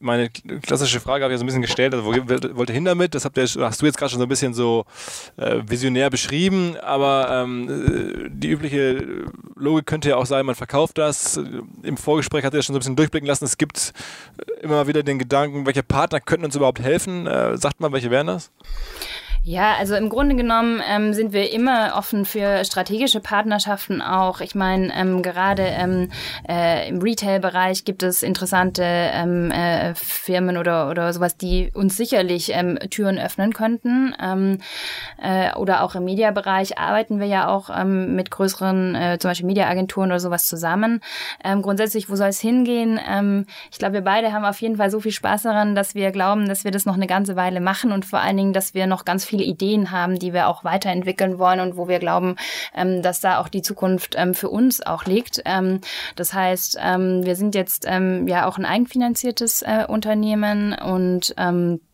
meine 0.00 0.30
klassische 0.30 1.00
Frage 1.00 1.24
habe 1.24 1.32
ich 1.32 1.36
ja 1.36 1.38
so 1.38 1.44
ein 1.44 1.46
bisschen 1.46 1.62
gestellt, 1.62 1.94
also 1.94 2.06
wo 2.06 2.12
wollt 2.12 2.70
ihr 2.70 2.74
hin 2.74 2.84
damit? 2.84 3.14
Das 3.14 3.24
habt 3.24 3.36
ihr, 3.36 3.44
hast 3.44 3.82
du 3.82 3.86
jetzt 3.86 3.98
gerade 3.98 4.10
schon 4.10 4.20
so 4.20 4.26
ein 4.26 4.28
bisschen 4.28 4.54
so 4.54 4.84
äh, 5.36 5.60
visionär 5.66 6.10
beschrieben, 6.10 6.76
aber 6.80 7.28
ähm, 7.30 7.68
äh, 7.68 8.30
die 8.30 8.48
übliche 8.48 9.24
Logik 9.56 9.86
könnte 9.86 10.10
ja 10.10 10.16
auch 10.16 10.26
sein, 10.26 10.46
man 10.46 10.54
verkauft 10.54 10.98
das. 10.98 11.40
Im 11.82 11.96
Vorgespräch 11.96 12.44
hat 12.44 12.54
ihr 12.54 12.62
schon 12.62 12.74
so 12.74 12.78
ein 12.78 12.80
bisschen 12.80 12.96
durchblicken 12.96 13.26
lassen, 13.26 13.44
es 13.44 13.58
gibt 13.58 13.92
immer 14.60 14.74
mal 14.74 14.86
wieder 14.86 15.02
den 15.02 15.18
Gedanken, 15.18 15.66
welche 15.66 15.82
Partner 15.82 16.20
könnten 16.20 16.44
uns 16.44 16.56
überhaupt 16.56 16.80
helfen? 16.80 17.26
Äh, 17.26 17.56
sagt 17.56 17.80
mal, 17.80 17.92
welche 17.92 18.10
wären 18.10 18.28
das? 18.28 18.50
Ja, 19.48 19.76
also 19.78 19.94
im 19.94 20.10
Grunde 20.10 20.36
genommen 20.36 20.82
ähm, 20.86 21.14
sind 21.14 21.32
wir 21.32 21.50
immer 21.54 21.94
offen 21.96 22.26
für 22.26 22.66
strategische 22.66 23.20
Partnerschaften 23.20 24.02
auch. 24.02 24.42
Ich 24.42 24.54
meine, 24.54 24.94
ähm, 24.94 25.22
gerade 25.22 25.62
ähm, 25.62 26.10
äh, 26.46 26.86
im 26.86 27.00
Retail-Bereich 27.00 27.86
gibt 27.86 28.02
es 28.02 28.22
interessante 28.22 28.82
ähm, 28.84 29.50
äh, 29.50 29.94
Firmen 29.94 30.58
oder, 30.58 30.90
oder 30.90 31.14
sowas, 31.14 31.38
die 31.38 31.70
uns 31.72 31.96
sicherlich 31.96 32.52
ähm, 32.52 32.78
Türen 32.90 33.18
öffnen 33.18 33.54
könnten. 33.54 34.14
Ähm, 34.22 34.58
äh, 35.16 35.54
oder 35.54 35.82
auch 35.82 35.94
im 35.94 36.04
Media-Bereich 36.04 36.76
arbeiten 36.76 37.18
wir 37.18 37.26
ja 37.26 37.48
auch 37.48 37.70
ähm, 37.74 38.16
mit 38.16 38.30
größeren, 38.30 38.94
äh, 38.96 39.18
zum 39.18 39.30
Beispiel 39.30 39.46
Media-Agenturen 39.46 40.10
oder 40.10 40.20
sowas 40.20 40.46
zusammen. 40.46 41.00
Ähm, 41.42 41.62
grundsätzlich, 41.62 42.10
wo 42.10 42.16
soll 42.16 42.28
es 42.28 42.40
hingehen? 42.40 43.00
Ähm, 43.08 43.46
ich 43.72 43.78
glaube, 43.78 43.94
wir 43.94 44.02
beide 44.02 44.30
haben 44.34 44.44
auf 44.44 44.60
jeden 44.60 44.76
Fall 44.76 44.90
so 44.90 45.00
viel 45.00 45.12
Spaß 45.12 45.44
daran, 45.44 45.74
dass 45.74 45.94
wir 45.94 46.10
glauben, 46.10 46.46
dass 46.46 46.64
wir 46.64 46.70
das 46.70 46.84
noch 46.84 46.96
eine 46.96 47.06
ganze 47.06 47.34
Weile 47.34 47.62
machen 47.62 47.92
und 47.92 48.04
vor 48.04 48.18
allen 48.18 48.36
Dingen, 48.36 48.52
dass 48.52 48.74
wir 48.74 48.86
noch 48.86 49.06
ganz 49.06 49.24
viele 49.38 49.48
Ideen 49.48 49.90
haben, 49.90 50.18
die 50.18 50.32
wir 50.32 50.48
auch 50.48 50.64
weiterentwickeln 50.64 51.38
wollen 51.38 51.60
und 51.60 51.76
wo 51.76 51.88
wir 51.88 51.98
glauben, 51.98 52.36
ähm, 52.74 53.02
dass 53.02 53.20
da 53.20 53.38
auch 53.40 53.48
die 53.48 53.62
Zukunft 53.62 54.14
ähm, 54.16 54.34
für 54.34 54.48
uns 54.48 54.84
auch 54.84 55.04
liegt. 55.04 55.42
Ähm, 55.44 55.80
das 56.16 56.32
heißt, 56.32 56.78
ähm, 56.80 57.24
wir 57.24 57.36
sind 57.36 57.54
jetzt 57.54 57.84
ähm, 57.86 58.26
ja 58.26 58.46
auch 58.46 58.58
ein 58.58 58.64
eigenfinanziertes 58.64 59.62
äh, 59.62 59.84
Unternehmen 59.88 60.74
und 60.74 61.34
ähm, 61.38 61.80
äh, 61.80 61.87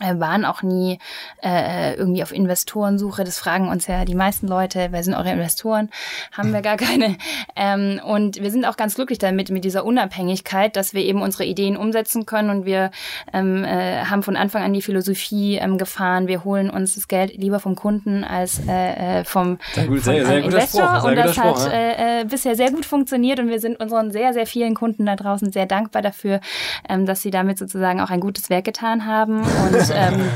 waren 0.00 0.44
auch 0.44 0.62
nie 0.62 0.98
äh, 1.42 1.94
irgendwie 1.94 2.22
auf 2.22 2.32
Investorensuche. 2.32 3.24
Das 3.24 3.38
fragen 3.38 3.68
uns 3.68 3.86
ja 3.86 4.04
die 4.04 4.14
meisten 4.14 4.48
Leute, 4.48 4.88
wer 4.90 5.02
sind 5.02 5.14
eure 5.14 5.30
Investoren? 5.30 5.90
Haben 6.32 6.52
wir 6.52 6.62
gar 6.62 6.76
keine. 6.76 7.16
Ähm, 7.56 8.00
und 8.04 8.40
wir 8.42 8.50
sind 8.50 8.64
auch 8.64 8.76
ganz 8.76 8.94
glücklich 8.94 9.18
damit, 9.18 9.50
mit 9.50 9.64
dieser 9.64 9.84
Unabhängigkeit, 9.84 10.76
dass 10.76 10.94
wir 10.94 11.02
eben 11.02 11.22
unsere 11.22 11.44
Ideen 11.44 11.76
umsetzen 11.76 12.26
können 12.26 12.50
und 12.50 12.64
wir 12.64 12.90
ähm, 13.32 13.64
äh, 13.64 14.04
haben 14.04 14.22
von 14.22 14.36
Anfang 14.36 14.62
an 14.62 14.72
die 14.72 14.82
Philosophie 14.82 15.56
ähm, 15.56 15.78
gefahren, 15.78 16.26
wir 16.28 16.44
holen 16.44 16.70
uns 16.70 16.94
das 16.94 17.08
Geld 17.08 17.36
lieber 17.36 17.60
vom 17.60 17.74
Kunden 17.76 18.24
als 18.24 18.60
äh, 18.66 19.20
äh, 19.20 19.24
vom, 19.24 19.58
Sehr 19.74 19.86
gut, 19.86 20.00
vom 20.00 20.14
sehr- 20.14 20.26
sehr 20.26 20.44
Investor. 20.44 20.82
Spruch, 20.82 21.00
sehr 21.00 21.10
und 21.10 21.16
das 21.16 21.34
Spruch, 21.34 21.64
hat 21.64 21.72
ja. 21.72 21.78
äh, 21.78 22.20
äh, 22.20 22.24
bisher 22.24 22.56
sehr 22.56 22.70
gut 22.70 22.86
funktioniert 22.86 23.38
und 23.40 23.48
wir 23.48 23.60
sind 23.60 23.80
unseren 23.80 24.10
sehr, 24.10 24.32
sehr 24.32 24.46
vielen 24.46 24.74
Kunden 24.74 25.06
da 25.06 25.16
draußen 25.16 25.52
sehr 25.52 25.66
dankbar 25.66 26.02
dafür, 26.02 26.40
ähm, 26.88 27.06
dass 27.06 27.22
sie 27.22 27.30
damit 27.30 27.58
sozusagen 27.58 28.00
auch 28.00 28.10
ein 28.10 28.20
gutes 28.20 28.50
Werk 28.50 28.64
getan 28.64 29.06
haben. 29.06 29.40
Und 29.40 29.89
ähm, 29.94 30.30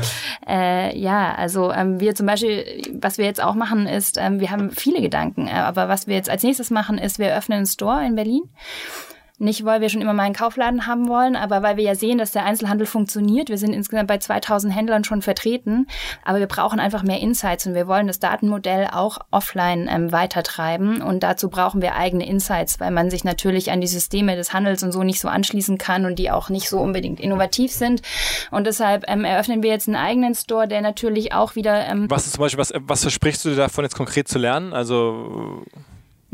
äh, 0.47 0.97
ja, 0.97 1.33
also 1.35 1.71
ähm, 1.71 1.99
wir 1.99 2.15
zum 2.15 2.25
Beispiel, 2.25 2.81
was 2.99 3.17
wir 3.17 3.25
jetzt 3.25 3.41
auch 3.41 3.55
machen, 3.55 3.87
ist, 3.87 4.17
ähm, 4.17 4.39
wir 4.39 4.51
haben 4.51 4.71
viele 4.71 5.01
Gedanken, 5.01 5.47
äh, 5.47 5.51
aber 5.51 5.87
was 5.87 6.07
wir 6.07 6.15
jetzt 6.15 6.29
als 6.29 6.43
nächstes 6.43 6.71
machen, 6.71 6.97
ist, 6.97 7.19
wir 7.19 7.35
öffnen 7.35 7.57
einen 7.57 7.67
Store 7.67 8.05
in 8.05 8.15
Berlin 8.15 8.43
nicht, 9.37 9.65
weil 9.65 9.81
wir 9.81 9.89
schon 9.89 10.01
immer 10.01 10.13
mal 10.13 10.23
einen 10.23 10.35
Kaufladen 10.35 10.87
haben 10.87 11.07
wollen, 11.07 11.35
aber 11.35 11.61
weil 11.61 11.77
wir 11.77 11.83
ja 11.83 11.95
sehen, 11.95 12.17
dass 12.17 12.31
der 12.31 12.45
Einzelhandel 12.45 12.87
funktioniert. 12.87 13.49
Wir 13.49 13.57
sind 13.57 13.73
insgesamt 13.73 14.07
bei 14.07 14.17
2000 14.17 14.73
Händlern 14.73 15.03
schon 15.03 15.21
vertreten, 15.21 15.87
aber 16.23 16.39
wir 16.39 16.47
brauchen 16.47 16.79
einfach 16.79 17.03
mehr 17.03 17.19
Insights 17.19 17.65
und 17.67 17.73
wir 17.73 17.87
wollen 17.87 18.07
das 18.07 18.19
Datenmodell 18.19 18.87
auch 18.91 19.19
offline 19.31 19.89
ähm, 19.91 20.11
weitertreiben 20.11 21.01
und 21.01 21.23
dazu 21.23 21.49
brauchen 21.49 21.81
wir 21.81 21.95
eigene 21.95 22.25
Insights, 22.27 22.79
weil 22.79 22.91
man 22.91 23.09
sich 23.09 23.23
natürlich 23.23 23.71
an 23.71 23.81
die 23.81 23.87
Systeme 23.87 24.35
des 24.35 24.53
Handels 24.53 24.83
und 24.83 24.91
so 24.91 25.03
nicht 25.03 25.19
so 25.19 25.27
anschließen 25.27 25.77
kann 25.77 26.05
und 26.05 26.17
die 26.17 26.31
auch 26.31 26.49
nicht 26.49 26.69
so 26.69 26.79
unbedingt 26.79 27.19
innovativ 27.19 27.71
sind. 27.71 28.01
Und 28.51 28.67
deshalb 28.67 29.05
ähm, 29.07 29.25
eröffnen 29.25 29.63
wir 29.63 29.69
jetzt 29.69 29.87
einen 29.87 29.97
eigenen 29.97 30.35
Store, 30.35 30.67
der 30.67 30.81
natürlich 30.81 31.33
auch 31.33 31.55
wieder. 31.55 31.87
Ähm 31.87 32.09
was 32.09 32.25
ist 32.25 32.33
zum 32.33 32.41
Beispiel, 32.41 32.59
was, 32.59 32.73
was 32.75 33.01
versprichst 33.01 33.43
du 33.45 33.49
dir 33.49 33.55
davon 33.55 33.83
jetzt 33.83 33.95
konkret 33.95 34.27
zu 34.27 34.39
lernen? 34.39 34.73
Also 34.73 35.63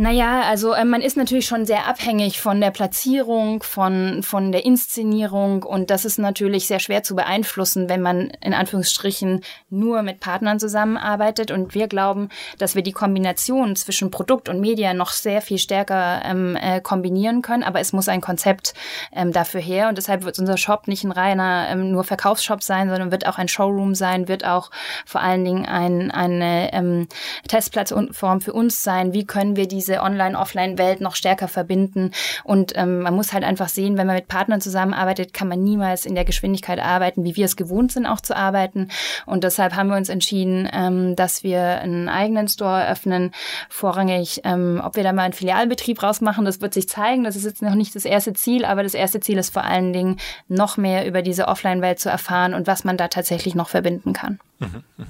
naja, 0.02 0.42
also 0.50 0.74
äh, 0.74 0.84
man 0.84 1.04
ist 1.04 1.16
natürlich 1.16 1.46
schon 1.46 1.68
sehr 1.68 1.88
abhängig 1.88 2.42
von 2.42 2.60
der 2.60 2.72
Platzierung, 2.72 3.62
von, 3.62 4.24
von 4.24 4.52
der 4.52 4.66
Inszenierung 4.66 5.62
und 5.62 5.92
das 5.92 6.06
ist 6.06 6.18
natürlich 6.18 6.66
sehr 6.66 6.80
schwer 6.80 7.04
zu 7.04 7.16
beeinflussen, 7.16 7.88
wenn 7.88 8.02
man 8.02 8.32
in 8.42 8.56
Anführungsstrichen 8.56 9.44
nur 9.70 10.02
mit 10.02 10.20
Partnern 10.20 10.60
zusammenarbeitet. 10.60 11.52
Und 11.52 11.76
wir 11.76 11.88
glauben, 11.88 12.30
dass 12.58 12.74
wir 12.74 12.82
die 12.82 12.94
Kombination 12.94 13.76
zwischen 13.76 14.10
Produkt 14.10 14.50
und 14.50 14.60
Media 14.60 14.96
noch 14.96 15.12
sehr 15.12 15.40
viel 15.40 15.60
stärker 15.60 16.24
ähm, 16.26 16.58
äh, 16.60 16.82
kombinieren 16.82 17.44
können, 17.44 17.62
aber 17.62 17.80
es 17.80 17.94
muss 17.94 18.10
ein 18.10 18.22
Konzept 18.22 18.74
ähm, 19.14 19.32
dafür 19.32 19.62
her. 19.62 19.88
Und 19.88 20.00
deshalb 20.00 20.24
wird 20.24 20.40
unser 20.40 20.58
Shop 20.58 20.88
nicht 20.88 21.04
ein 21.04 21.12
reiner 21.12 21.68
ähm, 21.70 21.92
nur 21.92 22.06
Verkaufsshop 22.06 22.64
sein, 22.64 22.90
sondern 22.90 23.12
wird 23.12 23.28
auch 23.28 23.38
ein 23.38 23.48
Showroom 23.48 23.94
sein, 23.94 24.28
wird 24.28 24.46
auch 24.46 24.72
vor 25.06 25.22
allen 25.22 25.46
Dingen 25.46 25.68
ein, 25.68 26.10
eine 26.10 26.74
ähm, 26.74 27.08
Testplattform 27.48 28.42
für 28.42 28.54
uns 28.54 28.82
sein. 28.82 29.14
Wie 29.14 29.28
können 29.28 29.56
wir 29.56 29.68
diese 29.68 29.91
diese 29.92 30.02
Online-Offline-Welt 30.02 31.02
noch 31.02 31.16
stärker 31.16 31.48
verbinden. 31.48 32.12
Und 32.44 32.74
ähm, 32.76 33.02
man 33.02 33.14
muss 33.14 33.34
halt 33.34 33.44
einfach 33.44 33.68
sehen, 33.68 33.98
wenn 33.98 34.08
man 34.08 34.16
mit 34.16 34.28
Partnern 34.28 34.62
zusammenarbeitet, 34.62 35.34
kann 35.34 35.48
man 35.48 35.62
niemals 35.62 36.06
in 36.06 36.16
der 36.16 36.24
Geschwindigkeit 36.24 36.80
arbeiten, 36.80 37.24
wie 37.26 37.36
wir 37.36 37.46
es 37.46 37.58
gewohnt 37.58 37.92
sind, 37.92 38.06
auch 38.06 38.22
zu 38.22 38.36
arbeiten. 38.36 38.88
Und 39.26 39.44
deshalb 39.44 39.76
haben 39.76 39.90
wir 39.90 39.98
uns 39.98 40.10
entschieden, 40.10 40.70
ähm, 40.72 41.16
dass 41.16 41.44
wir 41.44 41.82
einen 41.82 42.08
eigenen 42.08 42.48
Store 42.48 42.88
öffnen. 42.88 43.32
Vorrangig, 43.70 44.42
ähm, 44.46 44.82
ob 44.84 44.96
wir 44.96 45.04
da 45.04 45.12
mal 45.12 45.24
einen 45.24 45.34
Filialbetrieb 45.34 46.02
rausmachen, 46.02 46.46
das 46.46 46.62
wird 46.62 46.74
sich 46.74 46.88
zeigen. 46.88 47.24
Das 47.24 47.36
ist 47.36 47.46
jetzt 47.46 47.62
noch 47.62 47.76
nicht 47.76 47.96
das 47.96 48.06
erste 48.06 48.34
Ziel, 48.34 48.64
aber 48.64 48.84
das 48.84 48.94
erste 48.94 49.20
Ziel 49.20 49.38
ist 49.38 49.54
vor 49.54 49.66
allen 49.66 49.92
Dingen, 49.92 50.18
noch 50.48 50.78
mehr 50.78 51.06
über 51.06 51.22
diese 51.22 51.48
Offline-Welt 51.48 52.00
zu 52.00 52.10
erfahren 52.10 52.54
und 52.54 52.68
was 52.68 52.84
man 52.84 52.98
da 52.98 53.10
tatsächlich 53.10 53.56
noch 53.56 53.70
verbinden 53.70 54.14
kann. 54.14 54.40
Mhm, 54.60 54.84
mh. 54.98 55.06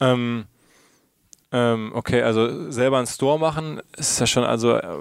ähm 0.00 0.44
ähm, 1.54 1.92
okay, 1.94 2.20
also 2.22 2.68
selber 2.72 2.98
einen 2.98 3.06
Store 3.06 3.38
machen 3.38 3.80
ist 3.96 4.18
ja 4.18 4.26
schon, 4.26 4.42
also 4.42 4.74
äh, 4.74 4.96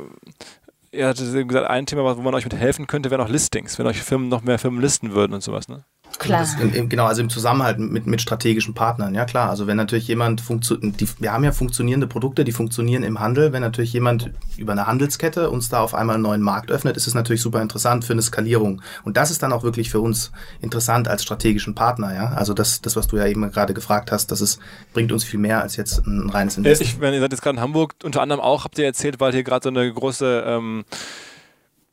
ihr 0.91 1.07
hattet 1.07 1.47
gesagt, 1.47 1.67
ein 1.67 1.87
Thema, 1.87 2.15
wo 2.15 2.21
man 2.21 2.35
euch 2.35 2.43
mit 2.43 2.55
helfen 2.55 2.85
könnte, 2.85 3.09
wären 3.09 3.21
auch 3.21 3.29
Listings, 3.29 3.79
wenn 3.79 3.87
euch 3.87 4.03
Firmen 4.03 4.29
noch 4.29 4.43
mehr 4.43 4.59
Firmen 4.59 4.79
listen 4.79 5.13
würden 5.13 5.33
und 5.33 5.41
sowas, 5.41 5.67
ne? 5.67 5.83
Klar. 6.19 6.47
Im, 6.61 6.89
genau, 6.89 7.05
also 7.05 7.21
im 7.21 7.29
Zusammenhalt 7.29 7.79
mit, 7.79 8.05
mit 8.05 8.21
strategischen 8.21 8.73
Partnern, 8.73 9.13
ja 9.15 9.25
klar. 9.25 9.49
Also 9.49 9.67
wenn 9.67 9.77
natürlich 9.77 10.07
jemand 10.07 10.41
funktioniert, 10.41 10.95
wir 11.19 11.33
haben 11.33 11.43
ja 11.43 11.51
funktionierende 11.51 12.07
Produkte, 12.07 12.43
die 12.43 12.51
funktionieren 12.51 13.03
im 13.03 13.19
Handel. 13.19 13.51
Wenn 13.51 13.61
natürlich 13.61 13.93
jemand 13.93 14.31
über 14.57 14.73
eine 14.73 14.87
Handelskette 14.87 15.49
uns 15.49 15.69
da 15.69 15.81
auf 15.81 15.93
einmal 15.93 16.15
einen 16.15 16.23
neuen 16.23 16.41
Markt 16.41 16.71
öffnet, 16.71 16.97
ist 16.97 17.07
es 17.07 17.13
natürlich 17.13 17.41
super 17.41 17.61
interessant 17.61 18.05
für 18.05 18.13
eine 18.13 18.21
Skalierung. 18.21 18.81
Und 19.03 19.17
das 19.17 19.31
ist 19.31 19.43
dann 19.43 19.51
auch 19.51 19.63
wirklich 19.63 19.89
für 19.89 19.99
uns 19.99 20.31
interessant 20.61 21.07
als 21.07 21.23
strategischen 21.23 21.75
Partner, 21.75 22.13
ja. 22.13 22.27
Also 22.33 22.53
das, 22.53 22.81
das 22.81 22.95
was 22.95 23.07
du 23.07 23.17
ja 23.17 23.25
eben 23.25 23.51
gerade 23.51 23.73
gefragt 23.73 24.11
hast, 24.11 24.31
das 24.31 24.41
ist, 24.41 24.59
bringt 24.93 25.11
uns 25.11 25.23
viel 25.23 25.39
mehr 25.39 25.61
als 25.61 25.75
jetzt 25.75 26.05
ein 26.05 26.29
reines 26.29 26.57
Investment. 26.57 26.91
Ich, 26.91 27.01
wenn 27.01 27.13
ihr 27.13 27.19
seid 27.19 27.31
jetzt 27.31 27.41
gerade 27.41 27.57
in 27.57 27.61
Hamburg, 27.61 27.95
unter 28.03 28.21
anderem 28.21 28.41
auch, 28.41 28.63
habt 28.63 28.77
ihr 28.77 28.85
erzählt, 28.85 29.19
weil 29.19 29.33
hier 29.33 29.43
gerade 29.43 29.63
so 29.63 29.69
eine 29.69 29.91
große 29.91 30.43
ähm, 30.45 30.85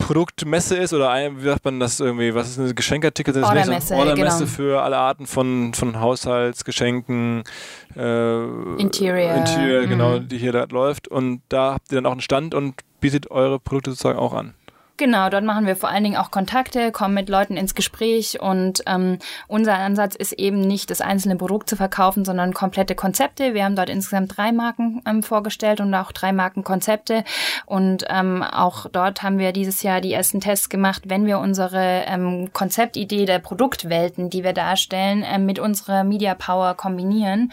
Produktmesse 0.00 0.76
ist 0.76 0.92
oder 0.92 1.10
ein, 1.10 1.38
wie 1.38 1.44
sagt 1.44 1.64
man 1.64 1.78
das 1.78 2.00
irgendwie, 2.00 2.34
was 2.34 2.48
ist 2.48 2.58
eine 2.58 2.74
Geschenkartikel? 2.74 3.42
Ordermesse, 3.42 3.94
Ordermesse 3.94 4.38
genau. 4.38 4.50
für 4.50 4.82
alle 4.82 4.96
Arten 4.96 5.26
von, 5.26 5.72
von 5.74 6.00
Haushaltsgeschenken, 6.00 7.44
äh, 7.96 8.42
Interior, 8.80 9.34
Interior 9.34 9.86
genau, 9.86 10.18
mhm. 10.18 10.28
die 10.28 10.38
hier 10.38 10.52
da 10.52 10.64
läuft. 10.64 11.06
Und 11.06 11.42
da 11.48 11.74
habt 11.74 11.92
ihr 11.92 11.96
dann 11.96 12.06
auch 12.06 12.12
einen 12.12 12.20
Stand 12.20 12.54
und 12.54 12.74
bietet 13.00 13.30
eure 13.30 13.60
Produkte 13.60 13.90
sozusagen 13.90 14.18
auch 14.18 14.34
an. 14.34 14.54
Genau, 15.00 15.30
dort 15.30 15.44
machen 15.44 15.64
wir 15.64 15.76
vor 15.76 15.88
allen 15.88 16.04
Dingen 16.04 16.18
auch 16.18 16.30
Kontakte, 16.30 16.92
kommen 16.92 17.14
mit 17.14 17.30
Leuten 17.30 17.56
ins 17.56 17.74
Gespräch 17.74 18.38
und 18.38 18.82
ähm, 18.84 19.18
unser 19.48 19.78
Ansatz 19.78 20.14
ist 20.14 20.32
eben 20.32 20.60
nicht, 20.60 20.90
das 20.90 21.00
einzelne 21.00 21.36
Produkt 21.36 21.70
zu 21.70 21.76
verkaufen, 21.76 22.26
sondern 22.26 22.52
komplette 22.52 22.94
Konzepte. 22.94 23.54
Wir 23.54 23.64
haben 23.64 23.76
dort 23.76 23.88
insgesamt 23.88 24.36
drei 24.36 24.52
Marken 24.52 25.00
ähm, 25.06 25.22
vorgestellt 25.22 25.80
und 25.80 25.94
auch 25.94 26.12
drei 26.12 26.32
Markenkonzepte 26.32 27.24
und 27.64 28.04
ähm, 28.10 28.42
auch 28.42 28.88
dort 28.92 29.22
haben 29.22 29.38
wir 29.38 29.52
dieses 29.52 29.82
Jahr 29.82 30.02
die 30.02 30.12
ersten 30.12 30.42
Tests 30.42 30.68
gemacht, 30.68 31.04
wenn 31.06 31.24
wir 31.24 31.38
unsere 31.38 32.04
ähm, 32.06 32.50
Konzeptidee 32.52 33.24
der 33.24 33.38
Produktwelten, 33.38 34.28
die 34.28 34.44
wir 34.44 34.52
darstellen, 34.52 35.24
ähm, 35.26 35.46
mit 35.46 35.58
unserer 35.58 36.04
Media 36.04 36.34
Power 36.34 36.74
kombinieren, 36.74 37.52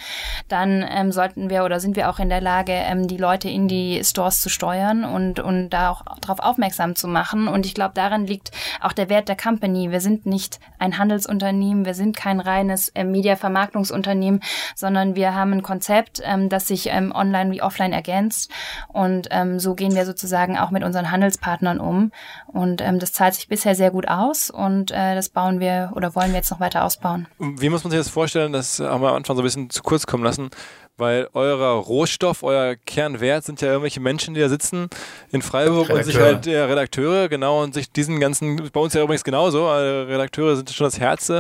dann 0.50 0.86
ähm, 0.86 1.14
sollten 1.14 1.50
wir 1.50 1.64
oder 1.64 1.80
sind 1.80 1.96
wir 1.96 2.10
auch 2.10 2.20
in 2.20 2.28
der 2.28 2.42
Lage, 2.42 2.74
ähm, 2.74 3.08
die 3.08 3.16
Leute 3.16 3.48
in 3.48 3.70
die 3.70 4.04
Stores 4.04 4.42
zu 4.42 4.50
steuern 4.50 5.06
und, 5.06 5.40
und 5.40 5.70
da 5.70 5.92
auch 5.92 6.02
darauf 6.20 6.40
aufmerksam 6.40 6.98
zu 6.98 7.08
machen 7.08 7.37
machen. 7.38 7.54
Und 7.54 7.66
ich 7.66 7.74
glaube, 7.74 7.94
daran 7.94 8.26
liegt 8.26 8.52
auch 8.82 8.94
der 8.94 9.10
Wert 9.10 9.30
der 9.30 9.38
Company. 9.38 9.92
Wir 9.92 10.02
sind 10.02 10.26
nicht 10.26 10.60
ein 10.80 10.98
Handelsunternehmen, 10.98 11.86
wir 11.86 11.94
sind 11.94 12.16
kein 12.16 12.40
reines 12.40 12.90
äh, 12.90 13.04
Media-Vermarktungsunternehmen, 13.04 14.42
sondern 14.76 15.16
wir 15.16 15.36
haben 15.36 15.54
ein 15.54 15.64
Konzept, 15.64 16.22
ähm, 16.24 16.50
das 16.50 16.68
sich 16.68 16.88
ähm, 16.88 17.12
online 17.14 17.52
wie 17.52 17.62
offline 17.62 17.94
ergänzt. 17.94 18.52
Und 18.88 19.28
ähm, 19.32 19.60
so 19.60 19.76
gehen 19.76 19.96
wir 19.96 20.06
sozusagen 20.06 20.58
auch 20.58 20.72
mit 20.72 20.84
unseren 20.84 21.12
Handelspartnern 21.12 21.80
um. 21.80 22.12
Und 22.48 22.82
ähm, 22.82 23.00
das 23.00 23.14
zahlt 23.14 23.36
sich 23.36 23.48
bisher 23.48 23.76
sehr 23.76 23.92
gut 23.92 24.08
aus 24.08 24.50
und 24.50 24.92
äh, 24.92 25.16
das 25.16 25.30
bauen 25.30 25.60
wir 25.60 25.92
oder 25.96 26.16
wollen 26.16 26.30
wir 26.30 26.38
jetzt 26.38 26.52
noch 26.52 26.60
weiter 26.60 26.84
ausbauen. 26.84 27.28
Wie 27.40 27.70
muss 27.70 27.84
man 27.84 27.92
sich 27.92 28.00
das 28.00 28.10
vorstellen? 28.10 28.54
Das 28.54 28.80
haben 28.80 29.02
wir 29.02 29.10
am 29.10 29.16
Anfang 29.16 29.36
so 29.36 29.42
ein 29.42 29.46
bisschen 29.46 29.70
zu 29.70 29.84
kurz 29.84 30.06
kommen 30.06 30.24
lassen 30.24 30.50
weil 30.98 31.30
euer 31.34 31.56
Rohstoff, 31.74 32.44
euer 32.44 32.76
Kernwert 32.76 33.46
sind 33.46 33.62
ja 33.62 33.70
irgendwelche 33.70 34.00
Menschen, 34.00 34.34
die 34.34 34.42
da 34.42 34.50
sitzen 34.50 34.90
in 35.32 35.42
Freiburg 35.42 35.90
Redakteure. 35.90 35.98
und 35.98 36.04
sich 36.06 36.20
halt 36.20 36.46
ja, 36.46 36.66
Redakteure, 36.66 37.30
genau, 37.30 37.64
und 37.64 37.74
sich 37.74 37.92
diesen 37.92 38.20
ganzen, 38.20 38.70
bei 38.72 38.80
uns 38.80 38.94
ja 38.94 39.04
übrigens 39.04 39.24
genauso, 39.24 39.70
Redakteure 39.70 40.56
sind 40.56 40.70
schon 40.72 40.86
das 40.86 41.00
Herz. 41.00 41.32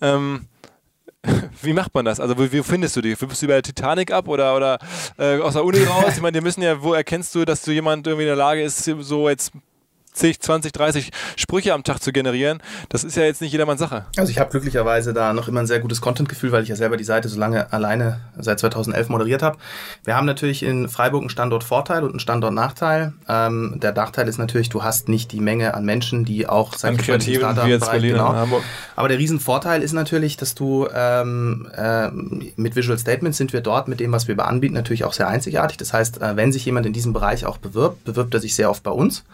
Ähm, 0.00 0.46
wie 1.62 1.72
macht 1.72 1.94
man 1.94 2.04
das? 2.04 2.20
Also, 2.20 2.38
wie, 2.38 2.50
wie 2.52 2.62
findest 2.62 2.96
du 2.96 3.00
die? 3.00 3.14
Bist 3.14 3.42
du 3.42 3.46
bei 3.46 3.54
der 3.54 3.62
Titanic 3.62 4.10
ab 4.10 4.28
oder, 4.28 4.56
oder 4.56 4.78
äh, 5.18 5.38
aus 5.38 5.52
der 5.54 5.64
Uni 5.64 5.82
raus? 5.82 6.14
Ich 6.16 6.22
meine, 6.22 6.38
die 6.38 6.44
müssen 6.44 6.62
ja, 6.62 6.82
wo 6.82 6.94
erkennst 6.94 7.34
du, 7.34 7.44
dass 7.44 7.62
du 7.62 7.72
jemand 7.72 8.06
irgendwie 8.06 8.24
in 8.24 8.28
der 8.28 8.36
Lage 8.36 8.62
ist, 8.62 8.84
so 8.84 9.28
jetzt 9.28 9.52
50, 10.12 10.40
20, 10.40 10.72
30 10.72 11.10
Sprüche 11.36 11.72
am 11.72 11.84
Tag 11.84 12.02
zu 12.02 12.12
generieren, 12.12 12.62
das 12.88 13.04
ist 13.04 13.16
ja 13.16 13.24
jetzt 13.24 13.40
nicht 13.40 13.52
jedermanns 13.52 13.80
Sache. 13.80 14.04
Also 14.16 14.30
ich 14.30 14.38
habe 14.38 14.50
glücklicherweise 14.50 15.14
da 15.14 15.32
noch 15.32 15.48
immer 15.48 15.60
ein 15.60 15.66
sehr 15.66 15.80
gutes 15.80 16.00
Content-Gefühl, 16.00 16.52
weil 16.52 16.62
ich 16.62 16.68
ja 16.68 16.76
selber 16.76 16.96
die 16.96 17.04
Seite 17.04 17.28
so 17.28 17.38
lange 17.38 17.72
alleine 17.72 18.20
seit 18.38 18.60
2011 18.60 19.08
moderiert 19.08 19.42
habe. 19.42 19.56
Wir 20.04 20.16
haben 20.16 20.26
natürlich 20.26 20.62
in 20.62 20.88
Freiburg 20.88 21.22
einen 21.22 21.30
Standortvorteil 21.30 22.02
und 22.02 22.10
einen 22.10 22.20
Standortnachteil. 22.20 23.12
Ähm, 23.28 23.78
der 23.80 23.92
Nachteil 23.92 24.28
ist 24.28 24.38
natürlich, 24.38 24.68
du 24.68 24.82
hast 24.82 25.08
nicht 25.08 25.32
die 25.32 25.40
Menge 25.40 25.74
an 25.74 25.84
Menschen, 25.84 26.24
die 26.24 26.48
auch 26.48 26.74
sein 26.74 26.96
kreativen 26.96 27.56
wie 27.64 27.70
jetzt 27.70 27.90
Berlin 27.90 28.12
genau. 28.12 28.34
Hamburg. 28.34 28.62
Aber 28.96 29.08
der 29.08 29.18
Riesenvorteil 29.18 29.82
ist 29.82 29.92
natürlich, 29.92 30.36
dass 30.36 30.54
du 30.54 30.88
ähm, 30.94 31.68
äh, 31.74 32.10
mit 32.10 32.76
Visual 32.76 32.98
Statements 32.98 33.38
sind 33.38 33.52
wir 33.52 33.60
dort 33.60 33.88
mit 33.88 34.00
dem, 34.00 34.12
was 34.12 34.28
wir 34.28 34.40
anbieten, 34.40 34.74
natürlich 34.74 35.04
auch 35.04 35.12
sehr 35.12 35.28
einzigartig. 35.28 35.76
Das 35.76 35.92
heißt, 35.92 36.20
äh, 36.20 36.36
wenn 36.36 36.52
sich 36.52 36.64
jemand 36.64 36.86
in 36.86 36.92
diesem 36.92 37.12
Bereich 37.12 37.46
auch 37.46 37.58
bewirbt, 37.58 38.04
bewirbt 38.04 38.34
er 38.34 38.40
sich 38.40 38.54
sehr 38.54 38.70
oft 38.70 38.82
bei 38.82 38.90
uns. 38.90 39.24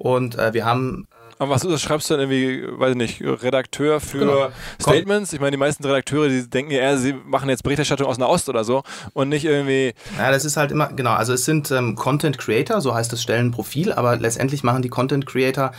Und 0.00 0.38
äh, 0.38 0.54
wir 0.54 0.64
haben 0.64 1.06
aber 1.40 1.52
was 1.52 1.80
schreibst 1.80 2.10
du 2.10 2.14
dann 2.14 2.30
irgendwie, 2.30 2.66
weiß 2.78 2.90
ich 2.90 2.96
nicht, 2.96 3.22
Redakteur 3.22 3.98
für 3.98 4.18
genau. 4.18 4.48
Statements? 4.78 5.32
Ich 5.32 5.40
meine, 5.40 5.52
die 5.52 5.56
meisten 5.56 5.82
Redakteure, 5.82 6.28
die 6.28 6.50
denken 6.50 6.70
ja 6.70 6.80
eher, 6.80 6.98
sie 6.98 7.14
machen 7.14 7.48
jetzt 7.48 7.62
Berichterstattung 7.62 8.06
aus 8.06 8.18
Nahost 8.18 8.50
oder 8.50 8.62
so 8.62 8.82
und 9.14 9.30
nicht 9.30 9.46
irgendwie. 9.46 9.94
Ja, 10.18 10.30
das 10.30 10.44
ist 10.44 10.58
halt 10.58 10.70
immer, 10.70 10.88
genau, 10.88 11.12
also 11.12 11.32
es 11.32 11.46
sind 11.46 11.70
ähm, 11.70 11.96
Content 11.96 12.36
Creator, 12.36 12.82
so 12.82 12.94
heißt 12.94 13.10
das 13.10 13.22
Stellenprofil, 13.22 13.94
aber 13.94 14.18
letztendlich 14.18 14.62
machen 14.64 14.82
die 14.82 14.90
Content 14.90 15.24
Creator 15.24 15.72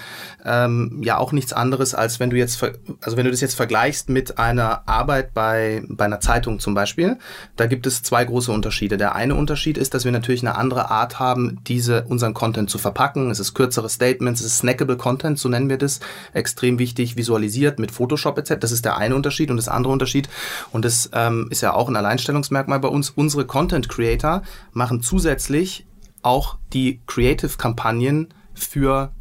ähm, 0.43 0.99
ja 1.03 1.19
auch 1.19 1.31
nichts 1.31 1.53
anderes, 1.53 1.93
als 1.93 2.19
wenn 2.19 2.31
du 2.31 2.37
jetzt, 2.37 2.63
also 3.01 3.15
wenn 3.15 3.25
du 3.25 3.31
das 3.31 3.41
jetzt 3.41 3.53
vergleichst 3.53 4.09
mit 4.09 4.39
einer 4.39 4.89
Arbeit 4.89 5.35
bei, 5.35 5.83
bei 5.87 6.05
einer 6.05 6.21
Zeitung 6.21 6.59
zum 6.59 6.73
Beispiel, 6.73 7.19
da 7.55 7.67
gibt 7.67 7.85
es 7.85 8.01
zwei 8.01 8.25
große 8.25 8.51
Unterschiede. 8.51 8.97
Der 8.97 9.13
eine 9.13 9.35
Unterschied 9.35 9.77
ist, 9.77 9.93
dass 9.93 10.05
wir 10.05 10.11
natürlich 10.11 10.41
eine 10.41 10.55
andere 10.55 10.89
Art 10.89 11.19
haben, 11.19 11.59
diese, 11.67 12.05
unseren 12.05 12.33
Content 12.33 12.71
zu 12.71 12.79
verpacken. 12.79 13.29
Es 13.29 13.39
ist 13.39 13.53
kürzere 13.53 13.91
Statements, 13.91 14.39
es 14.39 14.47
ist 14.47 14.57
snackable 14.57 14.97
Content, 14.97 15.37
so 15.37 15.50
nennen 15.51 15.69
wir 15.69 15.77
das, 15.77 15.99
extrem 16.33 16.79
wichtig 16.79 17.15
visualisiert 17.15 17.79
mit 17.79 17.91
Photoshop 17.91 18.37
etc. 18.37 18.55
Das 18.59 18.71
ist 18.71 18.85
der 18.85 18.97
eine 18.97 19.15
Unterschied 19.15 19.51
und 19.51 19.57
das 19.57 19.67
andere 19.67 19.93
Unterschied 19.93 20.29
und 20.71 20.83
das 20.83 21.09
ähm, 21.13 21.47
ist 21.51 21.61
ja 21.61 21.73
auch 21.73 21.87
ein 21.89 21.95
Alleinstellungsmerkmal 21.95 22.79
bei 22.79 22.87
uns. 22.87 23.11
Unsere 23.11 23.45
Content 23.45 23.89
Creator 23.89 24.41
machen 24.71 25.01
zusätzlich 25.01 25.85
auch 26.23 26.57
die 26.73 27.01
Creative-Kampagnen 27.07 28.29
für 28.53 29.11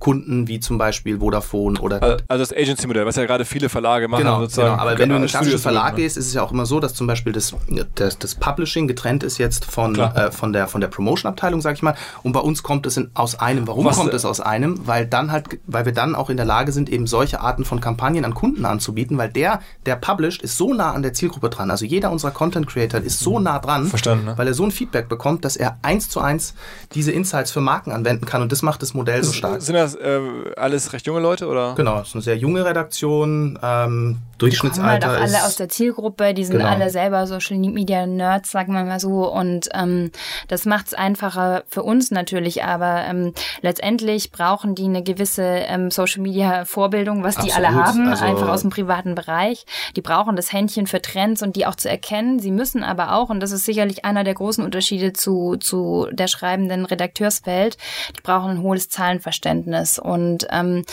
Kunden 0.00 0.48
wie 0.48 0.58
zum 0.60 0.78
Beispiel 0.78 1.18
Vodafone 1.20 1.78
oder. 1.78 2.02
Also, 2.02 2.16
also 2.26 2.42
das 2.42 2.52
Agency-Modell, 2.52 3.06
was 3.06 3.16
ja 3.16 3.26
gerade 3.26 3.44
viele 3.44 3.68
Verlage 3.68 4.08
machen. 4.08 4.22
Genau, 4.22 4.40
sozusagen. 4.40 4.70
genau. 4.70 4.82
aber 4.82 4.98
wenn 4.98 5.10
du 5.10 5.14
in 5.14 5.20
einen 5.22 5.30
klassischen 5.30 5.58
Verlag 5.58 5.96
gehst, 5.96 6.16
ist 6.16 6.26
es 6.26 6.34
ja 6.34 6.42
auch 6.42 6.50
immer 6.50 6.66
so, 6.66 6.80
dass 6.80 6.94
zum 6.94 7.06
Beispiel 7.06 7.32
das, 7.32 7.54
das, 7.94 8.18
das 8.18 8.34
Publishing 8.34 8.88
getrennt 8.88 9.22
ist 9.22 9.38
jetzt 9.38 9.66
von, 9.66 9.94
äh, 9.98 10.32
von 10.32 10.52
der, 10.54 10.68
von 10.68 10.80
der 10.80 10.88
Promotion-Abteilung, 10.88 11.60
sag 11.60 11.74
ich 11.74 11.82
mal. 11.82 11.94
Und 12.22 12.32
bei 12.32 12.40
uns 12.40 12.62
kommt 12.62 12.86
es 12.86 12.96
in, 12.96 13.10
aus 13.14 13.38
einem. 13.38 13.68
Warum 13.68 13.84
was, 13.84 13.96
kommt 13.96 14.14
es 14.14 14.24
aus 14.24 14.40
einem? 14.40 14.86
Weil 14.86 15.06
dann 15.06 15.30
halt, 15.30 15.60
weil 15.66 15.84
wir 15.84 15.92
dann 15.92 16.14
auch 16.14 16.30
in 16.30 16.38
der 16.38 16.46
Lage 16.46 16.72
sind, 16.72 16.88
eben 16.88 17.06
solche 17.06 17.40
Arten 17.40 17.66
von 17.66 17.80
Kampagnen 17.80 18.24
an 18.24 18.32
Kunden 18.32 18.64
anzubieten, 18.64 19.18
weil 19.18 19.28
der, 19.28 19.60
der 19.84 19.96
published, 19.96 20.40
ist 20.42 20.56
so 20.56 20.72
nah 20.72 20.92
an 20.92 21.02
der 21.02 21.12
Zielgruppe 21.12 21.50
dran. 21.50 21.70
Also 21.70 21.84
jeder 21.84 22.10
unserer 22.10 22.30
Content 22.30 22.66
Creator 22.66 23.00
ist 23.00 23.20
so 23.20 23.38
nah 23.38 23.58
dran, 23.58 23.86
Verstanden, 23.86 24.24
ne? 24.24 24.38
weil 24.38 24.46
er 24.46 24.54
so 24.54 24.64
ein 24.64 24.70
Feedback 24.70 25.10
bekommt, 25.10 25.44
dass 25.44 25.56
er 25.56 25.78
eins 25.82 26.08
zu 26.08 26.20
eins 26.20 26.54
diese 26.94 27.12
Insights 27.12 27.50
für 27.50 27.60
Marken 27.60 27.92
anwenden 27.92 28.24
kann. 28.24 28.40
Und 28.40 28.50
das 28.50 28.62
macht 28.62 28.80
das 28.80 28.94
Modell 28.94 29.22
so 29.22 29.32
stark. 29.32 29.60
Sind 29.60 29.74
das 29.74 29.89
äh, 29.96 30.20
alles 30.56 30.92
recht 30.92 31.06
junge 31.06 31.20
Leute 31.20 31.46
oder? 31.46 31.74
Genau, 31.74 32.00
es 32.00 32.08
ist 32.08 32.14
eine 32.14 32.22
sehr 32.22 32.36
junge 32.36 32.64
Redaktion. 32.64 33.58
Ähm, 33.62 34.18
Durchschnittsalter 34.40 34.98
die 34.98 35.06
kommen 35.06 35.18
halt 35.20 35.32
auch 35.32 35.36
alle 35.36 35.46
aus 35.46 35.56
der 35.56 35.68
Zielgruppe, 35.68 36.34
die 36.34 36.44
sind 36.44 36.58
genau. 36.58 36.70
alle 36.70 36.90
selber 36.90 37.26
Social 37.26 37.58
Media 37.58 38.06
Nerds, 38.06 38.50
sagen 38.50 38.72
wir 38.72 38.84
mal 38.84 38.98
so. 38.98 39.30
Und 39.30 39.68
ähm, 39.74 40.10
das 40.48 40.64
macht 40.64 40.88
es 40.88 40.94
einfacher 40.94 41.64
für 41.68 41.82
uns 41.82 42.10
natürlich, 42.10 42.64
aber 42.64 43.04
ähm, 43.04 43.34
letztendlich 43.60 44.32
brauchen 44.32 44.74
die 44.74 44.84
eine 44.84 45.02
gewisse 45.02 45.42
ähm, 45.44 45.90
Social 45.90 46.22
Media 46.22 46.64
Vorbildung, 46.64 47.22
was 47.22 47.36
die 47.36 47.52
alle 47.52 47.74
haben, 47.74 48.08
also 48.08 48.24
einfach 48.24 48.48
aus 48.48 48.62
dem 48.62 48.70
privaten 48.70 49.14
Bereich. 49.14 49.66
Die 49.96 50.00
brauchen 50.00 50.36
das 50.36 50.52
Händchen 50.52 50.86
für 50.86 51.02
Trends 51.02 51.42
und 51.42 51.56
die 51.56 51.66
auch 51.66 51.74
zu 51.74 51.90
erkennen. 51.90 52.38
Sie 52.38 52.50
müssen 52.50 52.82
aber 52.82 53.12
auch, 53.12 53.28
und 53.28 53.40
das 53.40 53.52
ist 53.52 53.64
sicherlich 53.64 54.04
einer 54.04 54.24
der 54.24 54.34
großen 54.34 54.64
Unterschiede 54.64 55.12
zu, 55.12 55.56
zu 55.56 56.08
der 56.12 56.28
schreibenden 56.28 56.86
Redakteurswelt, 56.86 57.76
die 58.16 58.22
brauchen 58.22 58.52
ein 58.52 58.62
hohes 58.62 58.88
Zahlenverständnis. 58.88 59.98
Und 59.98 60.46
ähm, 60.50 60.84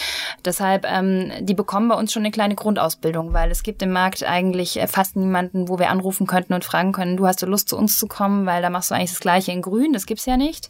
deshalb, 0.43 0.85
ähm, 0.85 1.31
die 1.39 1.53
bekommen 1.53 1.87
bei 1.87 1.95
uns 1.95 2.11
schon 2.11 2.23
eine 2.23 2.31
kleine 2.31 2.55
Grundausbildung 2.55 3.33
weil 3.37 3.51
es 3.51 3.61
gibt 3.61 3.83
im 3.83 3.91
Markt 3.91 4.23
eigentlich 4.23 4.81
äh, 4.81 4.87
fast 4.87 5.15
niemanden, 5.15 5.69
wo 5.69 5.77
wir 5.77 5.91
anrufen 5.91 6.25
könnten 6.25 6.53
und 6.53 6.65
fragen 6.65 6.91
können, 6.91 7.17
du 7.17 7.27
hast 7.27 7.39
du 7.39 7.45
Lust 7.45 7.69
zu 7.69 7.77
uns 7.77 7.99
zu 7.99 8.07
kommen, 8.07 8.47
weil 8.47 8.63
da 8.63 8.71
machst 8.71 8.89
du 8.89 8.95
eigentlich 8.95 9.11
das 9.11 9.19
Gleiche 9.19 9.51
in 9.51 9.61
Grün, 9.61 9.93
das 9.93 10.07
gibt's 10.07 10.25
ja 10.25 10.37
nicht. 10.37 10.69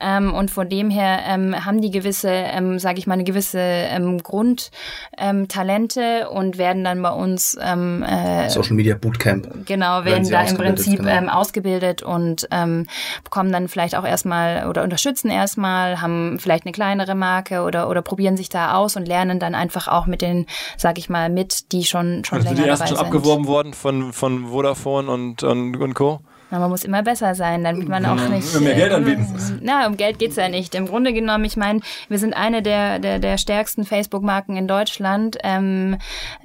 Ähm, 0.00 0.34
und 0.34 0.50
von 0.50 0.68
dem 0.68 0.90
her 0.90 1.20
ähm, 1.28 1.64
haben 1.64 1.80
die 1.80 1.92
gewisse, 1.92 2.30
ähm, 2.30 2.80
sage 2.80 2.98
ich 2.98 3.06
mal, 3.06 3.14
eine 3.14 3.22
gewisse 3.22 3.60
ähm, 3.60 4.20
Grundtalente 4.20 6.00
ähm, 6.00 6.26
und 6.28 6.58
werden 6.58 6.82
dann 6.82 7.00
bei 7.02 7.10
uns 7.10 7.56
ähm, 7.62 8.02
äh, 8.02 8.50
Social 8.50 8.74
Media 8.74 8.96
Bootcamp. 8.96 9.66
Genau, 9.66 10.04
werden, 10.04 10.28
werden 10.28 10.30
da 10.30 10.42
im 10.42 10.56
Prinzip 10.56 10.98
genau. 10.98 11.10
ähm, 11.10 11.28
ausgebildet 11.28 12.02
und 12.02 12.48
bekommen 13.22 13.52
dann 13.52 13.68
vielleicht 13.68 13.94
auch 13.94 14.04
erstmal 14.04 14.68
oder 14.68 14.82
unterstützen 14.82 15.30
erstmal, 15.30 16.00
haben 16.00 16.38
vielleicht 16.40 16.64
eine 16.64 16.72
kleinere 16.72 17.14
Marke 17.14 17.62
oder 17.62 17.88
oder 17.88 18.02
probieren 18.02 18.36
sich 18.36 18.48
da 18.48 18.74
aus 18.74 18.96
und 18.96 19.06
lernen 19.06 19.38
dann 19.38 19.54
einfach 19.54 19.86
auch 19.86 20.06
mit 20.06 20.22
den, 20.22 20.46
sag 20.76 20.98
ich 20.98 21.08
mal, 21.08 21.28
mit, 21.30 21.72
die 21.72 21.84
schon 21.84 22.07
schon, 22.16 22.24
schon 22.24 22.38
also 22.38 22.48
länger 22.50 22.62
die 22.62 22.68
ersten 22.68 22.88
schon 22.88 22.96
abgeworben 22.98 23.46
worden 23.46 23.74
von, 23.74 24.12
von 24.12 24.48
Vodafone 24.48 25.10
und, 25.10 25.42
und, 25.42 25.76
und 25.76 25.94
Co.? 25.94 26.20
Na, 26.50 26.58
man 26.58 26.70
muss 26.70 26.84
immer 26.84 27.02
besser 27.02 27.34
sein, 27.34 27.62
damit 27.62 27.88
man 27.88 28.06
auch 28.06 28.28
nicht. 28.28 28.58
Mehr 28.60 28.74
Geld 28.74 28.92
anbieten. 28.92 29.26
Äh, 29.36 29.58
na, 29.60 29.86
um 29.86 29.98
Geld 29.98 30.18
geht's 30.18 30.36
ja 30.36 30.48
nicht. 30.48 30.74
Im 30.74 30.86
Grunde 30.86 31.12
genommen, 31.12 31.44
ich 31.44 31.58
meine, 31.58 31.80
wir 32.08 32.18
sind 32.18 32.34
eine 32.34 32.62
der, 32.62 32.98
der, 32.98 33.18
der 33.18 33.36
stärksten 33.36 33.84
Facebook-Marken 33.84 34.56
in 34.56 34.66
Deutschland. 34.66 35.36
Ähm, 35.44 35.98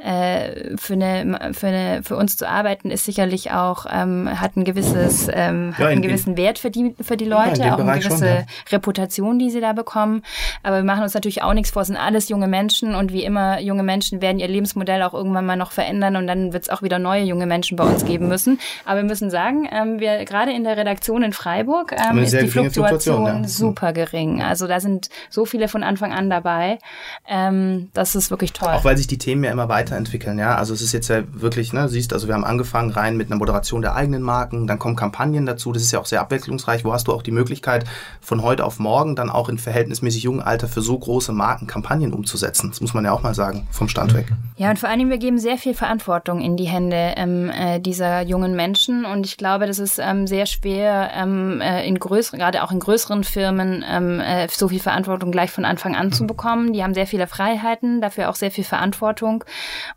äh, 0.03 0.75
für, 0.75 0.93
eine, 0.93 1.53
für, 1.53 1.67
eine, 1.67 2.03
für 2.03 2.17
uns 2.17 2.35
zu 2.35 2.49
arbeiten 2.49 2.91
ist 2.91 3.05
sicherlich 3.05 3.51
auch, 3.51 3.85
ähm, 3.89 4.29
hat 4.41 4.57
ein 4.57 4.65
gewisses, 4.65 5.29
ähm, 5.31 5.71
hat 5.73 5.79
ja, 5.79 5.87
einen 5.87 6.01
gewissen 6.01 6.35
Wert 6.35 6.59
für 6.59 6.69
die, 6.69 6.95
für 6.99 7.15
die 7.15 7.25
Leute, 7.25 7.61
ja, 7.61 7.75
auch 7.75 7.79
eine 7.79 7.99
gewisse 7.99 8.17
schon, 8.17 8.27
ja. 8.27 8.45
Reputation, 8.71 9.39
die 9.39 9.51
sie 9.51 9.61
da 9.61 9.71
bekommen. 9.71 10.21
Aber 10.63 10.77
wir 10.77 10.83
machen 10.83 11.03
uns 11.03 11.13
natürlich 11.13 11.43
auch 11.43 11.53
nichts 11.53 11.71
vor, 11.71 11.83
es 11.83 11.87
sind 11.87 11.97
alles 11.97 12.27
junge 12.27 12.49
Menschen 12.49 12.93
und 12.93 13.13
wie 13.13 13.23
immer, 13.23 13.61
junge 13.61 13.83
Menschen 13.83 14.21
werden 14.21 14.39
ihr 14.39 14.49
Lebensmodell 14.49 15.01
auch 15.03 15.13
irgendwann 15.13 15.45
mal 15.45 15.55
noch 15.55 15.71
verändern 15.71 16.17
und 16.17 16.27
dann 16.27 16.51
wird 16.51 16.63
es 16.63 16.69
auch 16.69 16.81
wieder 16.81 16.99
neue 16.99 17.23
junge 17.23 17.45
Menschen 17.45 17.77
bei 17.77 17.85
uns 17.85 18.03
geben 18.03 18.27
müssen. 18.27 18.59
Aber 18.85 18.97
wir 18.97 19.05
müssen 19.05 19.29
sagen, 19.29 19.67
ähm, 19.71 19.92
wir 19.99 20.25
gerade 20.25 20.51
in 20.51 20.63
der 20.63 20.77
Redaktion 20.77 21.23
in 21.23 21.33
Freiburg 21.33 21.93
ähm, 21.93 22.19
ist 22.19 22.33
die 22.33 22.47
Fluktuation 22.47 23.25
ja. 23.25 23.47
super 23.47 23.93
gering. 23.93 24.41
Also 24.41 24.67
da 24.67 24.79
sind 24.79 25.09
so 25.29 25.45
viele 25.45 25.67
von 25.67 25.83
Anfang 25.83 26.11
an 26.13 26.29
dabei. 26.29 26.79
Ähm, 27.27 27.89
das 27.93 28.15
ist 28.15 28.29
wirklich 28.31 28.53
toll. 28.53 28.69
Auch 28.69 28.85
weil 28.85 28.97
sich 28.97 29.07
die 29.07 29.17
Themen 29.17 29.43
ja 29.43 29.51
immer 29.51 29.69
weiterentwickeln. 29.69 30.37
Ja, 30.39 30.55
also 30.55 30.73
es 30.73 30.81
ist 30.81 30.91
jetzt 30.91 31.09
ja 31.09 31.23
wirklich, 31.31 31.73
ne, 31.73 31.89
siehst, 31.89 32.13
also 32.13 32.27
wir 32.27 32.35
haben 32.35 32.45
angefangen 32.45 32.91
rein 32.91 33.17
mit 33.17 33.27
einer 33.27 33.37
Moderation 33.37 33.81
der 33.81 33.95
eigenen 33.95 34.21
Marken, 34.21 34.67
dann 34.67 34.79
kommen 34.79 34.95
Kampagnen 34.95 35.45
dazu. 35.45 35.71
Das 35.71 35.83
ist 35.83 35.91
ja 35.91 35.99
auch 35.99 36.05
sehr 36.05 36.21
abwechslungsreich. 36.21 36.85
Wo 36.85 36.93
hast 36.93 37.07
du 37.07 37.13
auch 37.13 37.23
die 37.23 37.31
Möglichkeit 37.31 37.85
von 38.21 38.41
heute 38.41 38.65
auf 38.65 38.79
morgen 38.79 39.15
dann 39.15 39.29
auch 39.29 39.49
in 39.49 39.57
verhältnismäßig 39.57 40.23
jungen 40.23 40.41
Alter 40.41 40.67
für 40.67 40.81
so 40.81 40.97
große 40.97 41.33
Marken 41.33 41.67
Kampagnen 41.67 42.13
umzusetzen? 42.13 42.69
Das 42.69 42.81
muss 42.81 42.93
man 42.93 43.05
ja 43.05 43.11
auch 43.11 43.21
mal 43.21 43.33
sagen 43.33 43.67
vom 43.71 43.87
Stand 43.87 44.13
weg. 44.13 44.27
Ja, 44.57 44.69
und 44.69 44.79
vor 44.79 44.89
allen 44.89 44.99
Dingen 44.99 45.11
wir 45.11 45.17
geben 45.17 45.39
sehr 45.39 45.57
viel 45.57 45.73
Verantwortung 45.73 46.41
in 46.41 46.57
die 46.57 46.65
Hände 46.65 47.13
ähm, 47.17 47.49
äh, 47.49 47.79
dieser 47.79 48.21
jungen 48.21 48.55
Menschen 48.55 49.05
und 49.05 49.25
ich 49.25 49.37
glaube, 49.37 49.67
das 49.67 49.79
ist 49.79 49.82
ähm, 49.99 50.27
sehr 50.27 50.45
schwer, 50.45 51.11
ähm, 51.15 51.61
äh, 51.61 51.85
in 51.87 51.99
größeren, 51.99 52.39
gerade 52.39 52.63
auch 52.63 52.71
in 52.71 52.79
größeren 52.79 53.23
Firmen, 53.23 53.83
ähm, 53.89 54.19
äh, 54.19 54.47
so 54.49 54.69
viel 54.69 54.79
Verantwortung 54.79 55.31
gleich 55.31 55.51
von 55.51 55.65
Anfang 55.65 55.95
an 55.95 56.11
zu 56.11 56.25
bekommen. 56.25 56.73
Die 56.73 56.83
haben 56.83 56.93
sehr 56.93 57.07
viele 57.07 57.27
Freiheiten, 57.27 58.01
dafür 58.01 58.29
auch 58.29 58.35
sehr 58.35 58.51
viel 58.51 58.63
Verantwortung. 58.63 59.43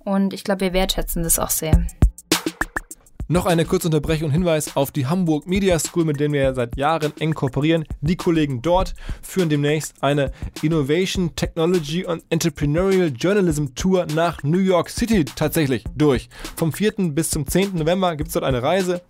Und 0.05 0.33
ich 0.33 0.45
glaube, 0.45 0.61
wir 0.61 0.73
wertschätzen 0.73 1.23
das 1.23 1.39
auch 1.39 1.51
sehr. 1.51 1.87
Noch 3.29 3.47
eine 3.47 3.65
kurze 3.65 3.89
Unterbrechung 3.89 4.27
und 4.27 4.33
Hinweis 4.33 4.77
auf 4.77 4.93
die 4.93 5.07
Hamburg 5.07 5.49
Media 5.49 5.81
School, 5.81 6.05
mit 6.05 6.21
denen 6.21 6.33
wir 6.33 6.55
seit 6.55 6.77
Jahren 6.77 7.13
eng 7.19 7.35
kooperieren. 7.35 7.85
Die 8.01 8.15
Kollegen 8.15 8.63
dort 8.63 8.95
führen 9.21 9.49
demnächst 9.49 10.01
eine 10.01 10.31
Innovation, 10.63 11.35
Technology 11.35 12.05
und 12.05 12.23
Entrepreneurial 12.31 13.09
Journalism 13.09 13.75
Tour 13.75 14.07
nach 14.15 14.45
New 14.45 14.61
York 14.61 14.91
City 14.91 15.25
tatsächlich 15.25 15.83
durch. 15.97 16.29
Vom 16.55 16.73
4. 16.73 16.93
bis 17.15 17.31
zum 17.31 17.49
10. 17.49 17.75
November 17.75 18.15
gibt 18.15 18.29
es 18.29 18.35
dort 18.35 18.45
eine 18.45 18.63
Reise 18.63 19.03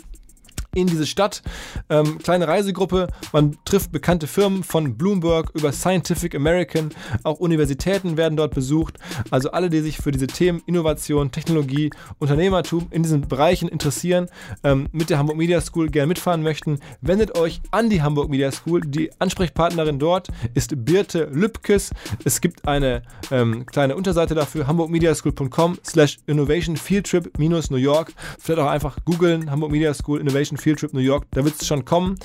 in 0.77 0.87
diese 0.87 1.07
Stadt. 1.07 1.43
Ähm, 1.89 2.19
kleine 2.19 2.47
Reisegruppe, 2.47 3.09
man 3.33 3.57
trifft 3.65 3.91
bekannte 3.93 4.27
Firmen 4.27 4.63
von 4.63 4.97
Bloomberg 4.97 5.51
über 5.55 5.73
Scientific 5.73 6.35
American, 6.35 6.91
auch 7.23 7.39
Universitäten 7.41 8.17
werden 8.17 8.37
dort 8.37 8.55
besucht. 8.55 8.99
Also 9.31 9.51
alle, 9.51 9.71
die 9.71 9.81
sich 9.81 9.97
für 9.97 10.13
diese 10.13 10.27
Themen 10.27 10.63
Innovation, 10.67 11.33
Technologie, 11.33 11.91
Unternehmertum 12.19 12.89
in 12.91 13.03
diesen 13.03 13.23
Bereichen 13.23 13.69
interessieren, 13.69 14.29
ähm, 14.63 14.89
mit 14.93 15.11
der 15.11 15.19
Hamburg 15.19 15.37
Media 15.39 15.61
School 15.61 15.89
gerne 15.89 16.09
mitfahren 16.09 16.43
möchten, 16.43 16.79
wendet 17.01 17.39
euch 17.39 17.61
an 17.71 17.89
die 17.89 18.03
Hamburg 18.03 18.29
Media 18.29 18.53
School. 18.53 18.83
Die 18.83 19.11
Ansprechpartnerin 19.19 19.99
dort 19.99 20.29
ist 20.55 20.85
Birte 20.85 21.25
Lübkes. 21.33 21.91
Es 22.25 22.41
gibt 22.41 22.69
eine 22.69 23.03
ähm, 23.31 23.65
kleine 23.65 23.97
Unterseite 23.97 24.35
dafür, 24.35 24.67
hamburgmediaschool.com 24.67 25.79
slash 25.85 26.19
innovation 26.27 26.77
fieldtrip 26.77 27.39
minus 27.39 27.71
New 27.71 27.79
York. 27.79 28.13
Vielleicht 28.39 28.61
auch 28.61 28.71
einfach 28.71 28.99
googeln, 29.05 29.51
Hamburg 29.51 29.71
Media 29.71 29.95
School 29.95 30.21
Innovation 30.21 30.59
Fieldtrip 30.67 30.95
New 30.95 30.99
York, 30.99 31.27
da 31.31 31.45
wird 31.45 31.63
es 31.63 31.65
schon 31.65 31.85
kommen. 31.85 32.17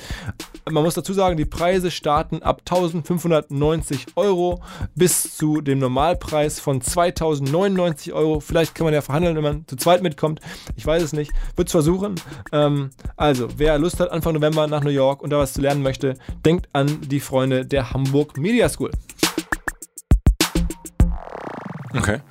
Man 0.68 0.84
muss 0.84 0.96
dazu 0.96 1.14
sagen, 1.14 1.38
die 1.38 1.46
Preise 1.46 1.92
starten 1.92 2.42
ab 2.42 2.62
1590 2.62 4.08
Euro 4.16 4.64
bis 4.96 5.38
zu 5.38 5.62
dem 5.62 5.78
Normalpreis 5.78 6.60
von 6.60 6.82
2099 6.82 8.14
Euro. 8.14 8.40
Vielleicht 8.40 8.74
kann 8.74 8.86
man 8.86 8.96
ja 8.96 9.02
verhandeln, 9.02 9.36
wenn 9.36 9.44
man 9.44 9.68
zu 9.68 9.76
zweit 9.76 10.02
mitkommt. 10.02 10.40
Ich 10.76 10.88
weiß 10.88 11.04
es 11.04 11.14
nicht. 11.14 11.32
Wird 11.56 11.68
es 11.68 11.72
versuchen. 11.72 12.16
Ähm, 12.52 12.90
also, 13.16 13.48
wer 13.58 13.78
Lust 13.78 14.00
hat, 14.00 14.10
Anfang 14.10 14.34
November 14.34 14.66
nach 14.66 14.84
New 14.84 14.90
York 14.90 15.22
und 15.22 15.30
da 15.30 15.38
was 15.38 15.54
zu 15.54 15.62
lernen 15.62 15.84
möchte, 15.84 16.16
denkt 16.44 16.68
an 16.74 17.00
die 17.02 17.20
Freunde 17.20 17.64
der 17.64 17.92
Hamburg 17.92 18.40
Media 18.40 18.68
School. 18.70 18.90
Okay. 21.96 22.22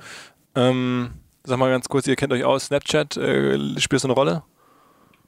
Ähm, 0.55 1.11
sag 1.45 1.57
mal 1.57 1.69
ganz 1.69 1.87
kurz, 1.87 2.05
ihr 2.05 2.17
kennt 2.17 2.33
euch 2.33 2.43
aus, 2.43 2.65
Snapchat, 2.65 3.15
äh, 3.15 3.79
spielt 3.79 3.99
es 3.99 4.03
eine 4.03 4.13
Rolle? 4.13 4.43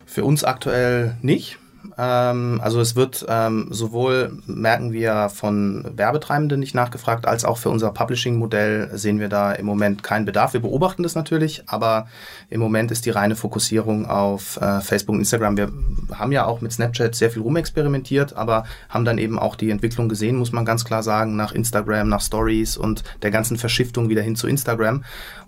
Für 0.05 0.23
uns 0.23 0.43
aktuell 0.43 1.17
nicht. 1.21 1.57
Ähm, 1.97 2.59
also 2.63 2.79
es 2.79 2.95
wird 2.95 3.25
ähm, 3.27 3.67
sowohl, 3.69 4.37
merken 4.45 4.93
wir, 4.93 5.29
von 5.29 5.85
Werbetreibenden 5.95 6.59
nicht 6.59 6.75
nachgefragt, 6.75 7.27
als 7.27 7.45
auch 7.45 7.57
für 7.57 7.69
unser 7.69 7.91
Publishing-Modell 7.91 8.91
sehen 8.93 9.19
wir 9.19 9.29
da 9.29 9.51
im 9.51 9.65
Moment 9.65 10.03
keinen 10.03 10.25
Bedarf. 10.25 10.53
Wir 10.53 10.61
beobachten 10.61 11.03
das 11.03 11.15
natürlich, 11.15 11.63
aber 11.67 12.07
im 12.49 12.59
Moment 12.59 12.91
ist 12.91 13.05
die 13.05 13.09
reine 13.09 13.35
Fokussierung 13.35 14.05
auf 14.05 14.57
äh, 14.57 14.81
Facebook 14.81 15.13
und 15.13 15.19
Instagram. 15.19 15.57
Wir 15.57 15.71
haben 16.13 16.31
ja 16.31 16.45
auch 16.45 16.61
mit 16.61 16.71
Snapchat 16.71 17.15
sehr 17.15 17.31
viel 17.31 17.41
rumexperimentiert, 17.41 18.35
aber 18.35 18.65
haben 18.89 19.05
dann 19.05 19.17
eben 19.17 19.37
auch 19.37 19.55
die 19.55 19.69
Entwicklung 19.69 20.09
gesehen, 20.09 20.37
muss 20.37 20.51
man 20.51 20.65
ganz 20.65 20.85
klar 20.85 21.03
sagen, 21.03 21.35
nach 21.35 21.51
Instagram, 21.51 22.09
nach 22.09 22.21
Stories 22.21 22.77
und 22.77 23.03
der 23.21 23.31
ganzen 23.31 23.57
Verschiftung 23.57 24.09
wieder 24.09 24.21
hin 24.21 24.35
zu 24.35 24.47
Instagram. 24.47 25.03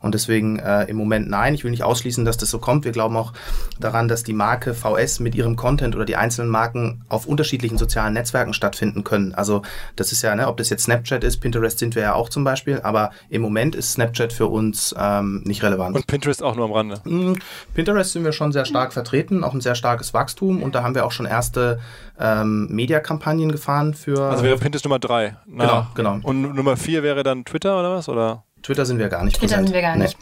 Und 0.06 0.14
deswegen 0.14 0.60
äh, 0.60 0.84
im 0.84 0.98
Moment 0.98 1.28
nein. 1.32 1.56
Ich 1.56 1.64
will 1.64 1.72
nicht 1.72 1.82
ausschließen, 1.82 2.26
dass 2.26 2.38
das 2.38 2.52
so 2.52 2.60
kommt. 2.60 2.86
Wir 2.86 2.92
glauben 2.92 3.18
auch 3.18 3.34
daran, 3.80 4.08
dass 4.08 4.24
die 4.24 4.34
Marke 4.34 4.76
VS 4.76 5.20
mit 5.20 5.34
ihrem 5.34 5.56
Content 5.56 5.96
oder 5.96 6.06
die 6.06 6.16
einzelnen 6.16 6.52
Marken 6.52 7.04
auf 7.10 7.26
unterschiedlichen 7.26 7.80
sozialen 7.80 8.14
Netzwerken 8.14 8.54
stattfinden 8.54 9.04
können. 9.04 9.34
Also 9.34 9.64
das 9.96 10.12
ist 10.12 10.22
ja, 10.22 10.36
ne, 10.36 10.48
ob 10.48 10.58
das 10.58 10.70
jetzt 10.70 10.84
Snapchat 10.84 11.24
ist, 11.24 11.38
Pinterest 11.38 11.80
sind 11.80 11.96
wir 11.96 12.04
ja 12.04 12.14
auch 12.14 12.30
zum 12.30 12.44
Beispiel, 12.44 12.82
aber 12.84 13.10
im 13.30 13.42
Moment 13.42 13.74
ist 13.74 13.94
Snapchat 13.94 14.32
für 14.32 14.46
uns 14.46 14.94
ähm, 14.96 15.42
nicht 15.44 15.64
relevant. 15.64 15.96
Und 15.96 16.06
Pinterest 16.06 16.44
auch 16.44 16.56
nur 16.56 16.66
am 16.66 16.72
Rande? 16.72 17.02
Mm, 17.04 17.34
Pinterest 17.74 18.12
sind 18.12 18.24
wir 18.24 18.32
schon 18.32 18.52
sehr 18.52 18.66
stark 18.66 18.94
vertreten, 18.94 19.44
auch 19.44 19.56
ein 19.56 19.62
sehr 19.62 19.74
starkes 19.74 20.14
Wachstum 20.14 20.62
und 20.62 20.76
da 20.76 20.84
haben 20.84 20.94
wir 20.94 21.08
auch 21.08 21.12
schon 21.12 21.26
erste 21.26 21.80
ähm, 22.20 22.68
Mediakampagnen 22.70 23.52
gefahren 23.52 23.96
für... 23.96 24.22
Also 24.22 24.44
wäre 24.44 24.58
Pinterest 24.58 24.86
Nummer 24.86 25.00
drei. 25.00 25.36
Genau, 25.48 25.88
genau. 25.96 26.20
Und 26.22 26.54
Nummer 26.54 26.78
vier 26.78 27.02
wäre 27.02 27.24
dann 27.24 27.44
Twitter 27.44 27.80
oder 27.80 27.90
was? 27.90 28.08
Oder? 28.08 28.44
Twitter 28.66 28.86
sind 28.86 28.98
wir 28.98 29.10
gar 29.10 29.24
nicht 29.24 29.38
Twitter 29.38 29.58
präsent. 29.58 29.68
sind 29.68 29.76
wir 29.76 29.82
gar 29.82 29.96
nicht. 29.96 30.18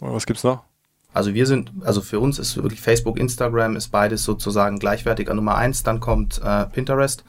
Nee. 0.00 0.08
Was 0.12 0.26
gibt's 0.26 0.42
noch? 0.42 0.64
Also 1.12 1.34
wir 1.34 1.46
sind, 1.46 1.70
also 1.84 2.00
für 2.00 2.18
uns 2.18 2.40
ist 2.40 2.56
wirklich 2.56 2.80
Facebook, 2.80 3.18
Instagram 3.18 3.76
ist 3.76 3.88
beides 3.88 4.24
sozusagen 4.24 4.80
gleichwertig 4.80 5.30
an 5.30 5.36
Nummer 5.36 5.54
eins. 5.54 5.84
Dann 5.84 6.00
kommt 6.00 6.40
äh, 6.44 6.66
Pinterest. 6.66 7.24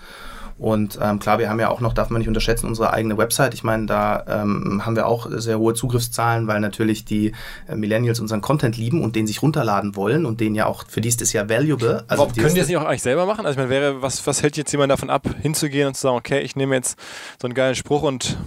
Und 0.58 0.98
ähm, 1.02 1.20
klar, 1.20 1.38
wir 1.38 1.50
haben 1.50 1.60
ja 1.60 1.70
auch 1.70 1.82
noch, 1.82 1.94
darf 1.94 2.10
man 2.10 2.20
nicht 2.20 2.30
unterschätzen, 2.30 2.66
unsere 2.66 2.94
eigene 2.94 3.18
Website. 3.18 3.54
Ich 3.54 3.64
meine, 3.64 3.86
da 3.86 4.24
ähm, 4.28 4.84
haben 4.86 4.96
wir 4.96 5.06
auch 5.06 5.28
sehr 5.30 5.60
hohe 5.60 5.74
Zugriffszahlen, 5.74 6.48
weil 6.48 6.62
natürlich 6.62 7.04
die 7.04 7.34
äh, 7.68 7.76
Millennials 7.76 8.20
unseren 8.22 8.42
Content 8.42 8.78
lieben 8.78 9.04
und 9.04 9.18
den 9.18 9.28
sich 9.28 9.42
runterladen 9.42 9.96
wollen 9.96 10.26
und 10.26 10.40
den 10.40 10.56
ja 10.56 10.66
auch, 10.66 10.86
für 10.88 11.02
die 11.02 11.10
ist 11.10 11.20
das 11.20 11.34
ja 11.34 11.50
valuable. 11.50 12.06
Also 12.08 12.24
Warum 12.24 12.34
können 12.34 12.54
die 12.54 12.60
das 12.62 12.70
nicht 12.70 12.78
auch 12.78 12.86
eigentlich 12.86 13.04
selber 13.04 13.26
machen? 13.26 13.46
Also 13.46 13.52
ich 13.52 13.58
meine, 13.58 13.70
wäre, 13.70 14.02
was, 14.02 14.26
was 14.26 14.42
hält 14.42 14.56
jetzt 14.56 14.72
jemand 14.72 14.92
davon 14.92 15.10
ab, 15.10 15.28
hinzugehen 15.42 15.90
und 15.90 15.96
zu 15.96 16.04
sagen, 16.04 16.16
okay, 16.16 16.40
ich 16.40 16.56
nehme 16.56 16.74
jetzt 16.74 16.98
so 17.40 17.48
einen 17.48 17.54
geilen 17.54 17.76
Spruch 17.76 18.04
und 18.04 18.38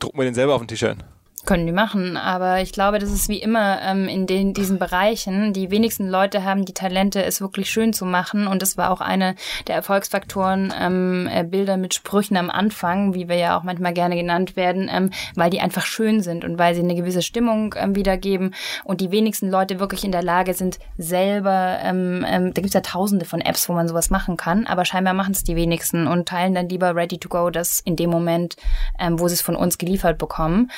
druck 0.00 0.16
mir 0.16 0.24
den 0.24 0.34
selber 0.34 0.56
auf 0.56 0.60
ein 0.60 0.66
T-Shirt? 0.68 0.98
Können 1.44 1.66
die 1.66 1.72
machen, 1.72 2.16
aber 2.16 2.62
ich 2.62 2.72
glaube, 2.72 2.98
das 2.98 3.10
ist 3.10 3.28
wie 3.28 3.36
immer 3.36 3.78
ähm, 3.82 4.08
in 4.08 4.26
den, 4.26 4.54
diesen 4.54 4.78
Bereichen. 4.78 5.52
Die 5.52 5.70
wenigsten 5.70 6.08
Leute 6.08 6.42
haben 6.42 6.64
die 6.64 6.72
Talente, 6.72 7.22
es 7.22 7.42
wirklich 7.42 7.68
schön 7.68 7.92
zu 7.92 8.06
machen. 8.06 8.46
Und 8.46 8.62
das 8.62 8.78
war 8.78 8.90
auch 8.90 9.02
eine 9.02 9.34
der 9.66 9.74
Erfolgsfaktoren, 9.74 10.72
ähm, 10.80 11.28
äh, 11.30 11.44
Bilder 11.44 11.76
mit 11.76 11.92
Sprüchen 11.92 12.38
am 12.38 12.48
Anfang, 12.48 13.12
wie 13.12 13.28
wir 13.28 13.36
ja 13.36 13.58
auch 13.58 13.62
manchmal 13.62 13.92
gerne 13.92 14.16
genannt 14.16 14.56
werden, 14.56 14.88
ähm, 14.90 15.10
weil 15.34 15.50
die 15.50 15.60
einfach 15.60 15.84
schön 15.84 16.22
sind 16.22 16.46
und 16.46 16.58
weil 16.58 16.74
sie 16.74 16.82
eine 16.82 16.94
gewisse 16.94 17.20
Stimmung 17.20 17.74
ähm, 17.76 17.94
wiedergeben. 17.94 18.54
Und 18.84 19.02
die 19.02 19.10
wenigsten 19.10 19.50
Leute 19.50 19.80
wirklich 19.80 20.02
in 20.02 20.12
der 20.12 20.22
Lage 20.22 20.54
sind, 20.54 20.78
selber, 20.96 21.78
ähm, 21.82 22.24
ähm, 22.26 22.54
da 22.54 22.62
gibt 22.62 22.68
es 22.68 22.74
ja 22.74 22.80
tausende 22.80 23.26
von 23.26 23.42
Apps, 23.42 23.68
wo 23.68 23.74
man 23.74 23.86
sowas 23.86 24.08
machen 24.08 24.38
kann, 24.38 24.66
aber 24.66 24.86
scheinbar 24.86 25.12
machen 25.12 25.32
es 25.32 25.44
die 25.44 25.56
wenigsten 25.56 26.06
und 26.06 26.26
teilen 26.26 26.54
dann 26.54 26.70
lieber 26.70 26.96
Ready 26.96 27.18
to 27.18 27.28
Go 27.28 27.50
das 27.50 27.80
in 27.80 27.96
dem 27.96 28.08
Moment, 28.08 28.56
ähm, 28.98 29.20
wo 29.20 29.28
sie 29.28 29.34
es 29.34 29.42
von 29.42 29.56
uns 29.56 29.76
geliefert 29.76 30.16
bekommen. 30.16 30.70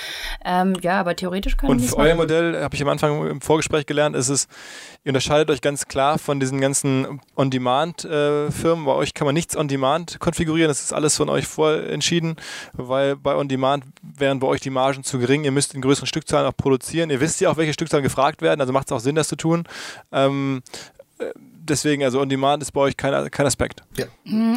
Ähm, 0.45 0.56
ja, 0.81 1.01
aber 1.01 1.17
theoretisch 1.17 1.57
können 1.57 1.73
Und 1.73 1.81
für 1.81 1.97
euer 1.97 2.15
Modell, 2.15 2.63
habe 2.63 2.75
ich 2.75 2.83
am 2.83 2.89
Anfang 2.89 3.27
im 3.29 3.41
Vorgespräch 3.41 3.87
gelernt, 3.87 4.17
ist 4.17 4.29
es, 4.29 4.49
ihr 5.05 5.11
unterscheidet 5.11 5.51
euch 5.51 5.61
ganz 5.61 5.87
klar 5.87 6.19
von 6.19 6.41
diesen 6.41 6.61
ganzen 6.61 7.21
On-Demand-Firmen. 7.37 8.85
Bei 8.85 8.93
euch 8.93 9.15
kann 9.15 9.27
man 9.27 9.35
nichts 9.35 9.57
On-Demand 9.57 10.19
konfigurieren, 10.21 10.69
das 10.69 10.83
ist 10.83 10.93
alles 10.93 11.17
von 11.17 11.29
euch 11.29 11.47
vorentschieden, 11.47 12.37
weil 12.73 13.17
bei 13.17 13.35
On-Demand 13.35 13.85
wären 14.03 14.39
bei 14.41 14.47
euch 14.47 14.61
die 14.61 14.71
Margen 14.71 15.05
zu 15.05 15.19
gering. 15.19 15.45
Ihr 15.45 15.53
müsst 15.53 15.75
in 15.75 15.81
größeren 15.81 16.07
Stückzahlen 16.07 16.47
auch 16.47 16.57
produzieren. 16.57 17.11
Ihr 17.11 17.21
wisst 17.21 17.41
ja 17.41 17.51
auch, 17.51 17.57
welche 17.57 17.73
Stückzahlen 17.73 18.05
gefragt 18.05 18.43
werden, 18.43 18.61
also 18.61 18.73
macht 18.73 18.89
es 18.89 18.93
auch 18.93 19.01
Sinn, 19.01 19.15
das 19.15 19.29
zu 19.29 19.37
tun. 19.37 19.65
Ähm, 20.13 20.63
deswegen, 21.69 22.03
also 22.05 22.21
On-Demand 22.21 22.63
ist 22.63 22.73
bei 22.73 22.81
euch 22.81 22.97
kein, 22.97 23.31
kein 23.31 23.47
Aspekt. 23.47 23.83
Ja. 23.97 24.07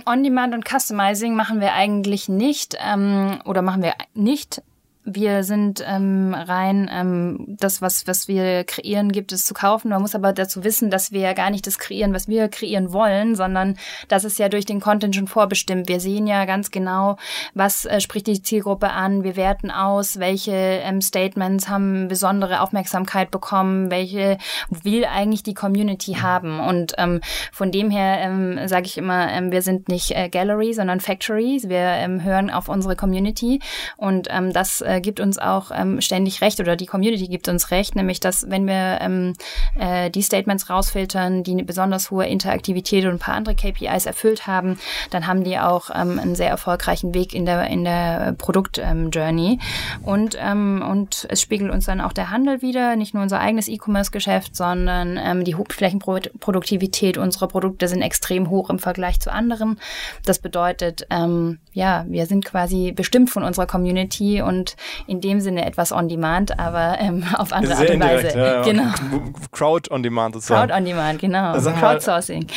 On-Demand 0.06 0.54
und 0.54 0.68
Customizing 0.68 1.36
machen 1.36 1.62
wir 1.62 1.74
eigentlich 1.74 2.30
nicht 2.30 2.78
ähm, 2.80 3.39
oder 3.45 3.62
machen 3.62 3.82
wir 3.82 3.93
nicht 4.14 4.62
wir 5.06 5.43
sind 5.43 5.84
ähm, 5.88 6.34
rein, 6.34 6.89
ähm, 6.91 7.56
das, 7.60 7.82
was, 7.82 8.06
was 8.06 8.28
wir 8.28 8.66
kreieren, 8.66 9.12
gibt 9.12 9.32
es 9.32 9.45
zu 9.45 9.54
kaufen. 9.54 9.89
Man 9.89 10.02
muss 10.02 10.14
aber 10.14 10.34
dazu 10.34 10.64
wissen, 10.64 10.89
dass 10.91 11.12
wir 11.12 11.22
ja 11.22 11.34
gar 11.34 11.50
nicht 11.50 11.66
das 11.66 11.80
kreieren, 11.80 12.14
was 12.14 12.28
wir 12.28 12.50
kreieren 12.50 12.91
wollen, 12.91 13.36
sondern 13.36 13.78
das 14.10 14.26
ist 14.26 14.39
ja 14.39 14.50
durch 14.50 14.66
den 14.66 14.82
Content 14.82 15.16
schon 15.16 15.28
vorbestimmt. 15.28 15.88
Wir 15.88 16.02
sehen 16.02 16.28
ja 16.28 16.43
ganz 16.43 16.70
genau, 16.70 17.16
was 17.54 17.86
äh, 17.86 18.02
spricht 18.02 18.28
die 18.28 18.41
Zielgruppe 18.41 18.89
an. 18.89 19.24
Wir 19.24 19.38
werten 19.38 19.72
aus, 19.72 20.20
welche 20.20 20.52
ähm, 20.52 21.02
Statements 21.02 21.70
haben 21.70 22.10
besondere 22.10 22.60
Aufmerksamkeit 22.60 23.32
bekommen, 23.32 23.89
welche 23.91 24.38
will 24.70 25.06
eigentlich 25.06 25.43
die 25.43 25.54
Community 25.54 26.16
haben. 26.16 26.60
Und 26.60 26.93
ähm, 26.97 27.22
von 27.54 27.72
dem 27.72 27.89
her 27.89 28.20
ähm, 28.20 28.68
sage 28.68 28.86
ich 28.86 28.97
immer, 28.97 29.32
ähm, 29.32 29.52
wir 29.52 29.62
sind 29.62 29.88
nicht 29.88 30.12
äh, 30.12 30.28
Gallery, 30.28 30.74
sondern 30.74 31.00
Factories. 31.00 31.70
Wir 31.70 31.80
ähm, 31.80 32.22
hören 32.22 32.50
auf 32.50 32.68
unsere 32.68 32.97
Community 32.97 33.62
und 33.95 34.28
ähm, 34.30 34.52
das 34.52 34.82
äh, 34.90 35.02
gibt 35.02 35.20
uns 35.20 35.38
auch 35.38 35.72
ähm, 35.74 36.02
ständig 36.02 36.42
recht 36.42 36.60
oder 36.60 36.76
die 36.76 36.86
Community 36.86 37.28
gibt 37.28 37.48
uns 37.48 37.72
recht, 37.72 37.96
nämlich 37.96 38.20
dass 38.20 38.50
wenn 38.50 38.66
wir 38.66 39.00
ähm, 39.02 39.34
äh, 39.80 40.10
die 40.10 40.22
Statements 40.22 40.70
rausfiltern, 40.70 41.44
die 41.44 41.52
eine 41.52 41.64
besonders 41.64 42.12
hohe 42.12 42.26
Interaktivität 42.26 43.06
und 43.06 43.12
ein 43.12 43.20
paar 43.20 43.36
andere 43.36 43.56
KPIs 43.56 44.06
erfüllt 44.06 44.48
haben, 44.48 44.80
dann 45.12 45.28
haben 45.28 45.44
die 45.44 45.60
auch 45.60 45.90
ähm, 45.94 46.20
einen 46.20 46.36
sehr 46.36 46.50
erfolgreichen 46.50 47.14
Weg 47.14 47.34
in 47.34 47.46
der 47.46 47.68
in 47.68 47.84
der 47.84 48.34
Produkt-Journey 48.38 49.60
und 50.02 50.38
ähm, 50.40 50.84
und 50.90 51.28
es 51.30 51.42
spiegelt 51.42 51.72
uns 51.72 51.86
dann 51.86 52.02
auch 52.02 52.14
der 52.14 52.32
Handel 52.32 52.62
wieder, 52.62 52.96
nicht 52.96 53.14
nur 53.14 53.24
unser 53.24 53.40
eigenes 53.40 53.68
E-Commerce-Geschäft, 53.68 54.56
sondern 54.56 55.18
ähm, 55.18 55.44
die 55.44 55.56
Flächenproduktivität 55.70 57.18
unserer 57.18 57.48
Produkte 57.48 57.88
sind 57.88 58.02
extrem 58.02 58.50
hoch 58.50 58.70
im 58.70 58.80
Vergleich 58.80 59.20
zu 59.20 59.32
anderen. 59.32 59.80
Das 60.26 60.40
bedeutet, 60.40 61.06
ähm, 61.10 61.60
ja, 61.74 62.06
wir 62.08 62.26
sind 62.26 62.46
quasi 62.46 62.92
bestimmt 62.92 63.30
von 63.30 63.44
unserer 63.44 63.68
Community 63.68 64.42
und 64.42 64.76
in 65.08 65.22
dem 65.22 65.42
Sinne 65.42 65.66
etwas 65.66 65.92
on 65.92 66.08
demand, 66.10 66.60
aber 66.60 66.98
ähm, 67.00 67.24
auf 67.38 67.52
andere 67.54 67.76
Sehr 67.76 67.88
Art 67.88 67.96
und 67.96 68.02
Weise. 68.02 68.28
indirekt, 68.28 68.36
ja, 68.36 68.54
ja. 68.56 68.62
Genau. 68.64 69.30
Crowd 69.52 69.92
on 69.94 70.04
Demand 70.04 70.36
sozusagen. 70.36 70.68
Crowd 70.70 70.78
on 70.80 70.86
demand, 70.86 71.20
genau. 71.20 71.60
Mal- 71.60 71.74
Crowdsourcing. 71.80 72.48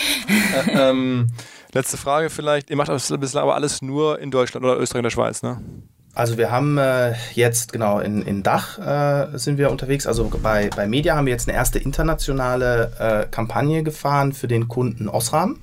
Äh, 0.68 0.70
ähm, 0.90 1.28
letzte 1.72 1.96
Frage 1.96 2.30
vielleicht. 2.30 2.70
Ihr 2.70 2.76
macht 2.76 2.88
das 2.88 3.08
bislang 3.18 3.42
aber 3.44 3.54
alles 3.54 3.82
nur 3.82 4.18
in 4.18 4.30
Deutschland 4.30 4.64
oder 4.64 4.78
Österreich 4.78 5.00
und 5.00 5.04
der 5.04 5.10
Schweiz, 5.10 5.42
ne? 5.42 5.60
Also 6.14 6.36
wir 6.36 6.50
haben 6.50 6.76
äh, 6.76 7.14
jetzt, 7.32 7.72
genau, 7.72 7.98
in, 7.98 8.20
in 8.20 8.42
Dach 8.42 8.78
äh, 8.78 9.38
sind 9.38 9.56
wir 9.56 9.70
unterwegs. 9.70 10.06
Also 10.06 10.30
bei, 10.42 10.68
bei 10.76 10.86
Media 10.86 11.16
haben 11.16 11.24
wir 11.24 11.32
jetzt 11.32 11.48
eine 11.48 11.56
erste 11.56 11.78
internationale 11.78 12.92
äh, 12.98 13.26
Kampagne 13.30 13.82
gefahren 13.82 14.34
für 14.34 14.46
den 14.46 14.68
Kunden 14.68 15.08
Osram. 15.08 15.58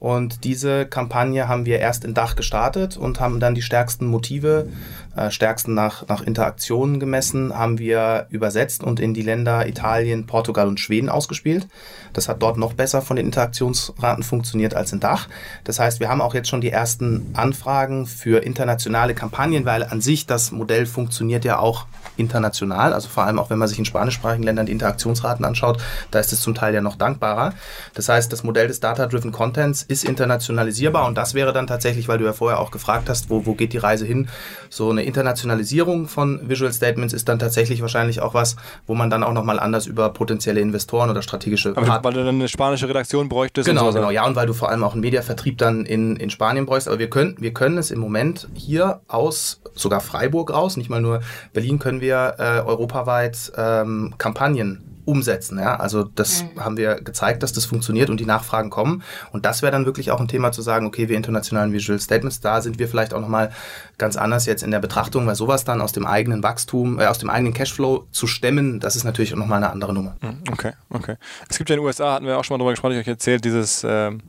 Und 0.00 0.42
diese 0.44 0.84
Kampagne 0.84 1.46
haben 1.46 1.64
wir 1.64 1.78
erst 1.78 2.04
in 2.04 2.12
Dach 2.12 2.34
gestartet 2.34 2.96
und 2.96 3.20
haben 3.20 3.38
dann 3.38 3.54
die 3.54 3.62
stärksten 3.62 4.06
Motive, 4.06 4.68
äh, 5.16 5.30
stärksten 5.30 5.74
nach, 5.74 6.06
nach 6.08 6.22
Interaktionen 6.22 7.00
gemessen, 7.00 7.56
haben 7.56 7.78
wir 7.78 8.26
übersetzt 8.30 8.82
und 8.82 9.00
in 9.00 9.14
die 9.14 9.22
Länder 9.22 9.66
Italien, 9.66 10.26
Portugal 10.26 10.68
und 10.68 10.80
Schweden 10.80 11.08
ausgespielt. 11.08 11.66
Das 12.12 12.28
hat 12.28 12.42
dort 12.42 12.56
noch 12.56 12.72
besser 12.72 13.02
von 13.02 13.16
den 13.16 13.26
Interaktionsraten 13.26 14.22
funktioniert 14.22 14.74
als 14.74 14.92
in 14.92 15.00
Dach. 15.00 15.28
Das 15.64 15.78
heißt, 15.78 16.00
wir 16.00 16.08
haben 16.08 16.20
auch 16.20 16.34
jetzt 16.34 16.48
schon 16.48 16.60
die 16.60 16.70
ersten 16.70 17.30
Anfragen 17.34 18.06
für 18.06 18.42
internationale 18.42 19.14
Kampagnen, 19.14 19.64
weil 19.64 19.82
an 19.84 20.00
sich 20.00 20.26
das 20.26 20.52
Modell 20.52 20.86
funktioniert 20.86 21.44
ja 21.44 21.58
auch 21.58 21.86
international. 22.16 22.92
Also 22.92 23.08
vor 23.08 23.24
allem 23.24 23.38
auch 23.38 23.50
wenn 23.50 23.58
man 23.58 23.68
sich 23.68 23.78
in 23.78 23.84
spanischsprachigen 23.84 24.44
Ländern 24.44 24.66
die 24.66 24.72
Interaktionsraten 24.72 25.44
anschaut, 25.44 25.82
da 26.10 26.20
ist 26.20 26.32
es 26.32 26.40
zum 26.40 26.54
Teil 26.54 26.74
ja 26.74 26.80
noch 26.80 26.96
dankbarer. 26.96 27.52
Das 27.94 28.08
heißt, 28.08 28.32
das 28.32 28.44
Modell 28.44 28.68
des 28.68 28.80
Data-Driven 28.80 29.32
Contents 29.32 29.82
ist 29.82 30.04
internationalisierbar 30.04 31.06
und 31.06 31.16
das 31.16 31.34
wäre 31.34 31.52
dann 31.52 31.66
tatsächlich, 31.66 32.08
weil 32.08 32.18
du 32.18 32.24
ja 32.24 32.32
vorher 32.32 32.60
auch 32.60 32.70
gefragt 32.70 33.08
hast, 33.08 33.30
wo, 33.30 33.46
wo 33.46 33.54
geht 33.54 33.72
die 33.72 33.78
Reise 33.78 34.06
hin? 34.06 34.28
So 34.70 34.90
eine 34.90 35.03
Internationalisierung 35.04 36.08
von 36.08 36.48
Visual 36.48 36.72
Statements 36.72 37.14
ist 37.14 37.28
dann 37.28 37.38
tatsächlich 37.38 37.80
wahrscheinlich 37.80 38.20
auch 38.20 38.34
was, 38.34 38.56
wo 38.86 38.94
man 38.94 39.10
dann 39.10 39.22
auch 39.22 39.32
nochmal 39.32 39.60
anders 39.60 39.86
über 39.86 40.10
potenzielle 40.10 40.60
Investoren 40.60 41.10
oder 41.10 41.22
strategische 41.22 41.70
Aber 41.70 41.86
Partner 41.86 42.04
weil 42.04 42.12
du 42.14 42.24
dann 42.24 42.34
eine 42.36 42.48
spanische 42.48 42.88
Redaktion 42.88 43.28
bräuchtest. 43.28 43.68
Genau, 43.68 43.90
so. 43.90 43.98
genau, 43.98 44.10
ja, 44.10 44.26
und 44.26 44.36
weil 44.36 44.46
du 44.46 44.52
vor 44.52 44.70
allem 44.70 44.84
auch 44.84 44.92
einen 44.92 45.00
Mediavertrieb 45.00 45.58
dann 45.58 45.86
in, 45.86 46.16
in 46.16 46.30
Spanien 46.30 46.66
bräuchst. 46.66 46.88
Aber 46.88 46.98
wir 46.98 47.10
können, 47.10 47.36
wir 47.38 47.52
können 47.52 47.78
es 47.78 47.90
im 47.90 47.98
Moment 47.98 48.48
hier 48.54 49.00
aus, 49.08 49.60
sogar 49.74 50.00
Freiburg 50.00 50.52
raus, 50.52 50.76
nicht 50.76 50.90
mal 50.90 51.00
nur 51.00 51.20
Berlin, 51.52 51.78
können 51.78 52.00
wir 52.00 52.34
äh, 52.38 52.60
europaweit 52.60 53.52
ähm, 53.56 54.14
Kampagnen 54.18 54.93
umsetzen. 55.04 55.58
Ja? 55.58 55.76
Also 55.76 56.04
das 56.04 56.44
haben 56.58 56.76
wir 56.76 56.96
gezeigt, 56.96 57.42
dass 57.42 57.52
das 57.52 57.64
funktioniert 57.64 58.10
und 58.10 58.18
die 58.20 58.26
Nachfragen 58.26 58.70
kommen. 58.70 59.02
Und 59.32 59.44
das 59.44 59.62
wäre 59.62 59.72
dann 59.72 59.86
wirklich 59.86 60.10
auch 60.10 60.20
ein 60.20 60.28
Thema 60.28 60.52
zu 60.52 60.62
sagen, 60.62 60.86
okay, 60.86 61.08
wir 61.08 61.16
internationalen 61.16 61.72
Visual 61.72 61.98
Statements, 62.00 62.40
da 62.40 62.60
sind 62.60 62.78
wir 62.78 62.88
vielleicht 62.88 63.14
auch 63.14 63.20
nochmal 63.20 63.50
ganz 63.98 64.16
anders 64.16 64.46
jetzt 64.46 64.62
in 64.62 64.70
der 64.70 64.80
Betrachtung, 64.80 65.26
weil 65.26 65.34
sowas 65.34 65.64
dann 65.64 65.80
aus 65.80 65.92
dem 65.92 66.06
eigenen 66.06 66.42
Wachstum, 66.42 66.98
äh, 66.98 67.06
aus 67.06 67.18
dem 67.18 67.30
eigenen 67.30 67.54
Cashflow 67.54 68.06
zu 68.10 68.26
stemmen, 68.26 68.80
das 68.80 68.96
ist 68.96 69.04
natürlich 69.04 69.32
auch 69.32 69.38
nochmal 69.38 69.58
eine 69.58 69.70
andere 69.70 69.92
Nummer. 69.92 70.16
Hm, 70.20 70.38
Okay, 70.50 70.72
okay. 70.90 71.16
Es 71.48 71.58
gibt 71.58 71.70
ja 71.70 71.74
in 71.74 71.80
den 71.80 71.86
USA, 71.86 72.14
hatten 72.14 72.26
wir 72.26 72.38
auch 72.38 72.44
schon 72.44 72.54
mal 72.54 72.58
drüber 72.58 72.72
gesprochen, 72.72 72.92
ich 72.92 73.00
euch 73.00 73.08
erzählt, 73.08 73.44
dieses 73.44 73.84
ähm, 73.86 74.20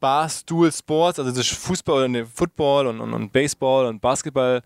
Barstool 0.00 0.72
Sports, 0.72 1.18
also 1.18 1.30
das 1.30 1.46
Fußball 1.46 2.04
und 2.04 2.26
Football 2.26 2.86
und, 2.88 3.00
und, 3.00 3.12
und 3.12 3.32
Baseball 3.32 3.86
und 3.86 4.00
Basketball 4.00 4.62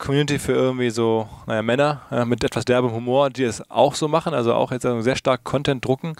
Community 0.00 0.38
für 0.38 0.52
irgendwie 0.52 0.90
so, 0.90 1.28
naja, 1.46 1.62
Männer 1.62 2.02
äh, 2.10 2.24
mit 2.24 2.42
etwas 2.42 2.64
derbem 2.64 2.92
Humor, 2.92 3.30
die 3.30 3.44
es 3.44 3.62
auch 3.70 3.94
so 3.94 4.08
machen, 4.08 4.34
also 4.34 4.54
auch 4.54 4.72
jetzt 4.72 4.84
also 4.84 5.00
sehr 5.02 5.14
stark 5.14 5.44
Content 5.44 5.84
drucken 5.84 6.16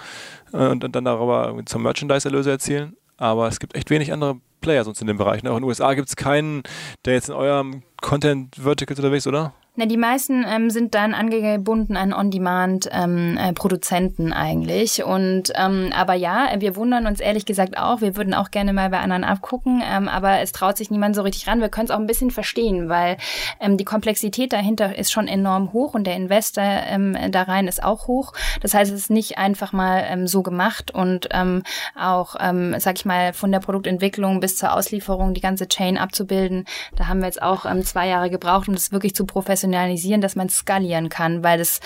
äh, 0.53 0.69
und, 0.69 0.85
und 0.85 0.95
dann 0.95 1.05
darüber 1.07 1.57
zum 1.65 1.83
Merchandise-Erlöse 1.83 2.51
erzielen. 2.51 2.97
Aber 3.17 3.49
es 3.49 3.59
gibt 3.59 3.75
echt 3.75 3.91
wenig 3.91 4.13
andere 4.13 4.37
Player 4.61 4.85
sonst 4.85 5.01
in 5.01 5.07
dem 5.07 5.19
Bereich. 5.19 5.43
Ne? 5.43 5.51
Auch 5.51 5.57
in 5.57 5.63
den 5.63 5.69
USA 5.69 5.95
gibt 5.95 6.09
es 6.09 6.17
keinen, 6.17 6.63
der 7.05 7.15
jetzt 7.15 7.29
in 7.29 7.35
eurem 7.35 7.83
Content-Verticals 8.01 9.01
unterwegs, 9.01 9.27
oder? 9.27 9.55
Na, 9.77 9.87
die 9.87 9.97
meisten 9.97 10.45
ähm, 10.49 10.69
sind 10.69 10.97
dann 10.97 11.15
angebunden 11.15 11.97
an 11.97 12.13
On-Demand-Produzenten 12.13 14.27
ähm, 14.27 14.33
äh, 14.33 14.35
eigentlich. 14.35 15.05
Und 15.05 15.53
ähm, 15.55 15.93
aber 15.97 16.15
ja, 16.15 16.49
wir 16.59 16.75
wundern 16.75 17.07
uns 17.07 17.21
ehrlich 17.21 17.47
gesagt 17.47 17.79
auch. 17.79 18.01
Wir 18.01 18.17
würden 18.17 18.35
auch 18.35 18.51
gerne 18.51 18.73
mal 18.73 18.91
bei 18.91 18.99
anderen 18.99 19.23
abgucken, 19.23 19.81
ähm, 19.89 20.09
aber 20.09 20.41
es 20.41 20.51
traut 20.51 20.77
sich 20.77 20.91
niemand 20.91 21.15
so 21.15 21.23
richtig 21.23 21.47
ran. 21.47 21.61
Wir 21.61 21.69
können 21.69 21.85
es 21.85 21.93
auch 21.93 22.01
ein 22.01 22.09
bisschen 22.09 22.33
verstehen, 22.33 22.89
weil 22.89 23.17
ähm, 23.61 23.77
die 23.77 23.85
Komplexität 23.85 24.53
dahinter 24.53 24.99
ist 24.99 25.13
schon 25.13 25.29
enorm 25.29 25.73
hoch 25.73 25.95
und 25.95 26.05
der 26.05 26.17
Investor 26.17 26.65
ähm, 26.65 27.17
da 27.31 27.43
rein 27.43 27.69
ist 27.69 27.85
auch 27.85 28.09
hoch. 28.09 28.33
Das 28.61 28.75
heißt, 28.75 28.91
es 28.91 29.03
ist 29.03 29.11
nicht 29.11 29.39
einfach 29.39 29.73
mal 29.73 30.05
ähm, 30.09 30.27
so 30.27 30.43
gemacht 30.43 30.91
und 30.91 31.29
ähm, 31.31 31.63
auch, 31.95 32.35
ähm, 32.41 32.75
sag 32.81 32.97
ich 32.97 33.05
mal, 33.05 33.33
von 33.33 33.53
der 33.53 33.61
Produktentwicklung 33.61 34.41
bis 34.41 34.57
zur 34.57 34.75
Auslieferung 34.75 35.33
die 35.33 35.41
ganze 35.41 35.69
Chain 35.69 35.97
abzubilden. 35.97 36.65
Da 36.97 37.07
haben 37.07 37.21
wir 37.21 37.27
jetzt 37.27 37.41
auch 37.41 37.67
ähm, 37.67 37.85
zwei 37.85 38.09
Jahre 38.09 38.31
gebraucht, 38.31 38.67
um 38.67 38.75
das 38.75 38.91
wirklich 38.91 39.15
zu 39.15 39.25
professionalisieren 39.25 39.70
professionalisieren, 39.71 40.21
dass 40.21 40.37
man 40.37 40.49
skalieren 40.49 41.09
kann, 41.09 41.43
weil 41.43 41.59
das 41.59 41.81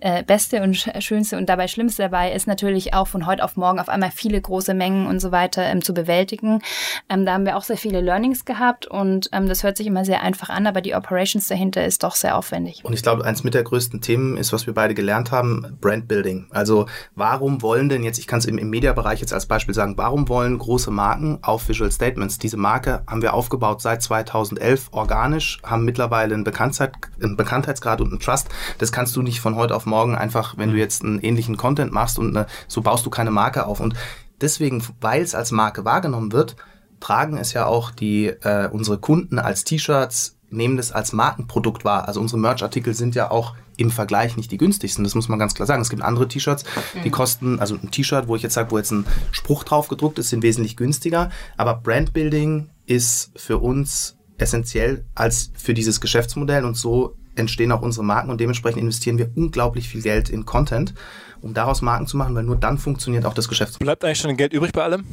äh, 0.00 0.22
Beste 0.22 0.62
und 0.62 0.74
Schönste 1.00 1.36
und 1.36 1.48
dabei 1.48 1.68
Schlimmste 1.68 2.02
dabei 2.02 2.32
ist 2.32 2.46
natürlich 2.46 2.94
auch 2.94 3.08
von 3.08 3.26
heute 3.26 3.42
auf 3.44 3.56
morgen 3.56 3.78
auf 3.78 3.88
einmal 3.88 4.10
viele 4.10 4.40
große 4.40 4.74
Mengen 4.74 5.06
und 5.06 5.20
so 5.20 5.32
weiter 5.32 5.62
ähm, 5.62 5.82
zu 5.82 5.94
bewältigen. 5.94 6.60
Ähm, 7.08 7.24
da 7.24 7.34
haben 7.34 7.44
wir 7.44 7.56
auch 7.56 7.62
sehr 7.62 7.76
viele 7.76 8.00
Learnings 8.00 8.44
gehabt 8.44 8.86
und 8.86 9.30
ähm, 9.32 9.48
das 9.48 9.62
hört 9.62 9.76
sich 9.76 9.86
immer 9.86 10.04
sehr 10.04 10.22
einfach 10.22 10.50
an, 10.50 10.66
aber 10.66 10.80
die 10.80 10.94
Operations 10.94 11.48
dahinter 11.48 11.84
ist 11.84 12.02
doch 12.02 12.14
sehr 12.14 12.36
aufwendig. 12.36 12.82
Und 12.84 12.92
ich 12.92 13.02
glaube, 13.02 13.24
eins 13.24 13.44
mit 13.44 13.54
der 13.54 13.62
größten 13.62 14.00
Themen 14.00 14.36
ist, 14.36 14.52
was 14.52 14.66
wir 14.66 14.74
beide 14.74 14.94
gelernt 14.94 15.30
haben, 15.30 15.78
Brandbuilding. 15.80 16.48
Also 16.50 16.86
warum 17.14 17.62
wollen 17.62 17.88
denn 17.88 18.02
jetzt, 18.02 18.18
ich 18.18 18.26
kann 18.26 18.38
es 18.40 18.44
im, 18.44 18.58
im 18.58 18.70
Mediabereich 18.70 19.20
jetzt 19.20 19.32
als 19.32 19.46
Beispiel 19.46 19.74
sagen, 19.74 19.96
warum 19.96 20.28
wollen 20.28 20.58
große 20.58 20.90
Marken 20.90 21.38
auf 21.42 21.68
Visual 21.68 21.90
Statements? 21.90 22.38
Diese 22.38 22.56
Marke 22.56 23.02
haben 23.06 23.22
wir 23.22 23.34
aufgebaut 23.34 23.80
seit 23.80 24.02
2011 24.02 24.88
organisch, 24.92 25.60
haben 25.64 25.84
mittlerweile 25.84 26.34
einen 26.34 26.44
Bekanntzeit, 26.44 26.92
einen 27.22 27.36
Bekanntheitsgrad 27.36 28.00
und 28.00 28.10
einen 28.10 28.20
Trust. 28.20 28.48
Das 28.78 28.92
kannst 28.92 29.16
du 29.16 29.22
nicht 29.22 29.40
von 29.40 29.56
heute 29.56 29.74
auf 29.74 29.86
morgen 29.86 30.14
einfach, 30.14 30.56
wenn 30.56 30.68
du 30.68 30.74
mhm. 30.74 30.80
jetzt 30.80 31.04
einen 31.04 31.20
ähnlichen 31.20 31.56
Content 31.56 31.92
machst 31.92 32.18
und 32.18 32.36
eine, 32.36 32.46
so 32.68 32.82
baust 32.82 33.04
du 33.06 33.10
keine 33.10 33.30
Marke 33.30 33.66
auf. 33.66 33.80
Und 33.80 33.94
deswegen, 34.40 34.82
weil 35.00 35.22
es 35.22 35.34
als 35.34 35.50
Marke 35.50 35.84
wahrgenommen 35.84 36.32
wird, 36.32 36.56
tragen 37.00 37.38
es 37.38 37.52
ja 37.52 37.66
auch 37.66 37.90
die 37.90 38.26
äh, 38.26 38.68
unsere 38.70 38.98
Kunden 38.98 39.38
als 39.38 39.64
T-Shirts 39.64 40.36
nehmen 40.50 40.76
das 40.76 40.92
als 40.92 41.12
Markenprodukt 41.12 41.84
wahr. 41.84 42.08
Also 42.08 42.20
unsere 42.20 42.40
Merch-Artikel 42.40 42.94
sind 42.94 43.14
ja 43.14 43.30
auch 43.30 43.54
im 43.76 43.90
Vergleich 43.90 44.36
nicht 44.36 44.50
die 44.50 44.58
günstigsten. 44.58 45.04
Das 45.04 45.14
muss 45.14 45.28
man 45.28 45.38
ganz 45.38 45.54
klar 45.54 45.66
sagen. 45.66 45.80
Es 45.80 45.90
gibt 45.90 46.02
andere 46.02 46.28
T-Shirts, 46.28 46.64
die 47.02 47.08
mhm. 47.08 47.12
kosten, 47.12 47.60
also 47.60 47.76
ein 47.76 47.90
T-Shirt, 47.90 48.28
wo 48.28 48.36
ich 48.36 48.42
jetzt 48.42 48.54
sage, 48.54 48.70
wo 48.70 48.78
jetzt 48.78 48.90
ein 48.90 49.06
Spruch 49.32 49.64
drauf 49.64 49.88
gedruckt 49.88 50.18
ist, 50.18 50.28
sind 50.28 50.42
wesentlich 50.42 50.76
günstiger. 50.76 51.30
Aber 51.56 51.74
Brandbuilding 51.74 52.68
ist 52.86 53.30
für 53.36 53.58
uns 53.58 54.16
essentiell 54.40 55.04
als 55.14 55.50
für 55.56 55.74
dieses 55.74 56.00
Geschäftsmodell 56.00 56.64
und 56.64 56.76
so 56.76 57.16
entstehen 57.36 57.72
auch 57.72 57.82
unsere 57.82 58.04
Marken 58.04 58.30
und 58.30 58.40
dementsprechend 58.40 58.80
investieren 58.80 59.18
wir 59.18 59.30
unglaublich 59.34 59.88
viel 59.88 60.02
Geld 60.02 60.28
in 60.28 60.44
Content, 60.44 60.94
um 61.40 61.54
daraus 61.54 61.82
Marken 61.82 62.06
zu 62.06 62.16
machen, 62.16 62.34
weil 62.34 62.42
nur 62.42 62.56
dann 62.56 62.78
funktioniert 62.78 63.24
auch 63.24 63.34
das 63.34 63.48
Geschäft. 63.48 63.78
Bleibt 63.78 64.04
eigentlich 64.04 64.18
schon 64.18 64.36
Geld 64.36 64.52
übrig 64.52 64.72
bei 64.72 64.82
allem? 64.82 65.04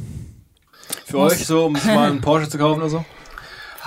Für 1.04 1.18
euch 1.18 1.46
so, 1.46 1.66
um 1.66 1.72
mal 1.72 2.10
einen 2.10 2.20
Porsche 2.20 2.48
zu 2.48 2.58
kaufen 2.58 2.80
oder 2.80 2.90
so? 2.90 3.04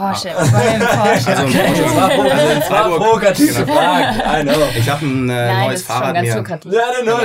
Porsche, 0.02 0.32
was 0.36 0.52
war 0.52 0.62
denn 0.62 0.80
Porsche? 0.82 1.32
Also, 1.32 1.44
okay. 1.44 1.68
Porsche 1.68 2.32
also 2.32 2.54
in 2.54 2.62
Freiburg, 2.64 2.98
provokative 2.98 3.66
genau. 3.66 3.74
Fragen. 3.74 4.20
I 4.20 4.44
know. 4.44 4.68
Ich 4.76 4.90
habe 4.90 5.06
ein 5.06 5.30
äh, 5.30 5.34
Nein, 5.34 5.68
neues 5.68 5.84
Fahrrad 5.84 6.22
mir. 6.22 6.28
Ja, 6.28 6.42
genau. 6.42 7.20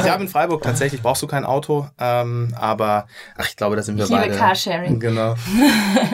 Ich 0.00 0.10
habe 0.10 0.22
in 0.22 0.28
Freiburg 0.28 0.62
tatsächlich 0.62 1.02
brauchst 1.02 1.22
du 1.22 1.26
kein 1.26 1.44
Auto, 1.44 1.88
ähm, 1.98 2.52
aber 2.58 3.06
ach, 3.38 3.48
ich 3.48 3.56
glaube, 3.56 3.76
da 3.76 3.82
sind 3.82 3.96
wir 3.96 4.04
ich 4.04 4.10
beide. 4.10 4.24
Liebe 4.24 4.36
Carsharing. 4.36 4.98
Genau. 4.98 5.34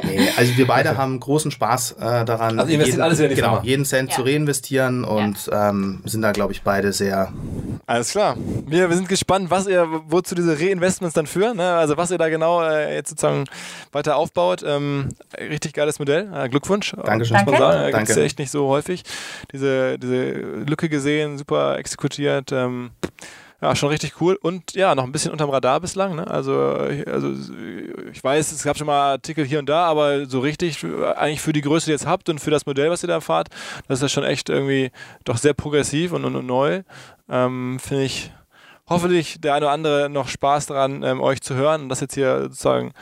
Nee, 0.03 0.29
also 0.37 0.57
wir 0.57 0.67
beide 0.67 0.97
haben 0.97 1.19
großen 1.19 1.51
Spaß 1.51 1.93
äh, 1.93 2.25
daran. 2.25 2.61
Also 2.61 2.73
investiert 2.73 3.01
alles 3.01 3.19
in 3.19 3.29
die 3.29 3.35
genau, 3.35 3.61
jeden 3.63 3.85
Cent 3.85 4.11
ja. 4.11 4.17
zu 4.17 4.23
reinvestieren 4.23 5.05
und 5.05 5.47
ja. 5.47 5.71
ähm, 5.71 6.03
sind 6.05 6.23
da 6.23 6.33
glaube 6.33 6.53
ich 6.53 6.63
beide 6.63 6.93
sehr. 6.93 7.33
Alles 7.87 8.11
klar. 8.11 8.37
Wir, 8.67 8.89
wir 8.89 8.97
sind 8.97 9.09
gespannt, 9.09 9.51
was 9.51 9.67
ihr, 9.67 9.87
wozu 10.09 10.35
diese 10.35 10.59
Reinvestments 10.59 11.15
dann 11.15 11.27
führen. 11.27 11.57
Ne? 11.57 11.75
Also 11.75 11.97
was 11.97 12.11
ihr 12.11 12.19
da 12.19 12.29
genau 12.29 12.63
äh, 12.63 12.95
jetzt 12.95 13.11
sozusagen 13.11 13.45
weiter 13.93 14.17
aufbaut. 14.17 14.65
Ähm, 14.67 15.09
richtig 15.39 15.73
geiles 15.87 15.99
Modell. 15.99 16.29
Äh, 16.35 16.49
Glückwunsch. 16.49 16.95
Dankeschön. 17.05 17.37
Muss 17.37 17.47
man 17.47 17.59
sagen. 17.59 17.93
Danke. 17.93 18.07
Gibt 18.07 18.19
ja 18.19 18.25
echt 18.25 18.39
nicht 18.39 18.51
so 18.51 18.69
häufig. 18.69 19.03
Diese, 19.53 19.99
diese 19.99 20.33
Lücke 20.67 20.89
gesehen, 20.89 21.39
super 21.39 21.79
exekutiert. 21.79 22.51
Ähm, 22.53 22.91
ja, 23.63 23.75
schon 23.75 23.89
richtig 23.89 24.21
cool. 24.21 24.37
Und 24.43 24.75
ja, 24.75 24.95
noch 24.95 25.05
ein 25.05 25.13
bisschen 25.13 25.33
unterm 25.33 25.51
Radar 25.51 25.81
bislang. 25.81 26.17
Ne? 26.17 26.27
Also, 26.27 26.59
also 27.07 27.33
ich 28.13 28.23
weiß, 28.23 28.53
es 28.53 28.63
gab 28.65 28.77
schon 28.77 28.87
mal 28.87 29.13
Artikel 29.13 29.47
hier 29.47 29.61
und 29.61 29.69
da, 29.69 29.85
aber 29.87 30.27
so 30.27 30.41
richtig 30.41 30.85
eigentlich 31.17 31.41
für 31.41 31.53
die 31.53 31.63
Größe, 31.63 31.87
die 31.87 31.93
ihr 31.93 31.95
jetzt 31.95 32.07
habt 32.07 32.29
und 32.29 32.41
für 32.41 32.51
das 32.51 32.67
Modell, 32.67 32.91
was 32.91 33.03
ihr 33.03 33.09
da 33.09 33.21
fahrt, 33.21 33.49
das 33.89 33.99
ist 33.99 34.03
ja 34.03 34.09
schon 34.09 34.25
echt 34.25 34.51
irgendwie 34.51 34.91
doch 35.25 35.39
sehr 35.39 35.55
progressiv 35.55 36.13
und, 36.13 36.25
und, 36.25 36.37
und 36.37 36.47
neu. 36.47 36.83
Ähm, 37.31 37.79
Finde 37.81 38.05
ich 38.05 38.31
hoffentlich 38.89 39.41
der 39.41 39.55
eine 39.55 39.67
oder 39.67 39.73
andere 39.73 40.11
noch 40.11 40.29
Spaß 40.29 40.67
daran, 40.67 41.03
ähm, 41.03 41.21
euch 41.21 41.41
zu 41.41 41.55
hören 41.55 41.83
und 41.83 41.89
das 41.89 42.01
jetzt 42.01 42.15
hier 42.15 42.43
sozusagen 42.43 42.93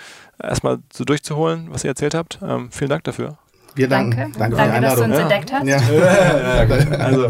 erstmal 0.43 0.79
so 0.93 1.05
durchzuholen, 1.05 1.69
was 1.71 1.85
ihr 1.85 1.91
erzählt 1.91 2.15
habt. 2.15 2.39
Ähm, 2.43 2.71
vielen 2.71 2.91
Dank 2.91 3.05
dafür. 3.05 3.39
Wir 3.75 3.89
danken. 3.89 4.33
Danke, 4.39 4.57
danke, 4.57 4.57
danke 4.57 4.81
dass 4.81 4.95
du 4.95 5.03
uns 5.03 5.15
ja. 5.15 5.21
entdeckt 5.21 5.53
hast. 5.53 5.67
Ja. 5.67 5.79
ja, 6.69 6.99
also, 6.99 7.29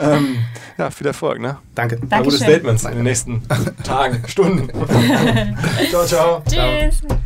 ähm, 0.00 0.38
ja, 0.76 0.90
viel 0.90 1.06
Erfolg. 1.06 1.40
Ne? 1.40 1.56
Danke. 1.74 1.96
Dankeschön. 1.96 2.24
Gute 2.24 2.36
Statements 2.36 2.82
danke. 2.82 2.98
in 2.98 3.04
den 3.04 3.10
nächsten 3.10 3.42
Tagen, 3.84 4.22
Stunden. 4.26 4.68
ciao, 5.90 6.04
ciao. 6.04 6.42
Tschüss. 6.48 7.00
Ciao. 7.00 7.18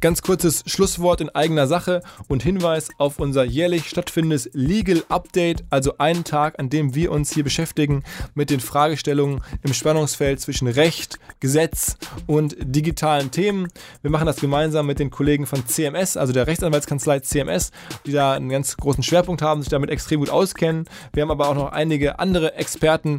Ganz 0.00 0.22
kurzes 0.22 0.62
Schlusswort 0.66 1.20
in 1.20 1.28
eigener 1.30 1.66
Sache 1.66 2.02
und 2.28 2.44
Hinweis 2.44 2.88
auf 2.98 3.18
unser 3.18 3.42
jährlich 3.42 3.88
stattfindendes 3.88 4.48
Legal 4.52 5.02
Update, 5.08 5.64
also 5.70 5.98
einen 5.98 6.22
Tag, 6.22 6.60
an 6.60 6.70
dem 6.70 6.94
wir 6.94 7.10
uns 7.10 7.32
hier 7.32 7.42
beschäftigen 7.42 8.04
mit 8.34 8.50
den 8.50 8.60
Fragestellungen 8.60 9.42
im 9.64 9.74
Spannungsfeld 9.74 10.40
zwischen 10.40 10.68
Recht, 10.68 11.18
Gesetz 11.40 11.96
und 12.28 12.54
digitalen 12.60 13.32
Themen. 13.32 13.68
Wir 14.02 14.12
machen 14.12 14.26
das 14.26 14.36
gemeinsam 14.36 14.86
mit 14.86 15.00
den 15.00 15.10
Kollegen 15.10 15.46
von 15.46 15.66
CMS, 15.66 16.16
also 16.16 16.32
der 16.32 16.46
Rechtsanwaltskanzlei 16.46 17.18
CMS, 17.18 17.72
die 18.06 18.12
da 18.12 18.34
einen 18.34 18.50
ganz 18.50 18.76
großen 18.76 19.02
Schwerpunkt 19.02 19.42
haben, 19.42 19.62
sich 19.62 19.70
damit 19.70 19.90
extrem 19.90 20.20
gut 20.20 20.30
auskennen. 20.30 20.84
Wir 21.12 21.24
haben 21.24 21.32
aber 21.32 21.48
auch 21.48 21.56
noch 21.56 21.72
einige 21.72 22.20
andere 22.20 22.54
Experten 22.54 23.18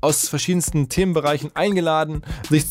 aus 0.00 0.28
verschiedensten 0.28 0.88
Themenbereichen 0.88 1.50
eingeladen, 1.54 2.22
sich 2.48 2.64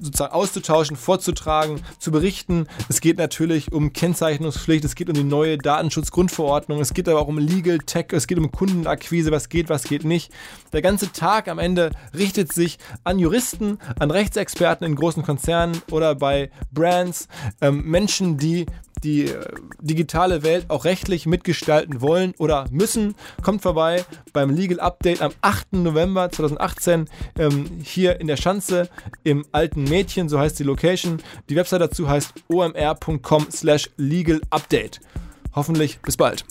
sozusagen 0.00 0.32
auszutauschen, 0.32 0.96
vorzutragen, 0.96 1.82
zu 1.98 2.10
berichten. 2.10 2.66
Es 2.88 3.00
geht 3.00 3.18
natürlich 3.18 3.72
um 3.72 3.92
Kennzeichnungspflicht, 3.92 4.84
es 4.84 4.94
geht 4.94 5.08
um 5.08 5.14
die 5.14 5.24
neue 5.24 5.58
Datenschutzgrundverordnung, 5.58 6.80
es 6.80 6.94
geht 6.94 7.08
aber 7.08 7.20
auch 7.20 7.28
um 7.28 7.38
Legal 7.38 7.78
Tech, 7.78 8.06
es 8.12 8.26
geht 8.26 8.38
um 8.38 8.50
Kundenakquise, 8.50 9.30
was 9.30 9.48
geht, 9.48 9.68
was 9.68 9.84
geht 9.84 10.04
nicht. 10.04 10.32
Der 10.72 10.82
ganze 10.82 11.12
Tag 11.12 11.48
am 11.48 11.58
Ende 11.58 11.90
richtet 12.14 12.52
sich 12.52 12.78
an 13.04 13.18
Juristen, 13.18 13.78
an 13.98 14.10
Rechtsexperten 14.10 14.86
in 14.86 14.96
großen 14.96 15.22
Konzernen 15.22 15.82
oder 15.90 16.14
bei 16.14 16.50
Brands, 16.72 17.28
ähm, 17.60 17.84
Menschen, 17.84 18.38
die 18.38 18.66
die 19.04 19.26
äh, 19.26 19.44
digitale 19.80 20.42
Welt 20.42 20.66
auch 20.68 20.84
rechtlich 20.84 21.26
mitgestalten 21.26 22.00
wollen 22.00 22.34
oder 22.38 22.66
müssen, 22.70 23.14
kommt 23.42 23.62
vorbei 23.62 24.04
beim 24.32 24.50
Legal 24.50 24.80
Update 24.80 25.22
am 25.22 25.32
8. 25.40 25.72
November 25.72 26.30
2018 26.30 27.08
ähm, 27.38 27.66
hier 27.82 28.20
in 28.20 28.26
der 28.26 28.36
Schanze 28.36 28.88
im 29.24 29.44
alten 29.52 29.84
Mädchen, 29.84 30.28
so 30.28 30.38
heißt 30.38 30.58
die 30.58 30.64
Location. 30.64 31.22
Die 31.48 31.56
Website 31.56 31.80
dazu 31.80 32.08
heißt 32.08 32.32
omr.com 32.48 33.46
slash 33.50 33.90
legal 33.96 34.40
update. 34.50 35.00
Hoffentlich 35.54 35.98
bis 36.00 36.16
bald. 36.16 36.44